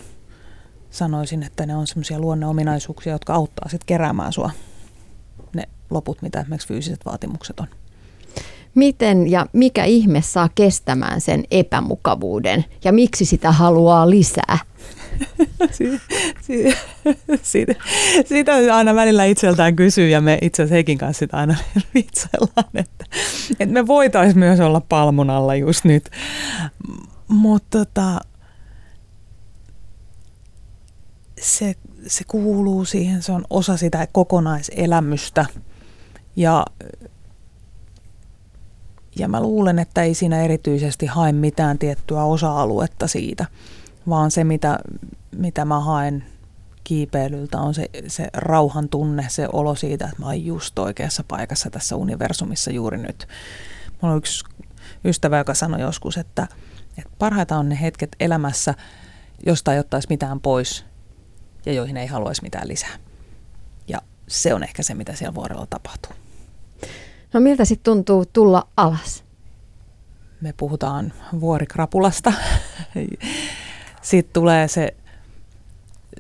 sanoisin, 0.91 1.43
että 1.43 1.66
ne 1.66 1.76
on 1.76 1.88
semmoisia 1.88 2.20
luonneominaisuuksia, 2.20 3.14
jotka 3.14 3.34
auttaa 3.34 3.70
sitten 3.70 3.86
keräämään 3.86 4.34
sua 4.34 4.52
loput, 5.90 6.22
mitä 6.22 6.40
esimerkiksi 6.40 6.68
fyysiset 6.68 7.06
vaatimukset 7.06 7.60
on. 7.60 7.68
Miten 8.76 9.32
ja 9.32 9.46
mikä 9.54 9.84
ihme 9.84 10.22
saa 10.22 10.50
kestämään 10.56 11.22
sen 11.22 11.44
epämukavuuden 11.52 12.66
ja 12.84 12.94
miksi 12.94 13.26
sitä 13.26 13.52
haluaa 13.52 14.10
lisää? 14.10 14.58
si- 15.72 16.02
si- 16.42 16.76
siitä, 17.42 17.76
siitä 18.26 18.54
aina 18.76 18.96
välillä 18.96 19.26
itseltään 19.26 19.76
kysyy 19.76 20.10
ja 20.10 20.22
me 20.22 20.38
itse 20.42 20.62
asiassa 20.62 20.74
Heikin 20.74 20.98
kanssa 20.98 21.20
sitä 21.20 21.38
aina 21.38 21.56
vitsaillaan, 21.96 22.70
että, 22.74 23.06
että 23.60 23.74
me 23.74 23.88
voitaisiin 23.88 24.40
myös 24.40 24.60
olla 24.60 24.82
palmun 24.90 25.30
alla 25.30 25.56
just 25.56 25.86
nyt. 25.86 26.10
Mutta 27.28 27.86
tota, 27.86 28.20
se 31.42 31.76
se 32.08 32.24
kuuluu 32.28 32.86
siihen, 32.86 33.22
se 33.22 33.32
on 33.32 33.46
osa 33.50 33.78
sitä 33.78 34.08
kokonaiselämystä. 34.12 35.46
Ja, 36.36 36.66
ja 39.20 39.28
mä 39.28 39.42
luulen, 39.42 39.80
että 39.80 40.04
ei 40.04 40.14
siinä 40.14 40.42
erityisesti 40.42 41.06
hae 41.06 41.32
mitään 41.32 41.80
tiettyä 41.80 42.24
osa-aluetta 42.24 43.08
siitä, 43.08 43.46
vaan 44.10 44.32
se, 44.32 44.44
mitä, 44.44 44.80
mitä 45.36 45.66
mä 45.66 45.80
haen 45.80 46.26
kiipeilyltä, 46.84 47.60
on 47.60 47.74
se, 47.74 47.90
se 48.08 48.28
rauhan 48.34 48.90
tunne, 48.90 49.26
se 49.30 49.48
olo 49.54 49.76
siitä, 49.76 50.06
että 50.06 50.20
mä 50.20 50.26
oon 50.26 50.46
just 50.46 50.80
oikeassa 50.80 51.24
paikassa 51.28 51.70
tässä 51.70 51.96
universumissa 51.96 52.72
juuri 52.72 52.98
nyt. 52.98 53.28
Mulla 54.02 54.14
on 54.14 54.18
yksi 54.18 54.46
ystävä, 55.06 55.38
joka 55.38 55.54
sanoi 55.54 55.82
joskus, 55.82 56.18
että, 56.18 56.48
että 56.98 57.12
parhaita 57.20 57.58
on 57.58 57.70
ne 57.70 57.82
hetket 57.82 58.16
elämässä, 58.20 58.74
josta 59.46 59.74
ei 59.74 59.80
ottaisi 59.80 60.08
mitään 60.10 60.40
pois 60.40 60.86
ja 61.66 61.74
joihin 61.74 61.98
ei 61.98 62.08
haluaisi 62.08 62.42
mitään 62.42 62.68
lisää. 62.68 62.98
Ja 63.88 64.02
se 64.28 64.54
on 64.54 64.64
ehkä 64.64 64.84
se, 64.84 64.94
mitä 64.94 65.16
siellä 65.16 65.36
vuorella 65.36 65.68
tapahtuu. 65.70 66.24
No 67.36 67.42
miltä 67.42 67.66
sitten 67.66 67.84
tuntuu 67.84 68.26
tulla 68.26 68.68
alas? 68.78 69.24
me 70.42 70.54
puhutaan 70.58 71.14
vuorikrapulasta. 71.40 72.34
Sitten 74.02 74.34
tulee 74.34 74.68
se, 74.68 74.96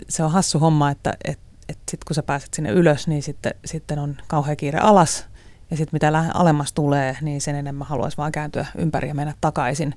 se 0.09 0.23
on 0.23 0.31
hassu 0.31 0.59
homma, 0.59 0.91
että 0.91 1.13
et, 1.23 1.39
et 1.69 1.77
sitten 1.77 2.05
kun 2.07 2.15
sä 2.15 2.23
pääset 2.23 2.53
sinne 2.53 2.69
ylös, 2.69 3.07
niin 3.07 3.23
sitten, 3.23 3.53
sitten 3.65 3.99
on 3.99 4.17
kauhean 4.27 4.57
kiire 4.57 4.79
alas. 4.79 5.25
Ja 5.71 5.77
sitten 5.77 5.95
mitä 5.95 6.31
alemmas 6.33 6.73
tulee, 6.73 7.17
niin 7.21 7.41
sen 7.41 7.55
enemmän 7.55 7.87
haluaisi 7.87 8.17
vaan 8.17 8.31
kääntyä 8.31 8.65
ympäri 8.77 9.07
ja 9.07 9.15
mennä 9.15 9.33
takaisin. 9.41 9.95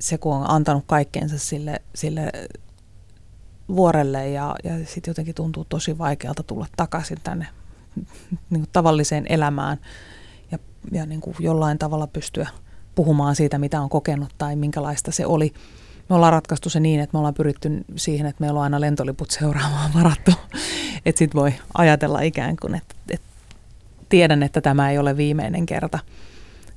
Se 0.00 0.18
kun 0.18 0.34
on 0.34 0.50
antanut 0.50 0.84
kaikkeensa 0.86 1.38
sille, 1.38 1.82
sille 1.94 2.32
vuorelle 3.68 4.28
ja, 4.28 4.54
ja 4.64 4.72
sitten 4.86 5.10
jotenkin 5.10 5.34
tuntuu 5.34 5.64
tosi 5.64 5.98
vaikealta 5.98 6.42
tulla 6.42 6.66
takaisin 6.76 7.18
tänne 7.24 7.46
niin 8.50 8.60
kuin 8.60 8.70
tavalliseen 8.72 9.26
elämään 9.28 9.78
ja, 10.52 10.58
ja 10.92 11.06
niin 11.06 11.20
kuin 11.20 11.36
jollain 11.38 11.78
tavalla 11.78 12.06
pystyä 12.06 12.48
puhumaan 12.94 13.36
siitä, 13.36 13.58
mitä 13.58 13.80
on 13.80 13.88
kokenut 13.88 14.30
tai 14.38 14.56
minkälaista 14.56 15.12
se 15.12 15.26
oli. 15.26 15.52
Me 16.08 16.16
ollaan 16.16 16.32
ratkaistu 16.32 16.70
se 16.70 16.80
niin, 16.80 17.00
että 17.00 17.14
me 17.14 17.18
ollaan 17.18 17.34
pyritty 17.34 17.84
siihen, 17.96 18.26
että 18.26 18.40
meillä 18.40 18.58
on 18.58 18.64
aina 18.64 18.80
lentoliput 18.80 19.30
seuraamaan 19.30 19.94
varattu. 19.94 20.30
Että 21.06 21.18
sitten 21.18 21.40
voi 21.40 21.54
ajatella 21.78 22.20
ikään 22.20 22.56
kuin, 22.60 22.74
että, 22.74 22.94
että 23.10 23.26
tiedän, 24.08 24.42
että 24.42 24.60
tämä 24.60 24.90
ei 24.90 24.98
ole 24.98 25.16
viimeinen 25.16 25.66
kerta, 25.66 25.98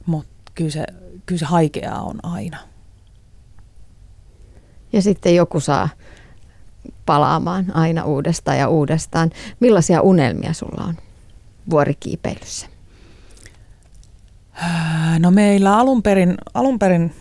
mutta 0.05 0.51
kyllä 0.55 0.69
se, 0.69 0.85
kyllä 1.25 1.39
se 1.39 1.45
haikeaa 1.45 2.01
on 2.01 2.19
aina. 2.23 2.57
Ja 4.93 5.01
sitten 5.01 5.35
joku 5.35 5.59
saa 5.59 5.89
palaamaan 7.05 7.75
aina 7.75 8.05
uudestaan 8.05 8.57
ja 8.57 8.67
uudestaan. 8.67 9.31
Millaisia 9.59 10.01
unelmia 10.01 10.53
sulla 10.53 10.83
on 10.83 10.97
vuorikiipeilyssä? 11.69 12.67
No 15.19 15.31
meillä 15.31 15.77
alun 15.77 16.03
perin, 16.03 16.37
alun 16.53 16.79
perin 16.79 17.15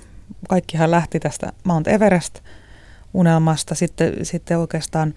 kaikkihan 0.49 0.91
lähti 0.91 1.20
tästä 1.20 1.53
Mount 1.64 1.88
Everest-unelmasta. 1.88 3.74
Sitten, 3.74 4.12
sitten 4.22 4.59
oikeastaan 4.59 5.14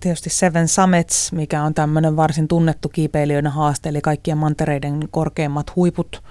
tietysti 0.00 0.30
Seven 0.30 0.68
Summits, 0.68 1.32
mikä 1.32 1.62
on 1.62 1.74
tämmöinen 1.74 2.16
varsin 2.16 2.48
tunnettu 2.48 2.88
kiipeilijöiden 2.88 3.52
haaste, 3.52 3.88
eli 3.88 4.00
kaikkien 4.00 4.38
mantereiden 4.38 5.08
korkeimmat 5.10 5.76
huiput, 5.76 6.22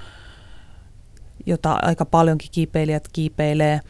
jota 1.45 1.79
aika 1.81 2.05
paljonkin 2.05 2.51
kiipeilijät 2.51 3.07
kiipeilee– 3.13 3.79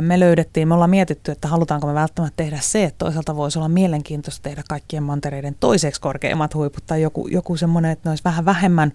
me 0.00 0.20
löydettiin, 0.20 0.68
me 0.68 0.74
ollaan 0.74 0.90
mietitty, 0.90 1.32
että 1.32 1.48
halutaanko 1.48 1.86
me 1.86 1.94
välttämättä 1.94 2.36
tehdä 2.36 2.58
se, 2.60 2.84
että 2.84 2.98
toisaalta 2.98 3.36
voisi 3.36 3.58
olla 3.58 3.68
mielenkiintoista 3.68 4.42
tehdä 4.42 4.62
kaikkien 4.68 5.02
mantereiden 5.02 5.56
toiseksi 5.60 6.00
korkeimmat 6.00 6.54
huiput 6.54 6.86
tai 6.86 7.02
joku, 7.02 7.28
joku 7.28 7.56
semmoinen, 7.56 7.90
että 7.90 8.08
ne 8.08 8.10
olisi 8.10 8.24
vähän 8.24 8.44
vähemmän 8.44 8.92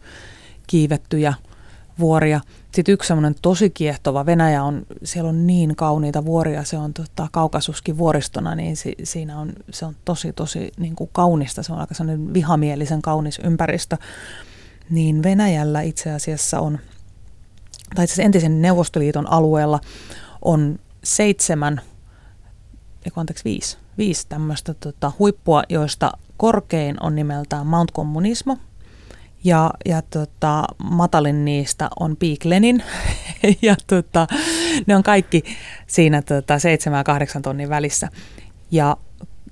kiivettyjä 0.68 1.34
vuoria. 2.00 2.42
Sitten 2.72 2.94
yksi 2.94 3.08
semmoinen 3.08 3.36
tosi 3.42 3.70
kiehtova, 3.70 4.26
Venäjä 4.26 4.64
on, 4.64 4.86
siellä 5.04 5.30
on 5.30 5.48
niin 5.48 5.76
kauniita 5.76 6.26
vuoria, 6.26 6.64
se 6.64 6.78
on 6.78 6.94
tota, 6.94 7.28
kaukasuskin 7.32 7.98
vuoristona, 7.98 8.56
niin 8.56 8.78
si, 8.78 8.96
siinä 9.04 9.40
on, 9.40 9.54
se 9.72 9.86
on 9.86 9.96
tosi 10.06 10.34
tosi 10.34 10.72
niin 10.78 10.96
kuin 10.96 11.10
kaunista, 11.14 11.64
se 11.64 11.74
on 11.74 11.80
aika 11.80 11.94
sellainen 11.94 12.34
vihamielisen 12.34 13.02
kaunis 13.02 13.40
ympäristö. 13.44 13.98
Niin 14.90 15.24
Venäjällä 15.24 15.82
itse 15.82 16.12
asiassa 16.12 16.60
on, 16.60 16.80
tai 17.96 18.04
itse 18.04 18.14
asiassa 18.14 18.24
entisen 18.24 18.62
Neuvostoliiton 18.62 19.32
alueella 19.32 19.80
on 20.42 20.80
seitsemän, 21.04 21.82
anteeksi 23.16 23.44
viisi, 23.44 23.78
viisi 23.98 24.28
tämmöistä 24.30 24.74
tota, 24.74 25.12
huippua, 25.20 25.64
joista 25.70 26.12
korkein 26.38 27.04
on 27.04 27.16
nimeltään 27.16 27.68
Mount 27.68 27.92
Kommunismo, 27.92 28.58
ja, 29.44 29.72
ja 29.86 30.02
tota, 30.02 30.64
matalin 30.84 31.46
niistä 31.46 31.90
on 32.00 32.18
Peak 32.18 32.46
Lenin. 32.46 32.84
ja 33.62 33.76
tota, 33.88 34.28
ne 34.86 34.96
on 34.96 35.04
kaikki 35.04 35.44
siinä 35.88 36.22
tota, 36.22 36.56
7-8 37.38 37.42
tonnin 37.42 37.70
välissä. 37.70 38.08
Ja 38.72 38.98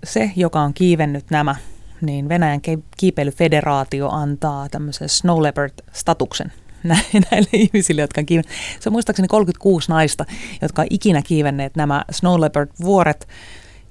se, 0.03 0.31
joka 0.35 0.61
on 0.61 0.73
kiivennyt 0.73 1.25
nämä, 1.29 1.55
niin 2.01 2.29
Venäjän 2.29 2.61
kiipeilyfederaatio 2.97 4.09
antaa 4.09 4.69
tämmöisen 4.69 5.09
Snow 5.09 5.41
Leopard-statuksen 5.41 6.51
näille 7.31 7.49
ihmisille, 7.53 8.01
jotka 8.01 8.21
on 8.21 8.25
kiivenneet. 8.25 8.55
Se 8.79 8.89
on 8.89 8.93
muistaakseni 8.93 9.27
36 9.27 9.89
naista, 9.89 10.25
jotka 10.61 10.81
on 10.81 10.87
ikinä 10.89 11.21
kiivenneet 11.21 11.75
nämä 11.75 12.05
Snow 12.11 12.41
Leopard-vuoret. 12.41 13.27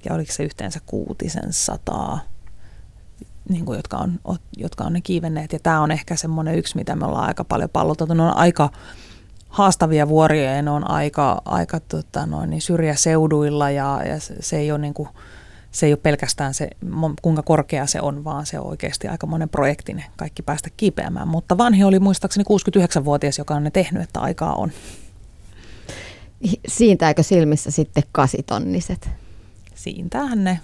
Ja 0.05 0.15
oliko 0.15 0.33
se 0.33 0.43
yhteensä 0.43 0.81
kuutisen 0.87 1.53
sataa, 1.53 2.21
niin 3.49 3.65
kuin, 3.65 3.77
jotka, 3.77 3.97
on, 3.97 4.19
jotka 4.57 4.85
on 4.85 4.93
ne 4.93 5.01
kiivenneet. 5.01 5.53
Ja 5.53 5.59
tämä 5.59 5.81
on 5.81 5.91
ehkä 5.91 6.17
semmoinen 6.17 6.59
yksi, 6.59 6.77
mitä 6.77 6.97
me 6.97 7.07
ollaan 7.07 7.29
aika 7.29 7.45
paljon 7.45 7.71
palloteltu. 7.71 8.15
Ne 8.15 8.23
on 8.23 8.37
aika 8.37 8.71
haastavia 9.49 10.09
vuoria 10.09 10.55
ja 10.55 10.63
ne 10.63 10.71
on 10.71 10.91
aika, 10.91 11.43
aika 11.45 11.81
tota, 11.81 12.27
noin, 12.27 12.51
niin 12.51 12.63
syrjäseuduilla 12.63 13.71
ja, 13.71 14.01
ja 14.09 14.21
se, 14.21 14.35
se 14.41 14.57
ei 14.57 14.73
ole 14.73 14.79
niin 14.79 14.95
kuin, 14.95 15.09
se 15.77 15.87
ei 15.87 15.93
ole 15.93 16.01
pelkästään 16.03 16.55
se, 16.55 16.71
kuinka 17.23 17.43
korkea 17.43 17.87
se 17.87 18.01
on, 18.01 18.25
vaan 18.25 18.47
se 18.47 18.59
on 18.59 18.67
oikeasti 18.67 19.09
aika 19.09 19.27
monen 19.27 19.49
projekti 19.49 19.97
kaikki 20.17 20.43
päästä 20.43 20.69
kipeämään. 20.77 21.29
Mutta 21.29 21.59
vanhi 21.59 21.85
oli 21.85 21.99
muistaakseni 21.99 22.45
69-vuotias, 22.45 23.39
joka 23.39 23.55
on 23.55 23.65
ne 23.65 23.71
tehnyt, 23.71 24.03
että 24.03 24.21
aikaa 24.21 24.55
on. 24.55 24.73
Siintääkö 26.69 27.23
silmissä 27.23 27.71
sitten 27.71 28.03
kasitonniset? 28.13 29.11
Siintäähän 29.75 30.45
ne 30.45 30.61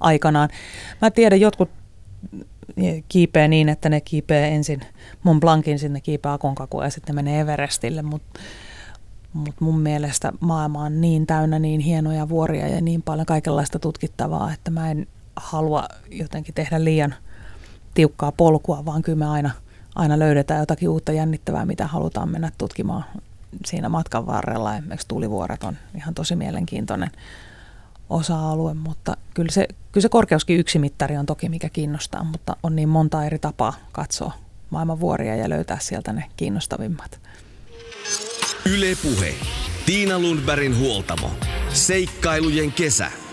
aikanaan. 0.00 0.48
Mä 1.02 1.10
tiedän, 1.10 1.40
jotkut 1.40 1.70
kiipeä 3.08 3.48
niin, 3.48 3.68
että 3.68 3.88
ne 3.88 4.00
kiipeä 4.00 4.46
ensin 4.46 4.80
Mont 5.22 5.40
Blancin, 5.40 5.78
sinne 5.78 6.00
kiipeä 6.00 6.32
Akonkakuun 6.32 6.84
ja 6.84 6.90
sitten 6.90 7.14
menee 7.14 7.40
Everestille, 7.40 8.02
mutta 8.02 8.40
mutta 9.34 9.64
mun 9.64 9.80
mielestä 9.80 10.32
maailma 10.40 10.82
on 10.82 11.00
niin 11.00 11.26
täynnä 11.26 11.58
niin 11.58 11.80
hienoja 11.80 12.28
vuoria 12.28 12.68
ja 12.68 12.80
niin 12.80 13.02
paljon 13.02 13.26
kaikenlaista 13.26 13.78
tutkittavaa, 13.78 14.52
että 14.52 14.70
mä 14.70 14.90
en 14.90 15.06
halua 15.36 15.88
jotenkin 16.10 16.54
tehdä 16.54 16.84
liian 16.84 17.14
tiukkaa 17.94 18.32
polkua, 18.32 18.84
vaan 18.84 19.02
kyllä 19.02 19.18
me 19.18 19.26
aina, 19.26 19.50
aina 19.94 20.18
löydetään 20.18 20.60
jotakin 20.60 20.88
uutta 20.88 21.12
jännittävää, 21.12 21.66
mitä 21.66 21.86
halutaan 21.86 22.28
mennä 22.28 22.52
tutkimaan 22.58 23.04
siinä 23.66 23.88
matkan 23.88 24.26
varrella. 24.26 24.76
Esimerkiksi 24.76 25.08
tulivuoret 25.08 25.64
on 25.64 25.76
ihan 25.94 26.14
tosi 26.14 26.36
mielenkiintoinen 26.36 27.10
osa-alue, 28.10 28.74
mutta 28.74 29.16
kyllä 29.34 29.52
se, 29.52 29.68
kyllä 29.92 30.02
se 30.02 30.08
korkeuskin 30.08 30.58
yksi 30.58 30.78
mittari 30.78 31.16
on 31.16 31.26
toki 31.26 31.48
mikä 31.48 31.68
kiinnostaa, 31.68 32.24
mutta 32.24 32.56
on 32.62 32.76
niin 32.76 32.88
monta 32.88 33.24
eri 33.24 33.38
tapaa 33.38 33.74
katsoa 33.92 34.32
maailman 34.70 35.00
vuoria 35.00 35.36
ja 35.36 35.48
löytää 35.48 35.78
sieltä 35.80 36.12
ne 36.12 36.24
kiinnostavimmat. 36.36 37.20
Yle 38.66 38.96
Puhe. 39.02 39.34
Tiina 39.86 40.18
Lundbergin 40.18 40.78
huoltamo. 40.78 41.30
Seikkailujen 41.72 42.72
kesä. 42.72 43.23